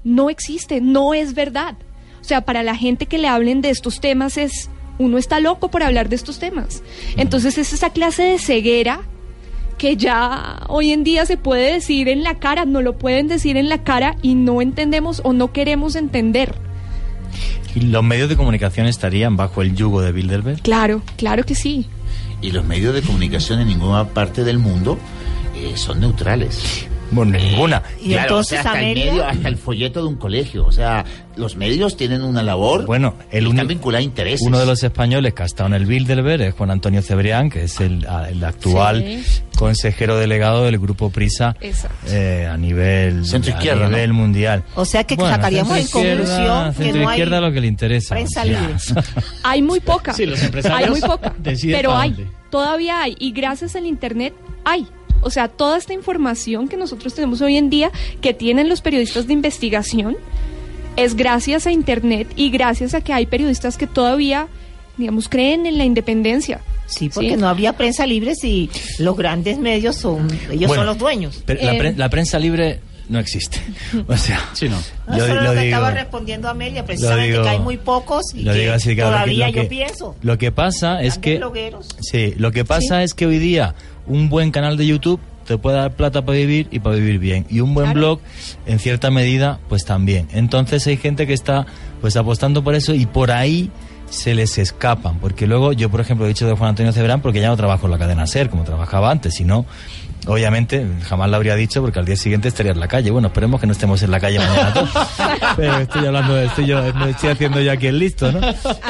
[0.03, 1.75] no existe, no es verdad.
[2.21, 5.71] O sea, para la gente que le hablen de estos temas es uno está loco
[5.71, 6.83] por hablar de estos temas.
[7.15, 9.01] Entonces es esa clase de ceguera
[9.77, 13.55] que ya hoy en día se puede decir en la cara, no lo pueden decir
[13.55, 16.53] en la cara y no entendemos o no queremos entender.
[17.75, 20.61] ¿Y los medios de comunicación estarían bajo el yugo de Bilderberg?
[20.61, 21.87] Claro, claro que sí.
[22.41, 24.97] y los medios de comunicación en ninguna parte del mundo
[25.55, 26.88] eh, son neutrales.
[27.11, 27.81] Bueno, ninguna.
[28.01, 30.65] Y Claro, entonces o sea, hasta el medio, hasta el folleto de un colegio.
[30.65, 31.03] O sea,
[31.35, 32.85] los medios tienen una labor.
[32.85, 34.41] Bueno, el están vinculados a intereses.
[34.45, 37.63] Uno de los españoles que ha estado en el Bilderberg es Juan Antonio Cebrián, que
[37.63, 39.41] es el, a- el actual Sí.
[39.57, 41.55] consejero delegado del grupo Prisa
[42.07, 44.63] eh, a nivel, Centro a izquierda, mundial.
[44.75, 47.67] O sea que Bueno, sacaríamos en conclusión que centro no hay izquierda lo que le
[47.67, 48.15] interesa.
[48.15, 48.59] prensa Ya.
[48.61, 48.75] libre.
[49.43, 50.13] Hay muy poca.
[50.13, 51.33] Sí, los empresarios Hay muy poca.
[51.39, 52.27] deciden Pero hay.
[52.49, 53.15] Todavía hay.
[53.19, 54.33] Y gracias al Internet
[54.65, 54.87] hay.
[55.21, 57.91] O sea, toda esta información que nosotros tenemos hoy en día,
[58.21, 60.17] que tienen los periodistas de investigación,
[60.95, 64.47] es gracias a Internet y gracias a que hay periodistas que todavía,
[64.97, 66.59] digamos, creen en la independencia.
[66.87, 70.97] Sí, porque no habría prensa libre si los grandes medios son, ellos Bueno, son los
[70.97, 71.43] dueños.
[71.45, 73.59] Pero la, Eh, pre- la prensa libre no existe.
[74.07, 74.77] O sea, Sí, no.
[75.07, 77.59] No, yo eso es lo lo que digo- estaba respondiendo Amelia, precisamente digo- que hay
[77.59, 80.15] muy pocos y lo que digo así, claro, lo que- todavía lo que- yo pienso.
[80.23, 81.87] Lo que pasa es que blogueros.
[82.01, 83.03] sí, lo que pasa Sí.
[83.03, 83.75] es que hoy día
[84.09, 87.45] un buen canal de YouTube te puede dar plata para vivir y para vivir bien
[87.49, 87.99] y un buen Claro.
[87.99, 88.19] blog
[88.67, 90.27] en cierta medida pues también.
[90.33, 91.65] Entonces hay gente que está
[92.01, 93.71] pues apostando por eso y por ahí
[94.09, 97.39] se les escapan, porque luego yo por ejemplo he dicho de Juan Antonio Cebrán porque
[97.41, 99.65] ya no trabajo en la cadena SER como trabajaba antes, si no
[100.27, 103.09] Obviamente, jamás lo habría dicho porque al día siguiente estaría en la calle.
[103.09, 104.89] Bueno, esperemos que no estemos en la calle mañana todos.
[105.55, 108.41] Pero estoy hablando de esto, yo me estoy haciendo yo aquí el listo, ¿no?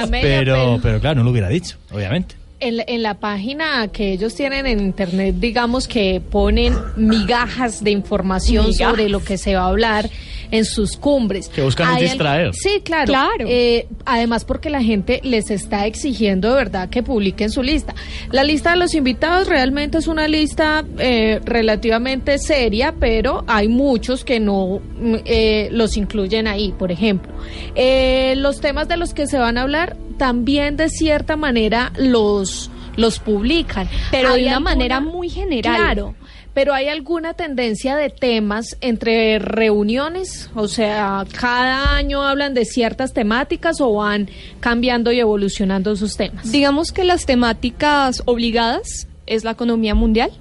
[0.10, 2.36] Pero- pero claro, no lo hubiera dicho, obviamente.
[2.61, 7.91] En, la- en la página que ellos tienen en internet, digamos que ponen migajas de
[7.91, 8.90] información Migajas.
[8.91, 10.10] sobre lo que se va a hablar
[10.52, 11.50] en sus cumbres.
[11.50, 12.54] Que buscan al- distraer.
[12.54, 13.06] Sí, claro.
[13.08, 13.46] Claro.
[13.48, 17.94] Eh, además, porque la gente les está exigiendo de verdad que publiquen su lista.
[18.32, 24.24] La lista de los invitados realmente es una lista eh, relativamente seria, pero hay muchos
[24.24, 27.32] que no mm, eh, los incluyen ahí, por ejemplo.
[27.76, 32.70] Eh, los temas de los que se van a hablar también de cierta manera los,
[32.98, 33.88] los publican.
[34.12, 35.76] Pero de ¿Hay una alguna- manera muy general.
[35.78, 36.16] Claro.
[36.54, 43.14] Pero hay alguna tendencia de temas entre reuniones, o sea, cada año hablan de ciertas
[43.14, 46.52] temáticas o van cambiando y evolucionando sus temas.
[46.52, 50.32] Digamos que las temáticas obligadas es la economía mundial,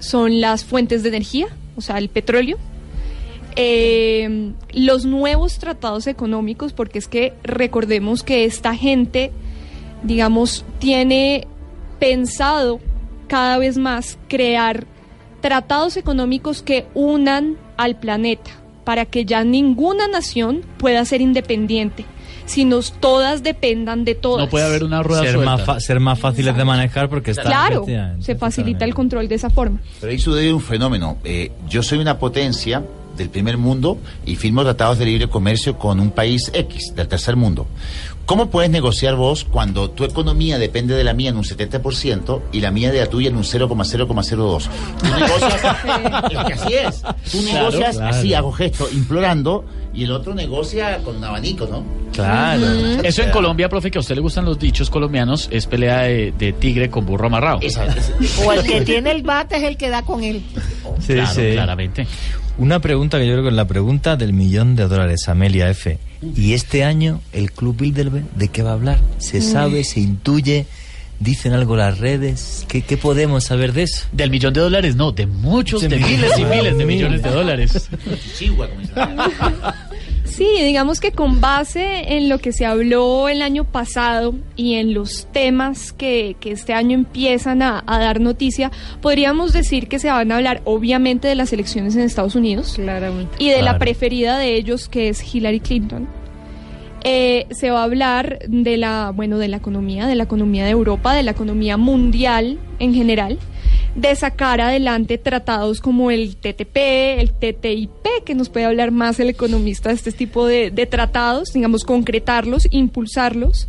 [0.00, 2.56] son las fuentes de energía, o sea, el petróleo,
[3.54, 9.32] eh, los nuevos tratados económicos, porque es que recordemos que esta gente,
[10.02, 11.46] digamos, tiene
[11.98, 12.80] pensado
[13.26, 14.86] cada vez más crear
[15.40, 18.50] tratados económicos que unan al planeta
[18.84, 22.06] para que ya ninguna nación pueda ser independiente,
[22.46, 24.46] sino todas dependan de todas.
[24.46, 25.50] No puede haber una rueda Ser suelta.
[25.56, 27.84] más, fa- ser más fáciles de manejar porque está Claro,
[28.20, 29.80] se facilita el control de esa forma.
[30.00, 31.18] Pero ahí sucede un fenómeno.
[31.24, 32.82] Eh, yo soy una potencia
[33.16, 37.36] del primer mundo y firmo tratados de libre comercio con un país X del tercer
[37.36, 37.66] mundo.
[38.28, 42.60] ¿Cómo puedes negociar vos cuando tu economía depende de la mía en un 70% y
[42.60, 44.68] la mía de la tuya en un 0,0,02?
[45.00, 45.54] Tú negocias,
[46.30, 47.02] es que así es.
[47.32, 48.14] Tú negocias claro.
[48.14, 49.64] así, hago gesto, implorando,
[49.94, 51.82] y el otro negocia con un abanico, ¿no?
[52.12, 52.66] Claro.
[53.02, 56.32] Eso en Colombia, profe, que a usted le gustan los dichos colombianos, es pelea de,
[56.36, 57.60] de tigre con burro amarrado.
[57.62, 58.12] Esa- esa-
[58.44, 60.42] O el que tiene el bate es el que da con él.
[61.00, 61.52] Sí, Claro, sí.
[61.54, 62.06] claramente.
[62.58, 65.98] Una pregunta que yo creo que es la pregunta del millón de dólares, Amelia F.
[66.22, 69.00] ¿Y este año el Club Bilderberg de qué va a hablar?
[69.18, 70.66] ¿Se sabe, se intuye?
[71.20, 72.64] ¿Dicen algo las redes?
[72.68, 74.06] ¿Qué, qué podemos saber de eso?
[74.12, 77.88] Del millón de dólares, no, de muchos, De miles y miles de millones de dólares.
[80.38, 84.94] Sí, digamos que con base en lo que se habló el año pasado y en
[84.94, 88.70] los temas que, que este año empiezan a, a dar noticia,
[89.02, 93.34] podríamos decir que se van a hablar obviamente de las elecciones en Estados Unidos Claramente.
[93.40, 96.06] y de la preferida de ellos que es Hillary Clinton.
[97.02, 100.70] Eh, se va a hablar de la, bueno, de la economía, de la economía de
[100.70, 103.38] Europa, de la economía mundial en general,
[104.00, 106.76] de sacar adelante tratados como el TTP,
[107.18, 111.84] el TTIP, que nos puede hablar más el economista de este tipo de, tratados, digamos,
[111.84, 113.68] concretarlos, impulsarlos.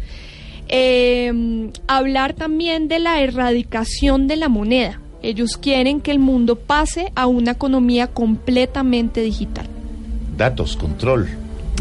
[0.67, 5.01] Eh, hablar también de la erradicación de la moneda.
[5.23, 9.65] Ellos quieren que el mundo pase a una economía completamente digital.
[10.37, 11.27] Datos, control.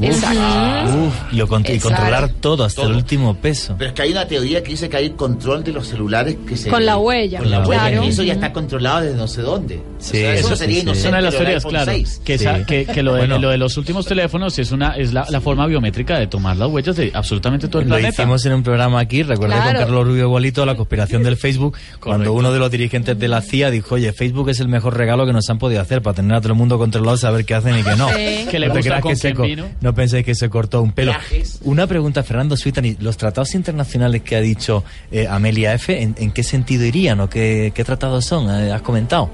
[0.07, 0.99] Exacto.
[1.07, 1.89] Uf, y, lo con- y Exacto.
[1.97, 2.97] controlar todo hasta el Todo.
[2.99, 3.75] último peso.
[3.79, 6.57] Pero es que hay una teoría que dice que hay control de los celulares que
[6.57, 6.69] se...
[6.70, 7.39] Con la huella.
[7.41, 7.69] Con la Claro.
[7.70, 7.89] huella.
[7.89, 8.05] Claro.
[8.05, 9.83] Y eso ya está controlado desde no sé dónde.
[9.99, 11.01] Sí, O sea, eso eso sería sí, inocente.
[11.01, 11.93] Es una de las el teorías, claro.
[11.93, 12.20] 6.
[12.25, 12.45] Que, Sí.
[12.45, 13.39] esa- que, que lo, de, Bueno.
[13.39, 16.69] lo de los últimos teléfonos es una es la, la forma biométrica de tomar las
[16.69, 18.23] huellas de absolutamente todo el Lo planeta.
[18.23, 19.79] hicimos en un programa aquí, recuerda con Claro.
[19.81, 23.70] Carlos Rubio Bolito, la conspiración del Facebook, cuando uno de los dirigentes de la CIA
[23.70, 26.41] dijo, oye, Facebook es el mejor regalo que nos han podido hacer para tener a
[26.41, 28.09] todo el mundo controlado, saber qué hacen y qué no.
[28.09, 28.47] Sí.
[28.51, 29.66] Que le gusta con que se quién co- vino.
[29.81, 31.12] No penséis que se cortó un pelo.
[31.12, 31.60] Viajes.
[31.65, 36.31] Una pregunta, Fernando Suitani, los tratados internacionales que ha dicho eh, Amelia F., ¿en, en
[36.31, 38.48] qué sentido irían o qué, qué tratados son?
[38.51, 39.31] Eh, ¿Has comentado?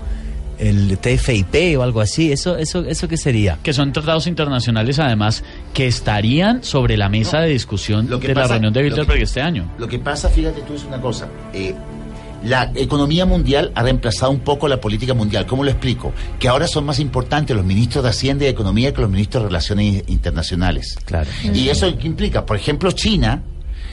[0.57, 2.31] el TFIP o algo así.
[2.31, 3.59] ¿Eso, eso, eso qué sería?
[3.63, 8.35] Que son tratados internacionales, además, que estarían sobre la mesa de discusión Lo que de
[8.37, 9.69] la reunión de Bilderberg este año.
[9.79, 11.29] Lo que pasa, fíjate tú, es una cosa.
[11.53, 11.75] eh,
[12.45, 15.47] la economía mundial ha reemplazado un poco la política mundial.
[15.47, 16.13] ¿Cómo lo explico?
[16.39, 19.49] Que ahora son más importantes los ministros de Hacienda y Economía que los ministros de
[19.49, 20.97] Relaciones Internacionales.
[21.05, 21.29] Claro.
[21.53, 23.43] Y eso qué implica, por ejemplo, China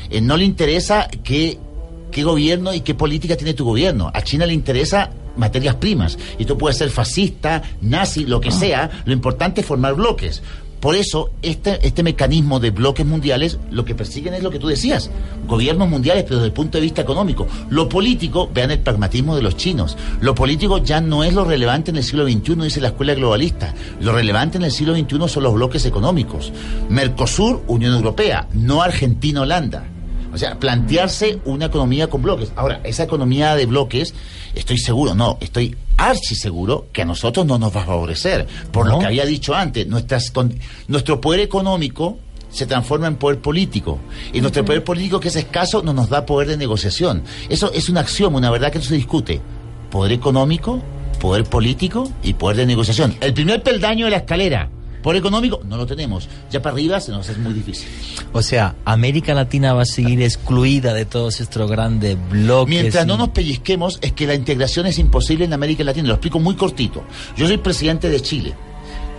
[0.10, 1.57] eh, no le interesa qué,
[2.11, 4.11] qué gobierno y qué política tiene tu gobierno.
[4.14, 6.18] A China le interesa materias primas.
[6.38, 8.90] Y tú puedes ser fascista, nazi, lo que sea.
[9.06, 10.41] Lo importante es formar bloques.
[10.81, 14.67] Por eso, este, este mecanismo de bloques mundiales lo que persiguen es lo que tú
[14.67, 15.11] decías,
[15.47, 17.47] gobiernos mundiales, pero desde el punto de vista económico.
[17.69, 21.91] Lo político, vean el pragmatismo de los chinos, lo político ya no es lo relevante
[21.91, 23.75] en el siglo XXI, dice la escuela globalista.
[24.01, 26.51] Lo relevante en el siglo XXI son los bloques económicos.
[26.89, 29.85] Mercosur, Unión Europea, no Argentina-Holanda.
[30.33, 32.51] O sea, plantearse una economía con bloques.
[32.55, 34.13] Ahora, esa economía de bloques,
[34.55, 38.47] estoy seguro, no, estoy archi seguro que a nosotros no nos va a favorecer.
[38.71, 40.53] Por lo que había dicho antes, nuestras, con-
[40.87, 42.17] nuestro poder económico
[42.49, 43.99] se transforma en poder político.
[44.33, 47.23] Y nuestro poder político, que es escaso, no nos da poder de negociación.
[47.49, 49.41] Eso es un axioma, una verdad que no se discute.
[49.89, 50.81] Poder económico,
[51.19, 53.15] poder político y poder de negociación.
[53.21, 54.69] El primer peldaño de la escalera.
[55.02, 56.30] Poder económico no lo tenemos.
[56.49, 57.88] Ya para arriba se nos es muy difícil.
[58.34, 62.69] O sea, América Latina va a seguir excluida de todos estos grandes bloques.
[62.69, 66.07] Mientras no nos pellizquemos, es que la integración es imposible en América Latina.
[66.07, 67.03] Lo explico muy cortito.
[67.36, 68.53] Yo soy presidente de Chile.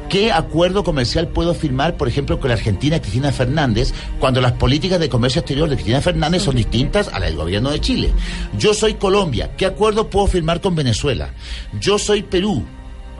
[0.08, 5.00] ¿Qué acuerdo comercial puedo firmar, por ejemplo, con la Argentina Cristina Fernández, cuando las políticas
[5.00, 8.12] de comercio exterior de Cristina Fernández son distintas a las del gobierno de Chile?
[8.58, 9.56] Yo soy Colombia.
[9.56, 11.32] ¿Qué acuerdo puedo firmar con Venezuela?
[11.80, 12.62] Yo soy Perú.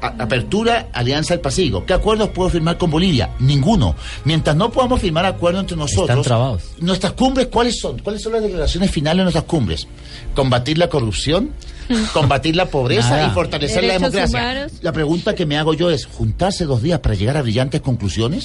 [0.02, 1.86] Apertura, Alianza del Pacífico.
[1.86, 3.30] ¿Qué acuerdos puedo firmar con Bolivia?
[3.38, 3.94] Ninguno.
[4.24, 6.10] Mientras no podamos firmar acuerdos entre nosotros.
[6.10, 6.62] Están trabados.
[6.80, 8.00] Nuestras cumbres, ¿cuáles son?
[8.00, 9.86] ¿Cuáles son las declaraciones finales de nuestras cumbres?
[10.34, 11.50] Combatir la corrupción,
[12.12, 13.28] combatir la pobreza Nada.
[13.28, 14.40] y fortalecer la democracia.
[14.40, 14.72] humanos.
[14.82, 18.44] La pregunta que me hago yo es, ¿juntarse dos días para llegar a brillantes conclusiones?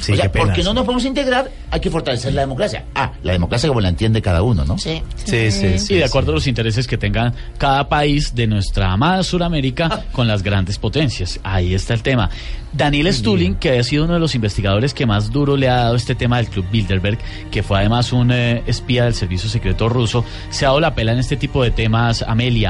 [0.00, 2.84] Sí, o sea, porque no nos podemos integrar, hay que fortalecer la democracia.
[2.94, 4.78] Ah, la democracia como la entiende cada uno, ¿no?
[4.78, 5.02] Sí.
[5.24, 5.94] Sí, sí, sí.
[5.94, 10.26] y de acuerdo a los intereses que tengan cada país de nuestra amada Suramérica con
[10.28, 11.38] las grandes potencias.
[11.42, 12.30] Ahí está el tema.
[12.72, 15.96] Daniel Stulin, que ha sido uno de los investigadores que más duro le ha dado
[15.96, 17.18] este tema del Club Bilderberg,
[17.50, 21.12] que fue además un eh, espía del servicio secreto ruso, se ha dado la pela
[21.12, 22.22] en este tipo de temas.
[22.26, 22.65] Amelia,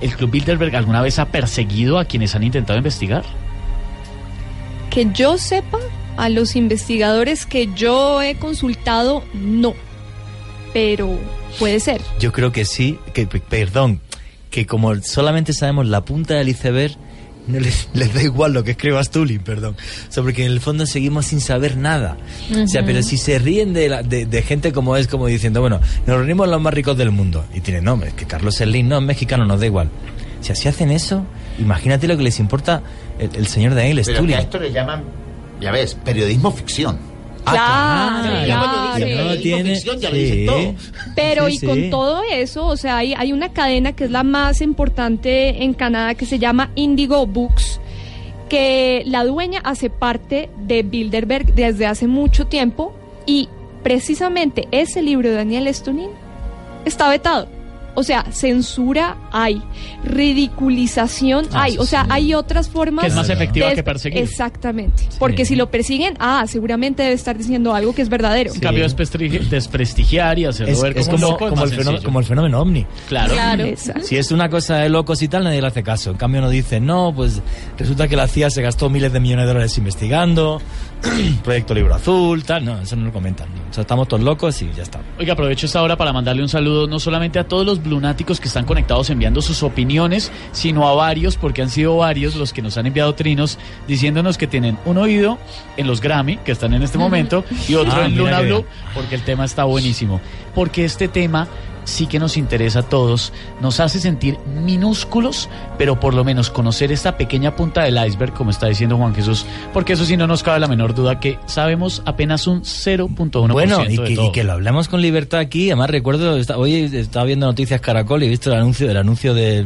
[0.00, 3.24] ¿el Club Bilderberg alguna vez ha perseguido a quienes han intentado investigar?
[4.90, 5.78] Que yo sepa,
[6.16, 9.74] a los investigadores que yo he consultado, no.
[10.72, 11.18] Pero
[11.58, 12.00] puede ser.
[12.18, 14.00] Yo creo que sí, que perdón,
[14.50, 16.96] que como solamente sabemos la punta del iceberg,
[17.60, 19.76] les, les da igual lo que escriba Stulin, perdón.
[20.08, 22.16] O sea, porque en el fondo seguimos sin saber nada.
[22.62, 25.60] O sea, pero si se ríen de, la- de, de gente como es, como diciendo,
[25.60, 27.44] bueno, nos reunimos los más ricos del mundo.
[27.54, 29.88] Y tiene nombre, es que Carlos Slim no es mexicano, nos da igual.
[30.40, 31.24] Si así hacen eso,
[31.58, 32.82] imagínate lo que les importa
[33.18, 34.36] el, el señor Daniel Pero que Stulin.
[34.36, 35.04] a esto le llaman,
[35.60, 36.98] ya ves, periodismo ficción.
[37.46, 39.24] Ah, Claro, claro.
[39.24, 40.46] no tiene- ya lo sí.
[40.46, 40.74] todo.
[41.14, 41.66] Pero Sí, y sí.
[41.66, 45.74] con todo eso, o sea, hay, hay una cadena que es la más importante en
[45.74, 47.80] Canadá que se llama Indigo Books,
[48.48, 52.94] que la dueña hace parte de Bilderberg desde hace mucho tiempo
[53.26, 53.48] y
[53.82, 56.10] precisamente ese libro de Daniel Stunin
[56.84, 57.48] está vetado.
[57.96, 59.60] O sea, censura hay,
[60.04, 62.08] ridiculización Ah, hay, o sea, sí.
[62.12, 63.04] hay otras formas.
[63.04, 64.18] Que es más efectiva de- que perseguir.
[64.22, 65.04] Exactamente.
[65.18, 68.52] Porque si lo persiguen, ah, seguramente debe estar diciendo algo que es verdadero.
[68.54, 72.24] En cambio, desprestigi- desprestigiar y hacerlo Es, ver es como, es el fenómeno, como el
[72.26, 72.86] fenómeno ovni.
[73.08, 73.64] Claro.
[73.64, 74.02] Exacto.
[74.02, 76.10] Si es una cosa de locos y tal, nadie le hace caso.
[76.10, 77.40] En cambio, no dice, no, pues
[77.78, 80.60] resulta que la CIA se gastó miles de millones de dólares investigando,
[81.44, 82.64] proyecto Libro Azul, tal.
[82.64, 83.48] No, eso no lo comentan.
[83.70, 85.00] O sea, estamos todos locos y ya está.
[85.18, 88.48] Oiga, aprovecho esta hora para mandarle un saludo no solamente a todos los blunáticos que
[88.48, 92.76] están conectados enviando sus opiniones, sino a varios, porque han sido varios los que nos
[92.78, 95.38] han enviado trinos diciéndonos que tienen un oído
[95.76, 98.64] en los Grammy, que están en este momento, y otro Ah, en Luna Blue,
[98.94, 100.20] porque el tema está buenísimo.
[100.54, 101.48] Porque este tema
[101.86, 103.32] sí que nos interesa a todos,
[103.62, 105.48] nos hace sentir minúsculos,
[105.78, 109.46] pero por lo menos conocer esta pequeña punta del iceberg, como está diciendo Juan Jesús,
[109.72, 113.84] porque eso sí no nos cabe la menor duda que sabemos apenas un 0.1% Bueno,
[113.88, 114.26] y de que, todo.
[114.26, 115.70] y que lo hablemos con libertad aquí.
[115.70, 119.64] Además, recuerdo, hoy estaba viendo Noticias Caracol y he visto el anuncio, el anuncio de,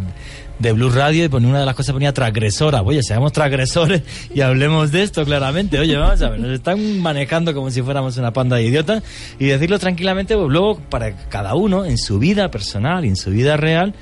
[0.60, 2.82] de Blue Radio y ponía una de las cosas ponía transgresora.
[2.82, 5.78] Oye, seamos transgresores y hablemos de esto claramente.
[5.80, 9.02] Oye, vamos a ver, nos están manejando como si fuéramos una panda de idiotas
[9.38, 13.30] y decirlo tranquilamente, pues luego para cada uno en su vida personal y en su
[13.30, 13.94] vida real.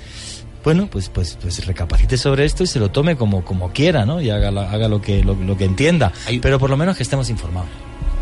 [0.65, 4.21] Bueno, pues, pues, pues recapacite sobre esto y se lo tome como, como quiera, ¿no?
[4.21, 6.13] Y haga, la- haga lo, que, lo, lo que entienda.
[6.43, 7.71] Pero por lo menos que estemos informados.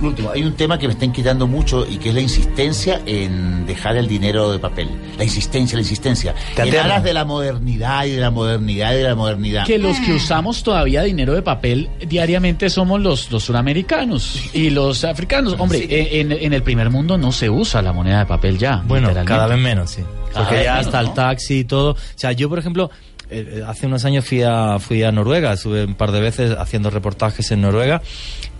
[0.00, 3.00] Lo último, hay un tema que me está inquietando mucho y que es la insistencia
[3.06, 4.88] en dejar el dinero de papel.
[5.16, 6.34] La insistencia, la insistencia.
[6.54, 9.66] Te En aras de la modernidad y de la modernidad y de la modernidad.
[9.66, 15.04] Que los que usamos todavía dinero de papel diariamente somos los, los suramericanos y los
[15.04, 15.56] africanos.
[15.58, 15.86] Hombre,
[16.20, 18.82] en, en el primer mundo no se usa la moneda de papel ya.
[18.86, 20.02] Bueno, cada vez menos, sí.
[20.34, 21.14] Porque ya menos, hasta el ¿no?
[21.14, 21.92] taxi y todo.
[21.92, 22.90] O sea, yo, por ejemplo,
[23.30, 26.56] eh, eh, hace unos años fui a, fui a Noruega, estuve un par de veces
[26.58, 28.02] haciendo reportajes en Noruega.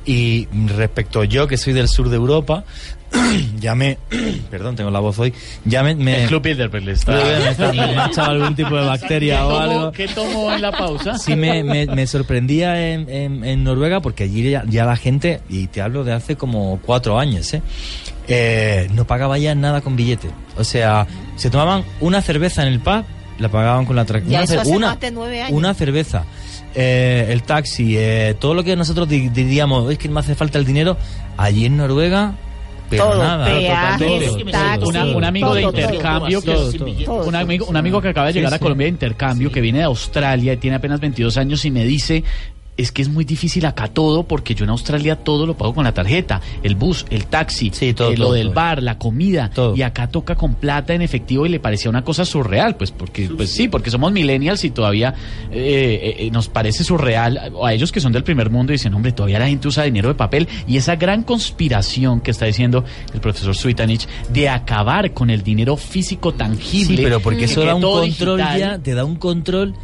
[0.07, 2.63] Y respecto yo, que soy del sur de Europa,
[3.61, 3.99] ya me.
[4.51, 5.33] perdón, tengo la voz hoy.
[5.65, 5.95] Ya me.
[5.97, 7.13] me El Club Bilderberg le está...
[7.13, 9.93] me, ha echado algún tipo de bacteria o ¿Qué tomó- algo.
[9.93, 11.19] ¿Qué tomó en la pausa?
[11.19, 15.41] Sí, me, me, me sorprendía en, en- en Noruega porque allí ya, ya la gente,
[15.49, 17.63] y te hablo de hace como cuatro años, ¿eh?
[18.29, 20.29] Eh, no pagaba ya nada con billete.
[20.57, 21.07] O sea,
[21.37, 23.05] se tomaban una cerveza en el pub,
[23.39, 26.25] la pagaban con la tra- Ya una, una, una cerveza.
[26.79, 30.59] Eh, el taxi, eh, todo lo que nosotros di- diríamos, es que me hace falta
[30.59, 30.99] el dinero,
[31.39, 32.35] allí en Noruega,
[32.91, 33.47] pero Todo, nada.
[33.47, 36.51] peajes, todo, todo, taxi, Una- un amigo de todo, intercambio que
[37.09, 38.59] un amigo un amigo que acaba de Sí, llegar a.
[38.59, 42.23] Colombia de intercambio que viene de Australia y tiene apenas 22 años y me dice
[42.77, 45.85] es que es muy difícil acá todo porque yo en Australia todo lo pago con
[45.85, 48.55] la tarjeta, el bus, el taxi, Sí, todo, eh, lo todo, del todo.
[48.55, 49.75] bar, la comida Todo.
[49.77, 53.29] y acá toca con plata en efectivo y le parecía una cosa surreal, pues porque
[53.29, 55.15] pues sí, porque somos millennials y todavía
[55.51, 58.93] eh, eh, eh, nos parece surreal a ellos que son del primer mundo y dicen,
[58.95, 62.85] hombre, todavía la gente usa dinero de papel y esa gran conspiración que está diciendo
[63.15, 66.97] el profesor Suitanich de acabar con el dinero físico tangible.
[66.99, 69.75] Sí, pero porque eso da un control digital- ya, te da un control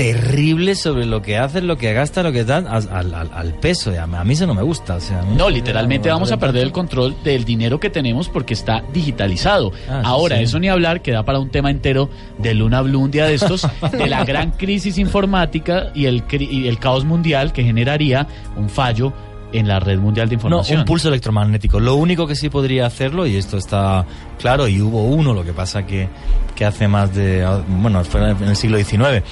[0.00, 3.92] terrible sobre lo que haces, lo que gastas, lo que dan al, al- al- peso.
[4.00, 4.94] A mí eso no me gusta.
[4.96, 8.54] O sea, No, literalmente me vamos a perder el control del dinero que tenemos porque
[8.54, 9.72] está digitalizado.
[9.90, 10.44] Ah, Ahora, sí.
[10.44, 12.08] eso ni hablar, que da para un tema entero
[12.38, 16.66] de Luna Blue un día de estos, de la gran crisis informática y el, y
[16.66, 19.12] el caos mundial que generaría un fallo
[19.52, 20.78] en la red mundial de No, información.
[20.78, 21.80] un pulso electromagnético.
[21.80, 24.06] Lo único que sí podría hacerlo, y esto está
[24.38, 26.08] claro, y hubo uno, lo que pasa que,
[26.54, 27.44] que hace más de.
[27.66, 29.24] Bueno, fue en el siglo XIX,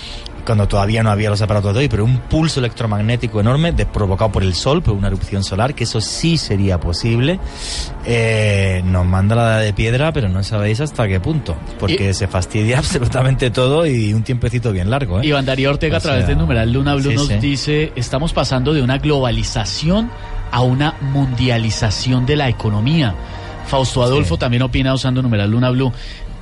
[0.48, 4.42] cuando todavía no había los aparatos de hoy, pero un pulso electromagnético enorme provocado por
[4.42, 7.38] el Sol, por una erupción solar, que eso sí sería posible.
[8.06, 12.14] Eh, nos manda la edad de piedra, pero no sabéis hasta qué punto, porque Y-
[12.14, 15.20] se fastidia absolutamente todo y un tiempecito bien largo.
[15.20, 15.26] ¿eh?
[15.26, 17.34] Iván Darío Ortega, O a través de numeral Luna Blue, sí, nos sí.
[17.34, 20.10] dice: estamos pasando de una globalización
[20.50, 23.14] a una mundialización de la economía.
[23.66, 24.40] Fausto Adolfo Sí.
[24.40, 25.92] también opina usando numeral Luna Blue.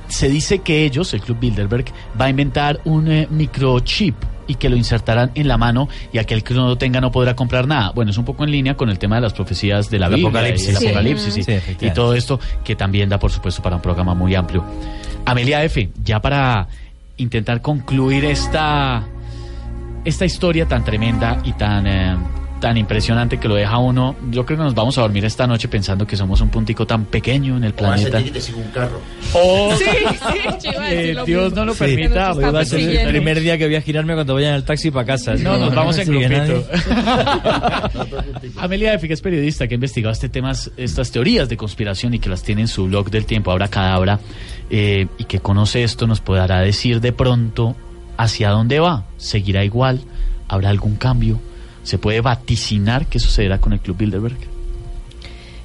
[0.07, 1.85] Se dice que ellos, el Club Bilderberg,
[2.19, 4.15] va a inventar un eh, microchip
[4.49, 7.35] y que lo insertarán en la mano y aquel que no lo tenga no podrá
[7.35, 7.91] comprar nada.
[7.93, 10.67] Bueno, es un poco en línea con el tema de las profecías de la apocalipsis.
[10.67, 10.85] y el Sí.
[10.87, 11.43] apocalipsis sí.
[11.43, 11.87] Sí, efectivamente.
[11.87, 14.63] y todo esto que también da por supuesto para un programa muy amplio.
[15.25, 16.67] Amelia F, ya para
[17.17, 19.03] intentar concluir esta
[20.05, 22.15] esta historia tan tremenda y tan eh,
[22.59, 25.67] tan impresionante que lo deja uno, yo creo que nos vamos a dormir esta noche
[25.67, 28.11] pensando que somos un puntico tan pequeño en el O planeta.
[28.17, 28.99] sentir que te sigue un carro.
[29.33, 29.85] O Sí,
[30.59, 31.55] sí, eh, Dios mismo.
[31.59, 31.79] no lo Sí.
[31.79, 34.55] permita, Hoy va a ser el primer día que voy a girarme cuando vaya en
[34.55, 35.35] el taxi para casa.
[35.35, 36.65] No, nos vamos en grupito.
[38.57, 42.19] Amelia Efi, que es periodista, que ha investigado este temas, estas teorías de conspiración y
[42.19, 44.19] que las tiene en su blog del tiempo, ahora cadabra,
[44.69, 47.75] eh, y que conoce esto, nos podrá decir de pronto
[48.17, 49.05] hacia dónde va.
[49.17, 50.01] ¿Seguirá igual?
[50.47, 51.39] ¿Habrá algún cambio?
[51.87, 54.35] ¿Se puede vaticinar qué sucederá con el Club Bilderberg?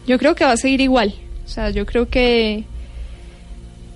[0.06, 1.12] Yo creo que va a seguir igual.
[1.44, 2.62] O sea, yo creo que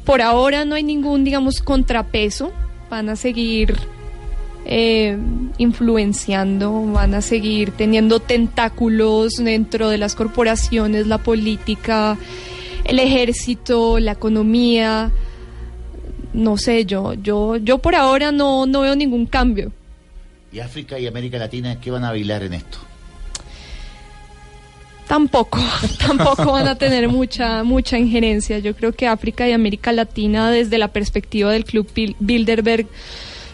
[0.05, 2.51] por ahora no hay ningún, digamos, contrapeso.
[2.90, 3.77] Van a seguir
[4.65, 5.16] eh,
[5.59, 12.19] influenciando, van a seguir teniendo tentáculos dentro de las corporaciones, la política,
[12.82, 15.12] el ejército, la economía.
[16.32, 19.70] No sé, yo, yo, yo por ahora no, no veo ningún cambio.
[20.52, 22.78] ¿Y África y América Latina qué van a bailar en esto?
[25.06, 25.60] Tampoco,
[25.98, 28.59] tampoco van a tener mucha, mucha injerencia.
[28.59, 32.86] Yo creo que África y América Latina, desde la perspectiva del Club Bil- Bilderberg,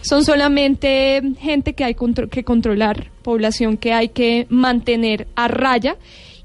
[0.00, 5.96] son solamente gente que hay contro- que controlar, población que hay que mantener a raya.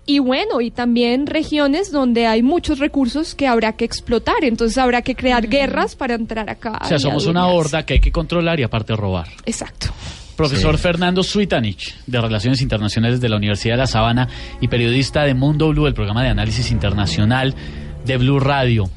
[0.05, 4.43] Y bueno, y también regiones donde hay muchos recursos que habrá que explotar.
[4.43, 6.79] Entonces habrá que crear guerras para entrar acá.
[6.83, 9.27] O sea, somos una horda que hay que controlar y aparte robar.
[9.45, 9.87] Exacto.
[10.37, 14.27] Profesor Fernando Suitanich, de Relaciones Internacionales de la Universidad de La Sabana
[14.61, 17.55] y periodista de Mundo Blue, el programa de análisis internacional
[18.05, 18.87] de Blue Radio.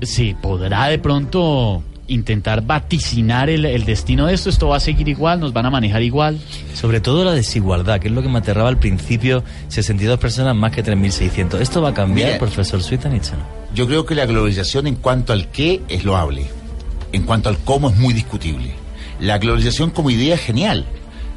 [0.00, 4.48] Sí, ¿podrá de pronto intentar vaticinar el, el destino de esto?
[4.48, 5.38] ¿Esto va a seguir igual?
[5.38, 6.40] ¿Nos van a manejar igual?
[6.72, 10.72] Sobre todo la desigualdad, que es lo que me aterraba al principio, 62 personas más
[10.72, 11.60] que 3.600.
[11.60, 13.32] ¿Esto va a cambiar, Mira, profesor Suitanich?
[13.74, 16.46] Yo creo que la globalización en cuanto al qué es loable,
[17.12, 18.72] en cuanto al cómo es muy discutible.
[19.20, 20.86] La globalización como idea es genial.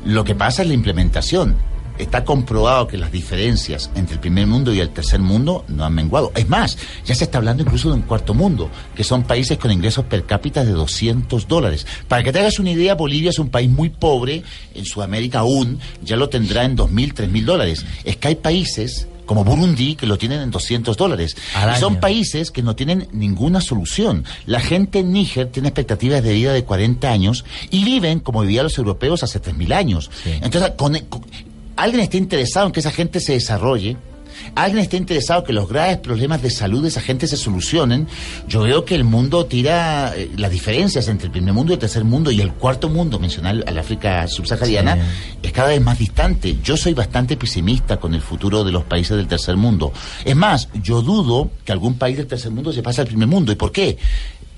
[0.05, 1.57] Lo que pasa es la implementación.
[1.99, 5.93] está comprobado que las diferencias entre el primer mundo y el tercer mundo no han
[5.93, 6.31] menguado.
[6.33, 9.69] Es más, ya se está hablando incluso de un cuarto mundo, que son países con
[9.69, 11.85] ingresos per cápita de 200 dólares.
[12.07, 14.41] Para que te hagas una idea, Bolivia es un país muy pobre,
[14.73, 17.85] en Sudamérica aún, ya lo tendrá en 2.000, 3.000 dólares.
[18.05, 21.35] Es que hay países como Burundi, que lo tienen en 200 dólares.
[21.77, 24.25] Y son países que no tienen ninguna solución.
[24.45, 28.63] La gente en Níger tiene expectativas de vida de 40 años y viven como vivían
[28.65, 30.09] los europeos hace 3.000 años.
[30.41, 31.23] Entonces, con- con-
[31.75, 33.97] alguien está interesado en que esa gente se desarrolle.
[34.55, 38.07] Alguien está interesado que los graves problemas de salud de esa gente se solucionen.
[38.47, 41.79] Yo veo que el mundo tira eh, las diferencias entre el primer mundo y el
[41.79, 44.97] tercer mundo y el cuarto mundo, mencionar al África subsahariana,
[45.41, 46.57] es cada vez más distante.
[46.63, 49.91] Yo soy bastante pesimista con el futuro de los países del tercer mundo.
[50.23, 53.51] Es más, yo dudo que algún país del tercer mundo se pase al primer mundo.
[53.51, 53.97] ¿Y por qué?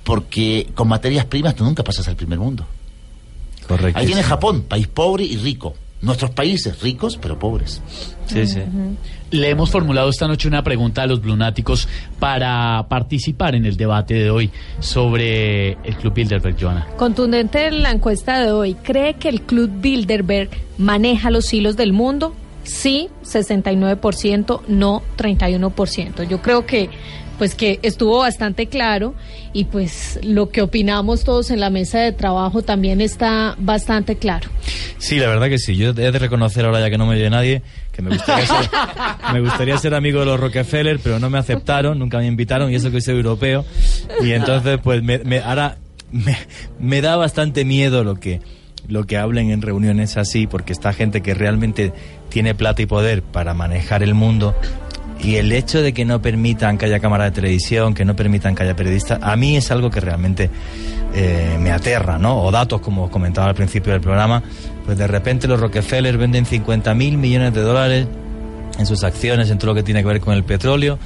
[0.03, 2.65] Porque con materias primas tú nunca pasas al primer mundo.
[3.67, 3.99] Correcto.
[3.99, 5.75] Ahí tiene Japón, país pobre y rico.
[6.01, 7.81] Nuestros países ricos pero pobres.
[8.27, 8.59] Sí, sí.
[9.31, 11.87] Le hemos formulado esta noche una pregunta a los blunáticos
[12.19, 16.87] para participar en el debate de hoy sobre el Club Bilderberg, Joana.
[16.97, 18.75] Contundente la encuesta de hoy.
[18.75, 22.35] ¿Cree que el Club Bilderberg maneja los hilos del mundo?
[22.63, 26.27] Sí, 69%, no 31%.
[26.27, 26.89] Yo creo que
[27.37, 29.13] pues que estuvo bastante claro
[29.53, 34.49] y pues lo que opinamos todos en la mesa de trabajo también está bastante claro.
[34.97, 35.75] Sí, la verdad que sí.
[35.75, 38.69] Yo he de reconocer ahora ya que no me oye nadie que me gustaría ser,
[39.33, 42.75] me gustaría ser amigo de los Rockefeller, pero no me aceptaron, nunca me invitaron y
[42.75, 43.63] eso que soy europeo.
[44.21, 45.77] Y entonces, pues me, me- ahora
[46.11, 46.35] me,
[46.79, 48.41] me da bastante miedo lo que
[48.87, 51.91] lo que hablen en reuniones así, porque está gente que realmente
[52.29, 54.53] tiene plata y poder para manejar el mundo.
[55.25, 58.53] Y el hecho de que no permitan que haya cámara de televisión, que no permitan
[58.53, 60.49] que haya periodistas, a mí es algo que realmente
[61.15, 62.41] eh, me aterra, ¿no?
[62.43, 64.43] O datos, como os comentaba al principio del programa,
[64.85, 68.07] pues de repente los Rockefeller venden 50 mil millones de dólares
[68.77, 70.99] en sus acciones, en todo lo que tiene que ver con el petróleo,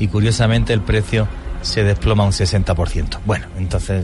[0.00, 1.28] y curiosamente el precio
[1.62, 3.18] se desploma un 60%.
[3.26, 4.02] Bueno, entonces,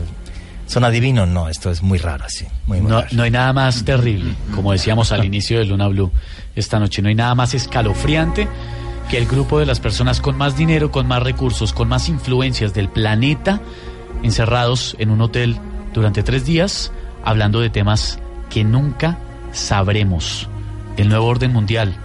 [0.67, 1.27] ¿son adivinos?
[1.27, 2.45] No, esto es muy raro, sí.
[2.67, 3.09] Muy, muy No, raro.
[3.17, 6.11] no hay nada más terrible, como decíamos al inicio de Luna Blue
[6.55, 8.47] esta noche, no hay nada más escalofriante
[9.09, 12.73] que el grupo de las personas con más dinero, con más recursos, con más influencias
[12.73, 13.61] del planeta,
[14.21, 15.57] encerrados en un hotel
[15.93, 16.91] durante tres días,
[17.23, 18.19] hablando de temas
[18.49, 19.17] que nunca
[19.53, 20.49] sabremos.
[20.97, 21.95] El nuevo orden mundial,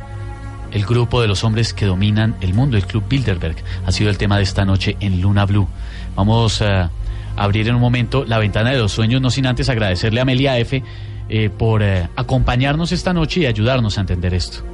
[0.70, 4.18] el grupo de los hombres que dominan el mundo, el Club Bilderberg, ha sido el
[4.18, 5.66] tema de esta noche en Luna Blue.
[6.14, 6.90] Vamos a
[7.36, 10.58] abrir en un momento la ventana de los sueños, no sin antes agradecerle a Amelia
[10.58, 10.82] F.
[11.28, 14.64] eh, por eh, acompañarnos esta noche y ayudarnos a entender esto.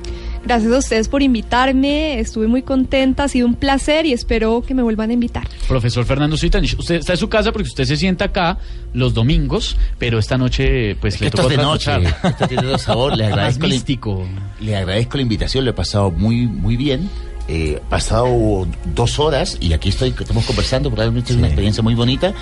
[0.49, 4.73] Gracias a ustedes por invitarme, estuve muy contenta, ha sido un placer y espero que
[4.73, 5.47] me vuelvan a invitar.
[5.69, 8.57] Profesor Fernando Suitanich, usted está en su casa porque usted se sienta acá
[8.95, 11.93] los domingos, pero esta noche pues le Esto tocó es de noche,
[12.25, 13.15] esto tiene otro sabor.
[13.15, 14.27] Le Más agradezco, la, místico.
[14.61, 17.11] le agradezco la invitación, lo he pasado muy, muy bien.
[17.47, 22.33] Eh, pasado dos horas y aquí estoy, estamos conversando, probablemente es una experiencia muy bonita.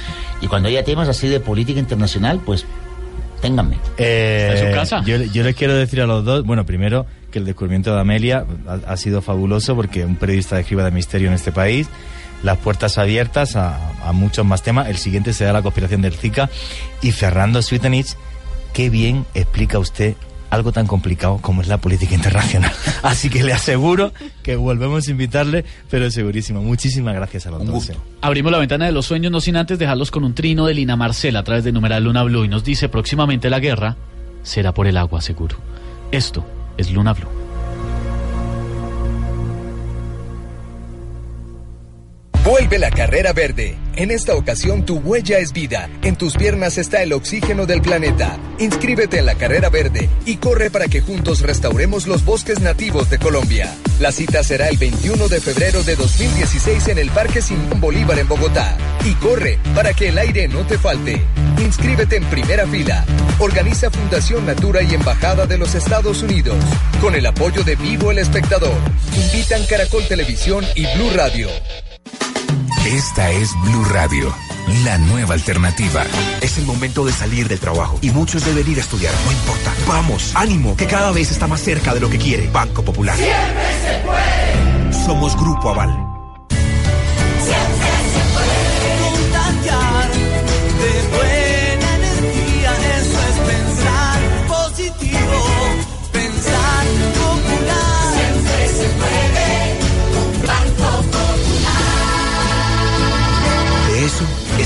[0.40, 2.66] Y cuando haya temas así de política internacional, pues
[3.40, 3.78] ténganme.
[3.98, 5.02] Eh, ¿Está en su casa?
[5.04, 7.04] Yo, yo les quiero decir a los dos, bueno, primero
[7.36, 11.28] que el descubrimiento de Amelia ha, ha sido fabuloso porque un periodista escriba de misterio
[11.28, 11.86] en este país,
[12.42, 13.76] las puertas abiertas a,
[14.08, 14.88] a muchos más temas.
[14.88, 16.48] El siguiente será la conspiración del Zika.
[17.02, 18.16] Y Fernando Sweetenich,
[18.72, 20.14] qué bien explica usted
[20.48, 22.72] algo tan complicado como es la política internacional.
[23.02, 26.62] Así que le aseguro que volvemos a invitarle, pero segurísimo.
[26.62, 27.90] Muchísimas gracias a los dos.
[27.90, 27.96] eh.
[28.22, 30.96] Abrimos la ventana de los sueños, no sin antes dejarlos con un trino de Lina
[30.96, 33.94] Marcela a través de numeral Luna Blue y nos dice próximamente la guerra
[34.42, 35.56] será por el agua seguro.
[36.12, 36.46] Esto
[36.76, 37.45] es Luna Blue.
[42.46, 43.74] Vuelve la carrera verde.
[43.96, 45.90] En esta ocasión tu huella es vida.
[46.02, 48.38] En tus piernas está el oxígeno del planeta.
[48.60, 53.18] Inscríbete en la carrera verde y corre para que juntos restauremos los bosques nativos de
[53.18, 53.74] Colombia.
[53.98, 58.28] La cita será el 21 de febrero de 2016 en el Parque Simón Bolívar en
[58.28, 58.78] Bogotá.
[59.04, 61.20] Y corre para que el aire no te falte.
[61.58, 63.04] Inscríbete en primera fila.
[63.40, 66.58] Organiza Fundación Natura y Embajada de los Estados Unidos.
[67.00, 68.76] Con el apoyo de Vivo el Espectador.
[69.16, 71.48] Invitan Caracol Televisión y Blue Radio.
[72.86, 74.32] Esta es Blue Radio,
[74.84, 76.04] la nueva alternativa.
[76.40, 79.12] Es el momento de salir del trabajo y muchos deben ir a estudiar.
[79.24, 79.74] No importa.
[79.88, 82.48] Vamos, ánimo, que cada vez está más cerca de lo que quiere.
[82.48, 83.18] Banco Popular.
[85.04, 86.15] Somos Grupo Aval.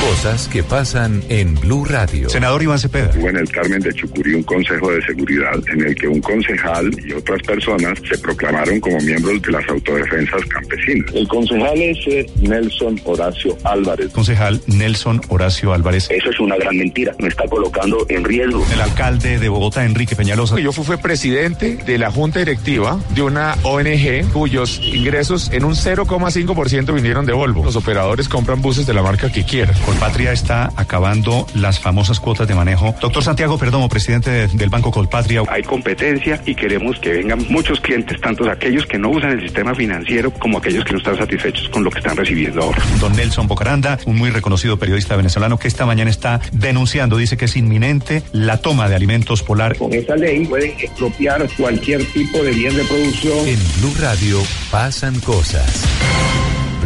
[0.00, 2.28] Cosas que pasan en Blue Radio.
[2.28, 3.10] Senador Iván Cepeda.
[3.16, 6.90] Hubo en el Carmen de Chucurí un consejo de seguridad en el que un concejal
[7.06, 11.14] y otras personas se proclamaron como miembros de las autodefensas campesinas.
[11.14, 14.10] El concejal es eh, Nelson Horacio Álvarez.
[14.12, 16.08] Concejal Nelson Horacio Álvarez.
[16.10, 17.14] Eso es una gran mentira.
[17.18, 18.64] Me está colocando en riesgo.
[18.72, 20.58] El alcalde de Bogotá, Enrique Peñalosa.
[20.58, 26.94] Yo fui presidente de la junta directiva de una ONG cuyos ingresos en un 0,5%
[26.94, 27.64] vinieron de Volvo.
[27.64, 29.74] Los operadores compran buses de la marca que quieran.
[29.90, 32.94] Colpatria está acabando las famosas cuotas de manejo.
[33.00, 35.42] Doctor Santiago Perdomo, presidente de- del Banco Colpatria.
[35.50, 39.74] Hay competencia y queremos que vengan muchos clientes, tanto aquellos que no usan el sistema
[39.74, 42.80] financiero como aquellos que no están satisfechos con lo que están recibiendo ahora.
[43.00, 47.46] Don Nelson Bocaranda, un muy reconocido periodista venezolano que esta mañana está denunciando, dice que
[47.46, 49.76] es inminente la toma de alimentos polar.
[49.76, 53.38] Con esta ley pueden expropiar cualquier tipo de bien de producción.
[53.48, 54.38] En Blue Radio
[54.70, 55.84] pasan cosas.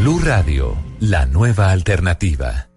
[0.01, 2.68] Blue Radio, la nueva alternativa.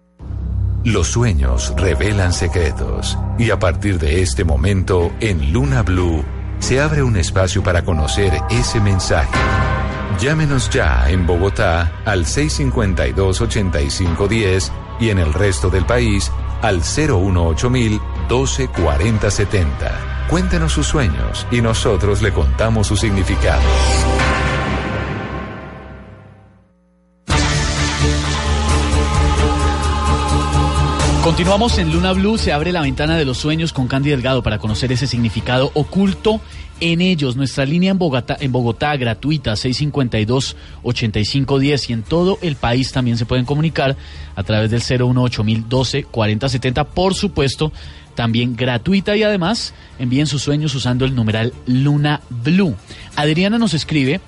[0.88, 6.24] Los sueños revelan secretos y a partir de este momento en Luna Blue
[6.60, 9.36] se abre un espacio para conocer ese mensaje.
[10.18, 16.32] Llámenos ya en Bogotá al 652-8510 y en el resto del país
[16.62, 17.70] al 018
[18.26, 20.26] 12 40 70.
[20.30, 23.60] Cuéntenos sus sueños y nosotros le contamos su significado.
[31.28, 34.56] Continuamos en Luna Blue, se abre la ventana de los sueños con Candy Delgado para
[34.56, 36.40] conocer ese significado oculto
[36.80, 37.36] en ellos.
[37.36, 43.26] Nuestra línea en Bogotá, en Bogotá gratuita 652-8510 y en todo el país también se
[43.26, 43.94] pueden comunicar
[44.36, 46.84] a través del 018 12 4070.
[46.84, 47.74] Por supuesto,
[48.14, 52.74] también gratuita y además envíen sus sueños usando el numeral Luna Blue.
[53.16, 54.22] Adriana nos escribe,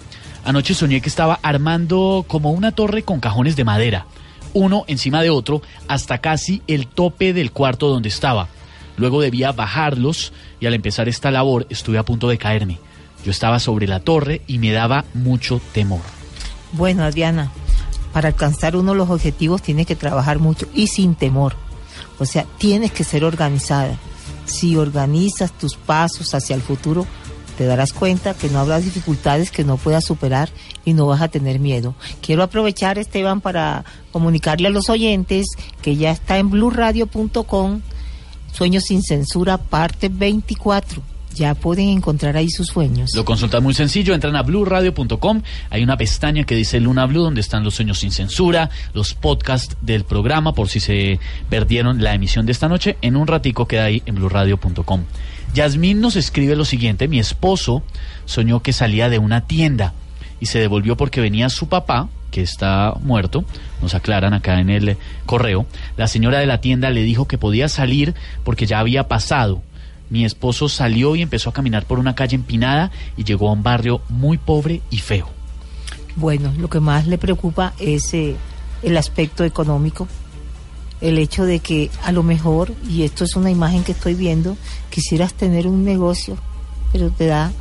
[0.44, 4.04] anoche soñé que estaba armando como una torre con cajones de madera
[4.52, 8.48] uno encima de otro hasta casi el tope del cuarto donde estaba.
[8.96, 12.78] Luego debía bajarlos y al empezar esta labor estuve a punto de caerme.
[13.24, 16.00] Yo estaba sobre la torre y me daba mucho temor.
[16.72, 17.50] Bueno, Adriana,
[18.12, 21.54] para alcanzar uno de los objetivos tienes que trabajar mucho y sin temor.
[22.18, 23.96] O sea, tienes que ser organizada.
[24.46, 27.06] Si organizas tus pasos hacia el futuro,
[27.60, 30.48] te darás cuenta que no habrá dificultades que no puedas superar
[30.86, 31.94] y no vas a tener miedo.
[32.22, 35.46] Quiero aprovechar, Esteban, para comunicarle a los oyentes
[35.82, 37.82] que ya está en blurradio.com
[38.54, 41.02] Sueños sin censura, parte 24.
[41.34, 43.10] Ya pueden encontrar ahí sus sueños.
[43.14, 47.42] Lo consultan muy sencillo, entran a blurradio.com, hay una pestaña que dice Luna Blue donde
[47.42, 51.20] están los sueños sin censura, los podcasts del programa por si se
[51.50, 55.04] perdieron la emisión de esta noche, en un ratico queda ahí en blurradio.com.
[55.54, 57.82] Yasmín nos escribe lo siguiente, mi esposo
[58.24, 59.94] soñó que salía de una tienda
[60.38, 63.44] y se devolvió porque venía su papá, que está muerto,
[63.82, 64.96] nos aclaran acá en el
[65.26, 65.66] correo,
[65.96, 68.14] la señora de la tienda le dijo que podía salir
[68.44, 69.62] porque ya había pasado.
[70.08, 73.62] Mi esposo salió y empezó a caminar por una calle empinada y llegó a un
[73.62, 75.28] barrio muy pobre y feo.
[76.16, 78.34] Bueno, lo que más le preocupa es eh,
[78.82, 80.08] el aspecto económico,
[81.00, 84.56] el hecho de que a lo mejor, y esto es una imagen que estoy viendo,
[84.90, 86.36] quisieras tener un negocio,
[86.92, 87.52] pero te da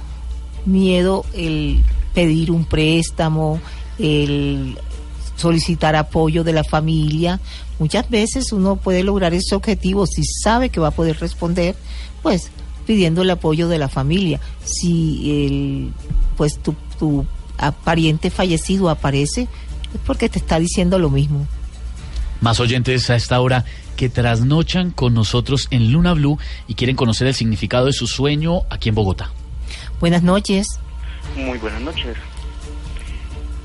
[0.66, 1.84] miedo el
[2.14, 3.60] pedir un préstamo,
[3.98, 4.78] el
[5.36, 7.40] solicitar apoyo de la familia.
[7.80, 11.76] Muchas veces uno puede lograr ese objetivo si sabe que va a poder responder,
[12.22, 12.52] pues
[12.86, 14.42] pidiendo el apoyo de la familia.
[14.66, 15.94] Si el,
[16.36, 17.26] pues tu, tu
[17.84, 19.44] pariente fallecido aparece,
[19.94, 21.48] es porque te está diciendo lo mismo.
[22.42, 23.66] Más oyentes a esta hora
[23.98, 28.62] que trasnochan con nosotros en Luna Blue y quieren conocer el significado de su sueño
[28.70, 29.32] aquí en Bogotá.
[30.00, 30.68] Buenas noches,
[31.36, 32.16] Muy buenas noches.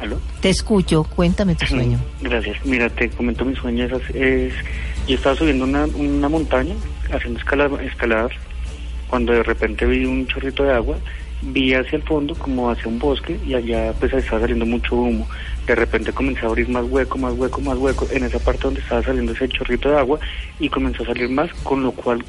[0.01, 0.19] ¿Aló?
[0.41, 1.99] te escucho, cuéntame tu sueño.
[2.21, 2.57] Gracias.
[2.65, 3.85] Mira, te comento mi sueño.
[3.85, 4.55] Es, es-
[5.07, 6.75] yo estaba subiendo una, una montaña,
[7.13, 8.31] haciendo escala, escalar,
[9.09, 10.97] cuando de repente vi un chorrito de agua,
[11.43, 15.29] vi hacia el fondo como hacia un bosque y allá pues estaba saliendo mucho humo.
[15.67, 18.81] De repente comencé a abrir más hueco, más hueco, más hueco en esa parte donde
[18.81, 20.19] estaba saliendo ese chorrito de agua
[20.61, 22.23] y comenzó a salir más, con lo cual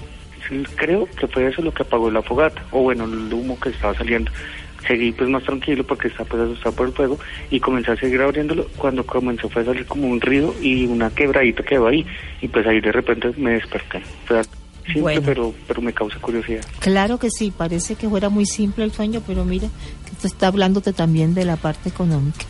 [0.76, 3.94] creo que fue eso lo que apagó la fogata, o bueno, el humo que estaba
[3.96, 4.32] saliendo.
[4.88, 7.18] Seguí pues más tranquilo porque estaba pues asustado por el fuego
[7.50, 11.10] y comencé a seguir abriéndolo cuando comenzó fue a salir como un río y una
[11.10, 12.06] quebradita quedó ahí
[12.40, 14.04] y pues ahí de repente me desperté.
[14.26, 14.44] Fue
[14.86, 15.22] simple Bueno.
[15.26, 16.64] pero, pero me causa curiosidad.
[16.80, 19.68] Claro que sí, parece que fuera muy simple el sueño, pero mira,
[20.06, 22.46] que esto está hablándote también de la parte económica,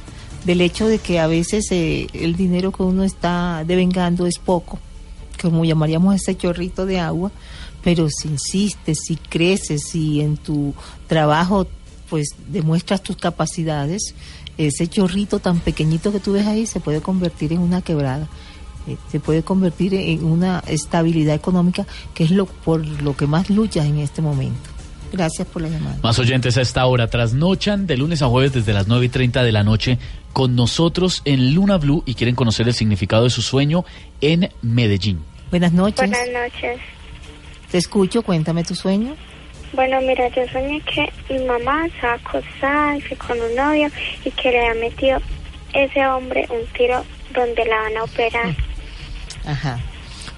[0.45, 4.79] del hecho de que a veces eh, el dinero que uno está devengando es poco,
[5.41, 7.31] como llamaríamos ese chorrito de agua,
[7.83, 10.73] Pero si insistes, si creces, si en tu
[11.07, 11.67] trabajo
[12.09, 14.15] pues demuestras tus capacidades,
[14.57, 18.27] ese chorrito tan pequeñito que tú ves ahí se puede convertir en una quebrada.
[18.87, 23.49] eh, Se puede convertir en una estabilidad económica que es lo por lo que más
[23.49, 24.69] luchas en este momento.
[25.11, 25.97] Gracias por la llamada.
[26.01, 29.43] Más oyentes a esta hora trasnochan de lunes a jueves desde las 9 y 30
[29.43, 29.97] de la noche
[30.35, 33.85] con nosotros en Luna Blue y quieren conocer el significado de su sueño
[34.19, 35.23] en Medellín.
[35.49, 36.09] Buenas noches.
[36.09, 36.77] Buenas noches.
[37.71, 39.15] Te escucho, cuéntame tu sueño.
[39.71, 43.87] Bueno, mira, yo soñé que mi mamá estaba acostada y fue con un novio
[44.25, 45.19] y que le había metido
[45.73, 47.01] ese hombre un tiro
[47.33, 48.55] donde la van a operar.
[49.45, 49.79] Ajá.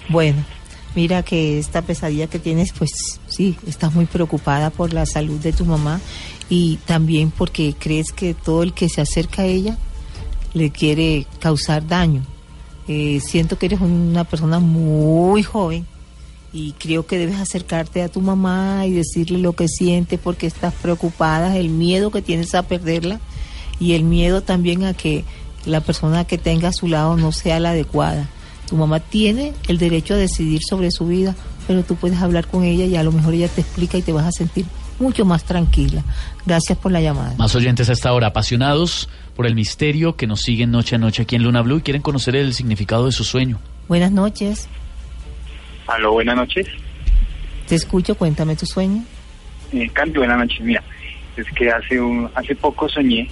[0.10, 0.46] Bueno,
[0.94, 2.92] mira que esta pesadilla que tienes, pues
[3.26, 6.00] sí, estás muy preocupada por la salud de tu mamá
[6.50, 9.78] y también porque crees que todo el que se acerca a ella
[10.54, 12.24] le quiere causar daño.
[12.88, 15.86] Eh, siento que eres una persona muy joven
[16.54, 20.74] y creo que debes acercarte a tu mamá y decirle lo que sientes porque estás
[20.74, 23.20] preocupada, el miedo que tienes a perderla
[23.80, 25.26] y el miedo también a que
[25.66, 28.30] la persona que tenga a su lado no sea la adecuada.
[28.70, 31.36] Tu mamá tiene el derecho a decidir sobre su vida,
[31.68, 34.14] pero tú puedes hablar con ella y a lo mejor ella te explica y te
[34.14, 34.66] vas a sentir
[35.00, 36.04] mucho más tranquila.
[36.46, 37.36] Gracias por la llamada.
[37.38, 41.24] Más oyentes a esta hora, apasionados por el misterio que nos siguen noche a noche
[41.24, 43.60] aquí en Luna Blue y quieren conocer el significado de su sueño.
[43.88, 44.68] Buenas noches.
[45.88, 46.68] Aló, buenas noches.
[47.68, 49.04] Te escucho, cuéntame tu sueño.
[49.72, 50.62] Eh, Candy, buenas noches.
[50.62, 50.84] Mira,
[51.36, 53.30] es que hace un, hace poco soñé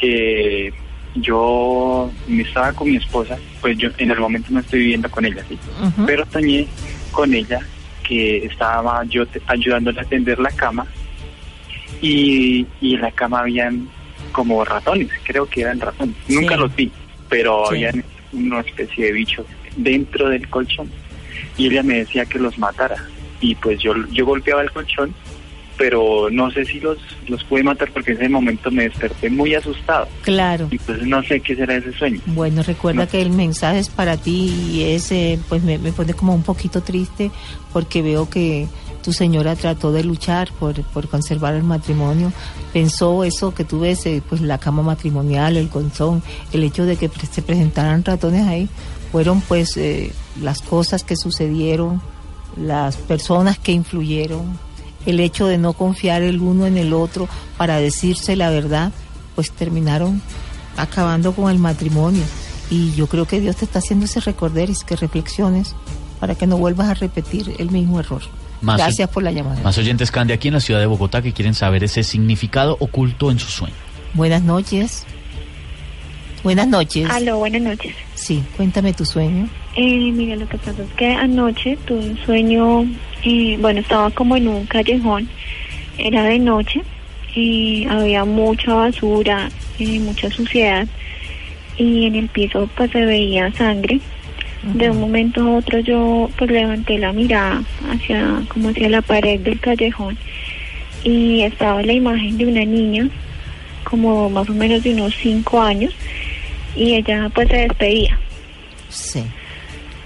[0.00, 0.72] que
[1.16, 5.24] yo me estaba con mi esposa, pues yo en el momento no estoy viviendo con
[5.24, 5.58] ella, sí,
[6.06, 6.66] pero soñé
[7.12, 7.60] con ella
[8.02, 10.86] que estaba yo ayudándole a tender la cama
[12.00, 13.88] y, y en la cama habían
[14.32, 16.90] como ratones, creo que eran ratones, nunca los vi,
[17.28, 17.76] pero Sí.
[17.84, 19.46] habían una especie de bichos
[19.76, 20.90] dentro del colchón
[21.56, 22.96] y ella me decía que los matara.
[23.40, 25.14] Y pues yo, yo golpeaba el colchón
[25.76, 29.54] pero no sé si los, los pude matar porque en ese momento me desperté muy
[29.54, 30.68] asustado Claro.
[30.70, 32.20] y pues no sé qué será ese sueño.
[32.26, 36.34] Bueno, recuerda que el mensaje es para ti y ese pues me, me pone como
[36.34, 37.30] un poquito triste
[37.72, 38.66] porque veo que
[39.02, 42.32] tu señora trató de luchar por, por conservar el matrimonio.
[42.72, 46.22] Pensó eso que tú ves, eh, pues la cama matrimonial, el colchón,
[46.52, 48.68] el hecho de que se presentaran ratones ahí,
[49.10, 52.00] fueron pues eh, las cosas que sucedieron,
[52.56, 54.56] las personas que influyeron,
[55.06, 58.92] el hecho de no confiar el uno en el otro para decirse la verdad,
[59.34, 60.20] pues terminaron
[60.76, 62.22] acabando con el matrimonio.
[62.70, 65.74] Y yo creo que Dios te está haciendo ese recorderis, que reflexiones
[66.20, 68.22] para que no vuelvas a repetir el mismo error.
[68.60, 69.60] Más- Gracias por la llamada.
[69.62, 73.30] Más oyentes Candy aquí en la ciudad de Bogotá que quieren saber ese significado oculto
[73.30, 73.74] en su sueño.
[74.14, 75.04] Buenas noches.
[76.42, 77.08] Buenas noches.
[77.08, 77.94] Aló, buenas noches.
[78.14, 79.48] Sí, cuéntame tu sueño.
[79.76, 82.84] Eh, mira, lo que pasa es que anoche tuve un sueño,
[83.24, 85.28] eh, bueno, estaba como en un callejón,
[85.98, 86.82] era de noche,
[87.34, 89.48] y había mucha basura,
[89.78, 90.86] eh, mucha suciedad,
[91.78, 94.00] y en el piso pues se veía sangre.
[94.74, 99.40] De un momento a otro yo pues levanté la mirada hacia, como hacia la pared
[99.40, 100.18] del callejón,
[101.04, 103.08] y estaba la imagen de una niña,
[103.82, 105.94] como más o menos de unos cinco años,
[106.74, 108.18] y ella pues se despedía.
[108.88, 109.24] Sí.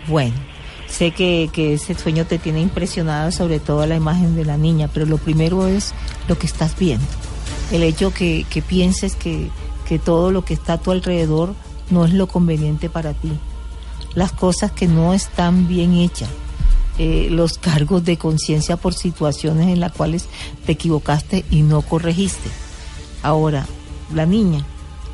[0.08, 0.34] Bueno,
[0.88, 4.88] sé que, que ese sueño te tiene impresionada, sobre todo la imagen de la niña,
[4.92, 5.94] pero lo primero es
[6.28, 7.06] lo que estás viendo.
[7.72, 9.48] El hecho que, que pienses que,
[9.88, 11.54] que todo lo que está a tu alrededor
[11.90, 13.32] no es lo conveniente para ti.
[14.14, 16.30] Las cosas que no están bien hechas.
[16.98, 20.26] eh, los cargos de conciencia por situaciones en las cuales
[20.64, 22.48] te equivocaste y no corregiste.
[23.26, 23.66] Ahora,
[24.14, 24.64] la niña,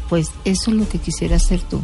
[0.09, 1.81] pues eso es lo que quisiera hacer tú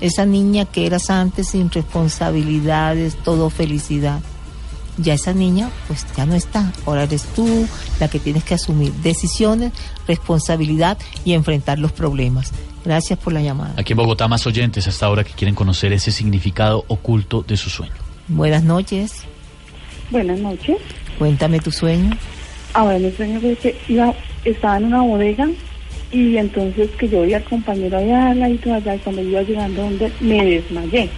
[0.00, 4.20] esa niña que eras antes sin responsabilidades, todo felicidad.
[4.98, 6.72] Ya esa niña pues ya no está.
[6.86, 7.66] Ahora eres tú
[8.00, 9.72] la que tienes que asumir decisiones,
[10.06, 12.52] responsabilidad y enfrentar los problemas.
[12.84, 13.74] Gracias por la llamada.
[13.76, 17.56] Aquí en Bogotá más oyentes a esta hora que quieren conocer ese significado oculto de
[17.56, 17.94] su sueño.
[18.28, 19.22] Buenas noches.
[20.10, 20.76] Buenas noches.
[21.18, 22.16] Cuéntame tu sueño.
[22.76, 24.12] Ahora mi sueño fue que iba,
[24.44, 25.48] estaba en una bodega
[26.12, 29.80] y entonces que yo vi al compañero allá al ladito allá y cuando iba llegando
[29.80, 31.08] donde me desmayé.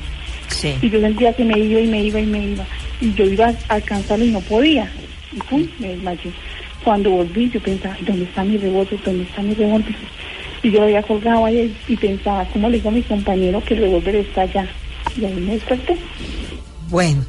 [0.50, 0.76] Sí.
[0.80, 2.64] Y yo sentía que me iba y me iba y me iba.
[3.00, 4.88] Y yo iba a alcanzarlo y no podía.
[5.32, 6.30] Y pum, me desmayé.
[6.84, 9.00] Cuando volví yo pensaba, ¿dónde está mi revólver?
[9.04, 9.96] ¿Dónde está mi revólver?
[10.62, 13.74] Y yo lo había colgado ahí y pensaba, ¿cómo le digo a mi compañero que
[13.74, 14.68] el revólver está allá?
[15.20, 15.96] Y ahí me desperté.
[16.88, 17.24] Bueno,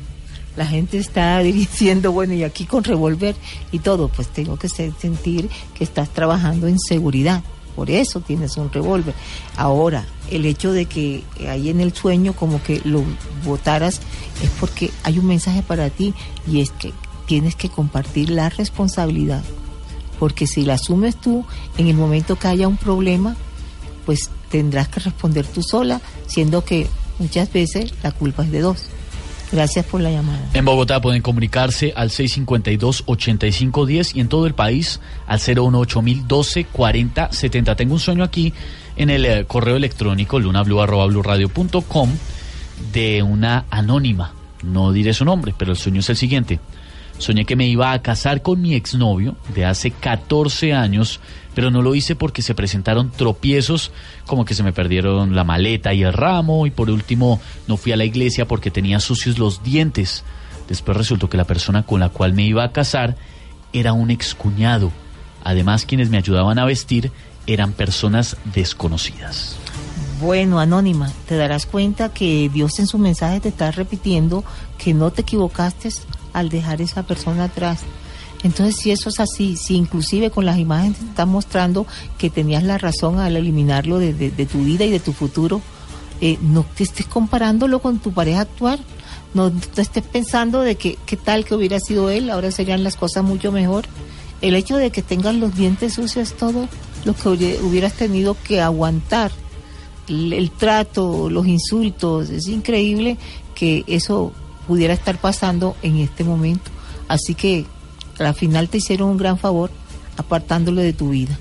[0.60, 3.36] la gente está diciendo, bueno, y aquí con revólver
[3.72, 7.42] y todo, pues tengo que se- sentir que estás trabajando en seguridad,
[7.76, 9.14] por eso tienes un revólver.
[9.56, 13.04] Ahora, el hecho de que ahí en el sueño como que lo
[13.46, 14.02] votaras
[14.44, 16.14] es porque hay un mensaje para ti
[16.46, 16.92] y es que
[17.26, 19.42] tienes que compartir la responsabilidad.
[20.20, 21.46] Porque si la asumes tú,
[21.78, 23.38] en el momento que haya un problema,
[24.06, 26.88] pues tendrás que responder tú sola, siendo que
[27.20, 28.90] muchas veces la culpa es de dos.
[29.52, 30.40] Gracias por la llamada.
[30.54, 37.76] En Bogotá pueden comunicarse al 652-8510 y en todo el país al 018-1240-70.
[37.76, 38.54] Tengo un sueño aquí
[38.96, 42.12] en el eh, correo electrónico lunablu.com
[42.94, 44.34] de una anónima.
[44.64, 46.60] No diré su nombre, pero el sueño es el siguiente.
[47.20, 51.20] Soñé que me iba a casar con mi exnovio de hace 14 años,
[51.54, 53.92] pero no lo hice porque se presentaron tropiezos,
[54.26, 57.92] como que se me perdieron la maleta y el ramo, y por último no fui
[57.92, 60.24] a la iglesia porque tenía sucios los dientes.
[60.70, 63.18] Después resultó que la persona con la cual me iba a casar
[63.74, 64.92] era un excuñado.
[65.44, 67.12] Además, quienes me ayudaban a vestir
[67.48, 69.58] eran personas desconocidas.
[70.22, 74.44] Bueno, Anónima, te darás cuenta que Dios en su mensaje te está repitiendo
[74.78, 75.90] que no te equivocaste
[76.34, 77.80] al dejar esa persona atrás.
[78.44, 81.86] Entonces, si eso es así, si inclusive con las imágenes te está mostrando
[82.18, 84.14] que tenías la razón al eliminarlo de,
[84.50, 85.62] tu vida y de tu futuro,
[86.22, 88.80] eh, no te estés comparándolo con tu pareja actual.
[89.34, 92.96] No te estés pensando de que qué tal que hubiera sido él, ahora serían las
[92.96, 93.86] cosas mucho mejor.
[94.42, 96.68] El hecho de que tengas los dientes sucios es todo
[97.04, 99.32] lo que hubiera- hubieras tenido que aguantar.
[100.08, 103.18] El trato, los insultos, es increíble
[103.54, 104.32] que eso
[104.70, 106.70] pudiera estar pasando en este momento.
[107.08, 107.66] Así que
[108.20, 109.72] al final te hicieron un gran favor
[110.16, 111.36] apartándolo de tu vida.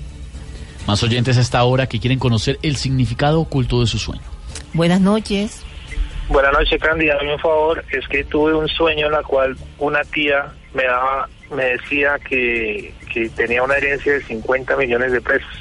[0.87, 4.23] Más oyentes a esta hora que quieren conocer el significado oculto de su sueño.
[4.73, 5.61] Buenas noches.
[6.27, 7.05] Buenas noches, Candy.
[7.05, 7.85] Dame un favor.
[7.91, 12.95] Es que tuve un sueño en la cual una tía me daba, me decía que,
[13.13, 15.55] que tenía una herencia de 50 millones de pesos.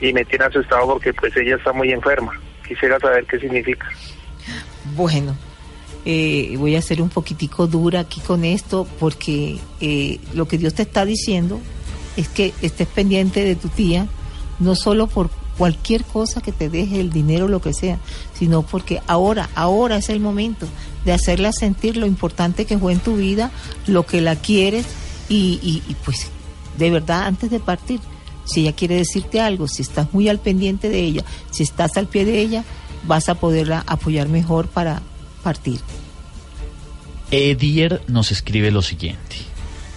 [0.00, 2.38] Y me tiene asustado porque pues ella está muy enferma.
[2.68, 3.88] Quisiera saber qué significa.
[4.94, 5.36] Bueno,
[6.04, 10.74] eh, voy a ser un poquitico dura aquí con esto porque eh, lo que Dios
[10.74, 11.60] te está diciendo
[12.16, 14.06] es que estés pendiente de tu tía,
[14.58, 17.98] no solo por cualquier cosa que te deje, el dinero, lo que sea,
[18.32, 20.66] sino porque ahora, ahora es el momento
[21.04, 23.50] de hacerla sentir lo importante que fue en tu vida,
[23.86, 24.86] lo que la quieres
[25.28, 26.28] y, pues
[26.78, 28.00] de verdad antes de partir,
[28.46, 32.06] si ella quiere decirte algo, si estás muy al pendiente de ella, si estás al
[32.06, 32.64] pie de ella,
[33.06, 35.02] vas a poderla apoyar mejor para
[37.30, 39.36] Edier nos escribe lo siguiente.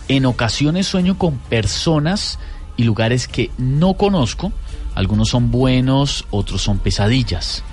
[0.07, 2.39] En ocasiones sueño con personas
[2.77, 4.51] y lugares que no conozco.
[4.95, 7.63] Algunos son buenos, otros son pesadillas.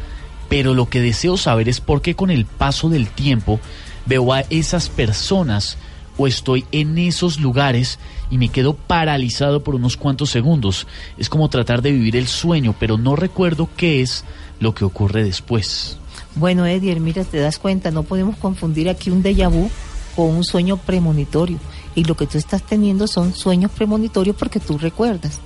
[0.48, 3.60] Pero lo que deseo saber es por qué con el paso del tiempo
[4.06, 5.76] veo a esas personas
[6.16, 7.98] o estoy en esos lugares
[8.30, 10.86] y me quedo paralizado por unos cuantos segundos.
[11.18, 14.24] Es como tratar de vivir el sueño, pero no recuerdo qué es
[14.58, 15.98] lo que ocurre después.
[16.36, 19.68] Bueno, Edier, mira, te das cuenta, no podemos confundir aquí un déjà vu
[20.16, 21.58] con un sueño premonitorio.
[21.94, 25.38] Y lo que tú estás teniendo son sueños premonitorios porque tú recuerdas.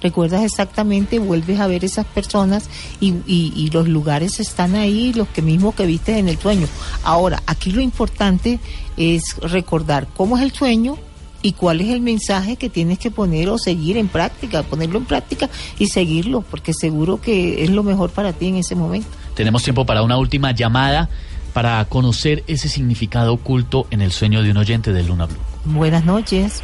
[0.00, 2.70] Recuerdas exactamente, vuelves a ver esas personas
[3.00, 6.68] y, y- y los lugares están ahí, los que mismo que viste en el sueño.
[7.02, 8.60] Ahora, aquí lo importante
[8.96, 10.96] es recordar cómo es el sueño
[11.42, 15.04] y cuál es el mensaje que tienes que poner o seguir en práctica, ponerlo en
[15.04, 15.48] práctica
[15.78, 19.08] y seguirlo, porque seguro que es lo mejor para ti en ese momento.
[19.34, 21.08] Tenemos tiempo para una última llamada
[21.52, 25.38] para conocer ese significado oculto en el sueño de un oyente de Luna Blue.
[25.64, 26.62] Buenas noches.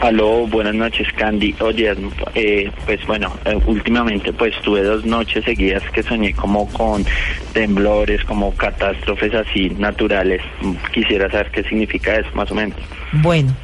[0.00, 1.54] Aló, buenas noches, Candy.
[1.60, 1.94] Oye,
[2.34, 7.04] eh, pues bueno, eh, últimamente pues tuve dos noches seguidas que soñé como con
[7.52, 10.40] temblores, como catástrofes así naturales.
[10.62, 12.78] Mm, Quisiera saber qué significa eso, más o menos.
[13.12, 13.54] Bueno,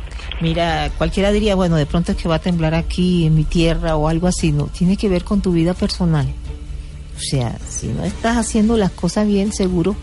[0.41, 3.97] mira, cualquiera diría, bueno, de pronto es que va a temblar aquí en mi tierra
[3.97, 6.27] o algo así, no, tiene que ver con tu vida personal.
[7.17, 9.97] O sea, si no estás haciendo las cosas bien, seguro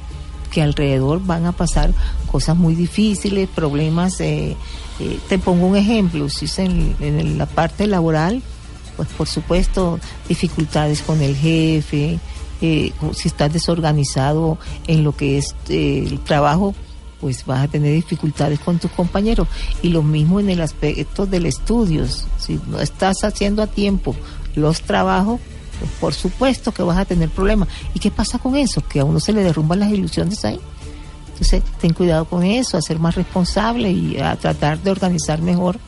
[0.52, 1.94] que alrededor van a pasar
[2.32, 4.20] cosas muy difíciles, problemas.
[4.22, 4.56] eh,
[5.00, 8.42] eh, te pongo un ejemplo, si es en, en la parte laboral,
[8.96, 10.00] pues por supuesto
[10.30, 12.20] dificultades con el jefe,
[12.62, 14.58] eh, si estás desorganizado
[14.88, 16.76] en lo que es eh, el trabajo,
[17.24, 19.48] pues vas a tener dificultades con tus compañeros.
[19.82, 22.06] Y lo mismo en el aspecto del estudio.
[22.38, 24.14] Si no estás haciendo a tiempo
[24.56, 25.40] los trabajos,
[25.80, 27.70] pues por supuesto que vas a tener problemas.
[27.94, 28.86] ¿Y qué pasa con eso?
[28.86, 30.60] Que a uno se le derrumban las ilusiones ahí.
[31.30, 35.80] Entonces, ten cuidado con eso, a ser más responsable y a tratar de organizar mejor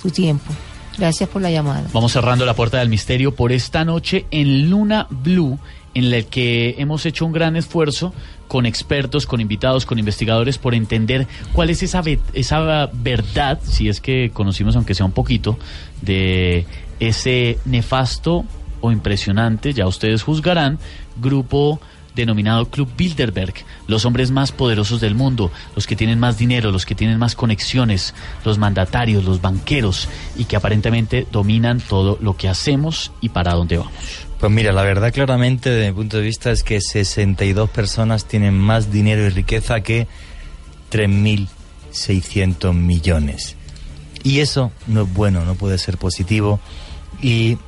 [0.00, 0.52] tu tiempo.
[0.96, 1.88] Gracias por la llamada.
[1.92, 5.58] Vamos cerrando la puerta del misterio por esta noche en Luna Blue,
[5.94, 8.12] en la que hemos hecho un gran esfuerzo
[8.48, 12.02] con expertos, con invitados, con investigadores por entender cuál es esa,
[12.32, 15.58] esa verdad, si es que conocimos aunque sea un poquito,
[16.02, 16.66] de
[17.00, 18.44] ese nefasto
[18.80, 20.78] o impresionante, ya ustedes juzgarán,
[21.20, 21.80] grupo
[22.14, 23.54] denominado Club Bilderberg,
[23.86, 27.34] los hombres más poderosos del mundo, los que tienen más dinero, los que tienen más
[27.34, 28.14] conexiones,
[28.44, 33.78] los mandatarios, los banqueros y que aparentemente dominan todo lo que hacemos y para dónde
[33.78, 33.92] vamos.
[34.38, 38.58] Pues mira, la verdad claramente desde mi punto de vista es que 62 personas tienen
[38.58, 40.06] más dinero y riqueza que
[40.90, 43.56] 3.600 millones.
[44.22, 46.60] Y eso no es bueno, no puede ser positivo
[47.20, 47.58] y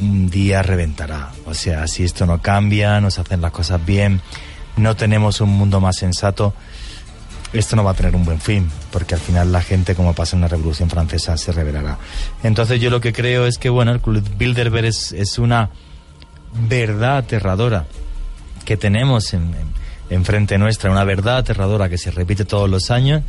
[0.00, 1.30] un día reventará.
[1.46, 4.20] O sea, si esto no cambia, no se hacen las cosas bien,
[4.76, 6.54] no tenemos un mundo más sensato,
[7.52, 10.36] esto no va a tener un buen fin, porque al final la gente, como pasa
[10.36, 11.98] en la Revolución Francesa, se revelará.
[12.42, 15.70] Entonces yo lo que creo es que, bueno, el Club Bilderberg es, es una
[16.68, 17.86] verdad aterradora
[18.64, 19.74] que tenemos en, en,
[20.10, 23.22] enfrente nuestra, una verdad aterradora que se repite todos los años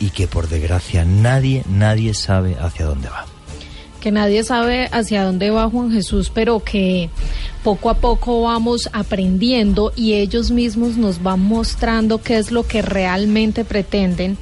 [0.00, 3.33] y que por desgracia nadie, nadie sabe hacia dónde va
[4.04, 7.08] que nadie sabe hacia dónde va Juan Jesús, pero que
[7.62, 12.82] poco a poco vamos aprendiendo y ellos mismos nos van mostrando qué es lo que
[12.82, 14.36] realmente pretenden.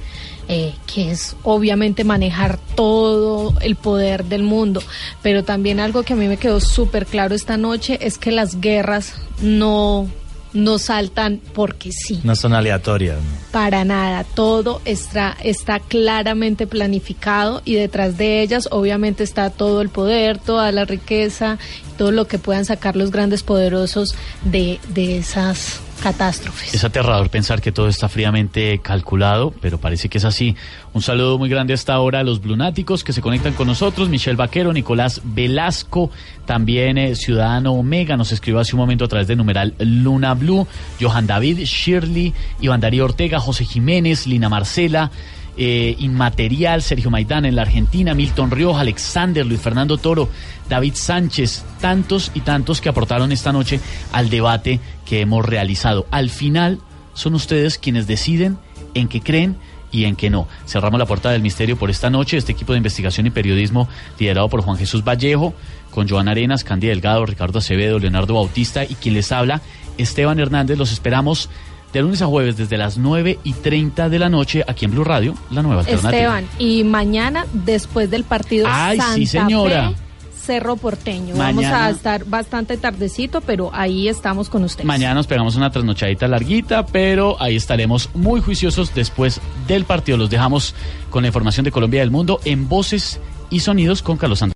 [0.48, 4.82] Eh, que es obviamente manejar todo el poder del mundo.
[5.22, 8.60] Pero también algo que a mí me quedó súper claro esta noche es que las
[8.60, 10.08] guerras no
[10.52, 12.20] no saltan porque sí.
[12.24, 13.18] No son aleatorias.
[13.50, 19.88] Para nada, todo está, está claramente planificado y detrás de ellas obviamente está todo el
[19.88, 21.58] poder, toda la riqueza,
[21.96, 24.14] todo lo que puedan sacar los grandes poderosos
[24.44, 26.74] de, de esas catástrofes.
[26.74, 30.56] Es aterrador pensar que todo está fríamente calculado, pero parece que es así.
[30.92, 34.08] Un saludo muy grande hasta ahora a los blunáticos que se conectan con nosotros.
[34.08, 36.10] Michelle Vaquero, Nicolás Velasco,
[36.44, 40.66] también eh, Ciudadano Omega, nos escribió hace un momento a través de numeral Luna Blue.
[41.00, 45.10] Johan David, Shirley, Iván Darío Ortega, José Jiménez, Lina Marcela.
[45.56, 50.30] Eh, Inmaterial, Sergio Maidana en la Argentina, Milton Rioja, Alexander, Luis Fernando Toro,
[50.68, 53.78] David Sánchez, tantos y tantos que aportaron esta noche
[54.12, 56.06] al debate que hemos realizado.
[56.10, 56.78] Al final
[57.12, 58.56] son ustedes quienes deciden
[58.94, 59.56] en qué creen
[59.90, 60.48] y en qué no.
[60.66, 62.38] Cerramos la puerta del misterio por esta noche.
[62.38, 63.88] Este equipo de investigación y periodismo
[64.18, 65.54] liderado por Juan Jesús Vallejo,
[65.90, 69.60] con Joan Arenas, Candy Delgado, Ricardo Acevedo, Leonardo Bautista y quien les habla,
[69.98, 70.78] Esteban Hernández.
[70.78, 71.50] Los esperamos
[71.92, 75.04] de lunes a jueves desde las 9 y 30 de la noche aquí en Blue
[75.04, 76.10] Radio, la nueva alternativa.
[76.40, 79.90] Esteban, y mañana después del partido Ay, Santa sí, señora.
[79.90, 79.96] Fe,
[80.44, 81.36] Cerro Porteño.
[81.36, 84.84] Mañana- Vamos a estar bastante tardecito, pero ahí estamos con ustedes.
[84.86, 90.18] Mañana nos pegamos una trasnochadita larguita, pero ahí estaremos muy juiciosos después del partido.
[90.18, 90.74] Los dejamos
[91.10, 93.20] con la información de Colombia y del mundo en voces
[93.50, 94.50] y sonidos con Carlos Santos.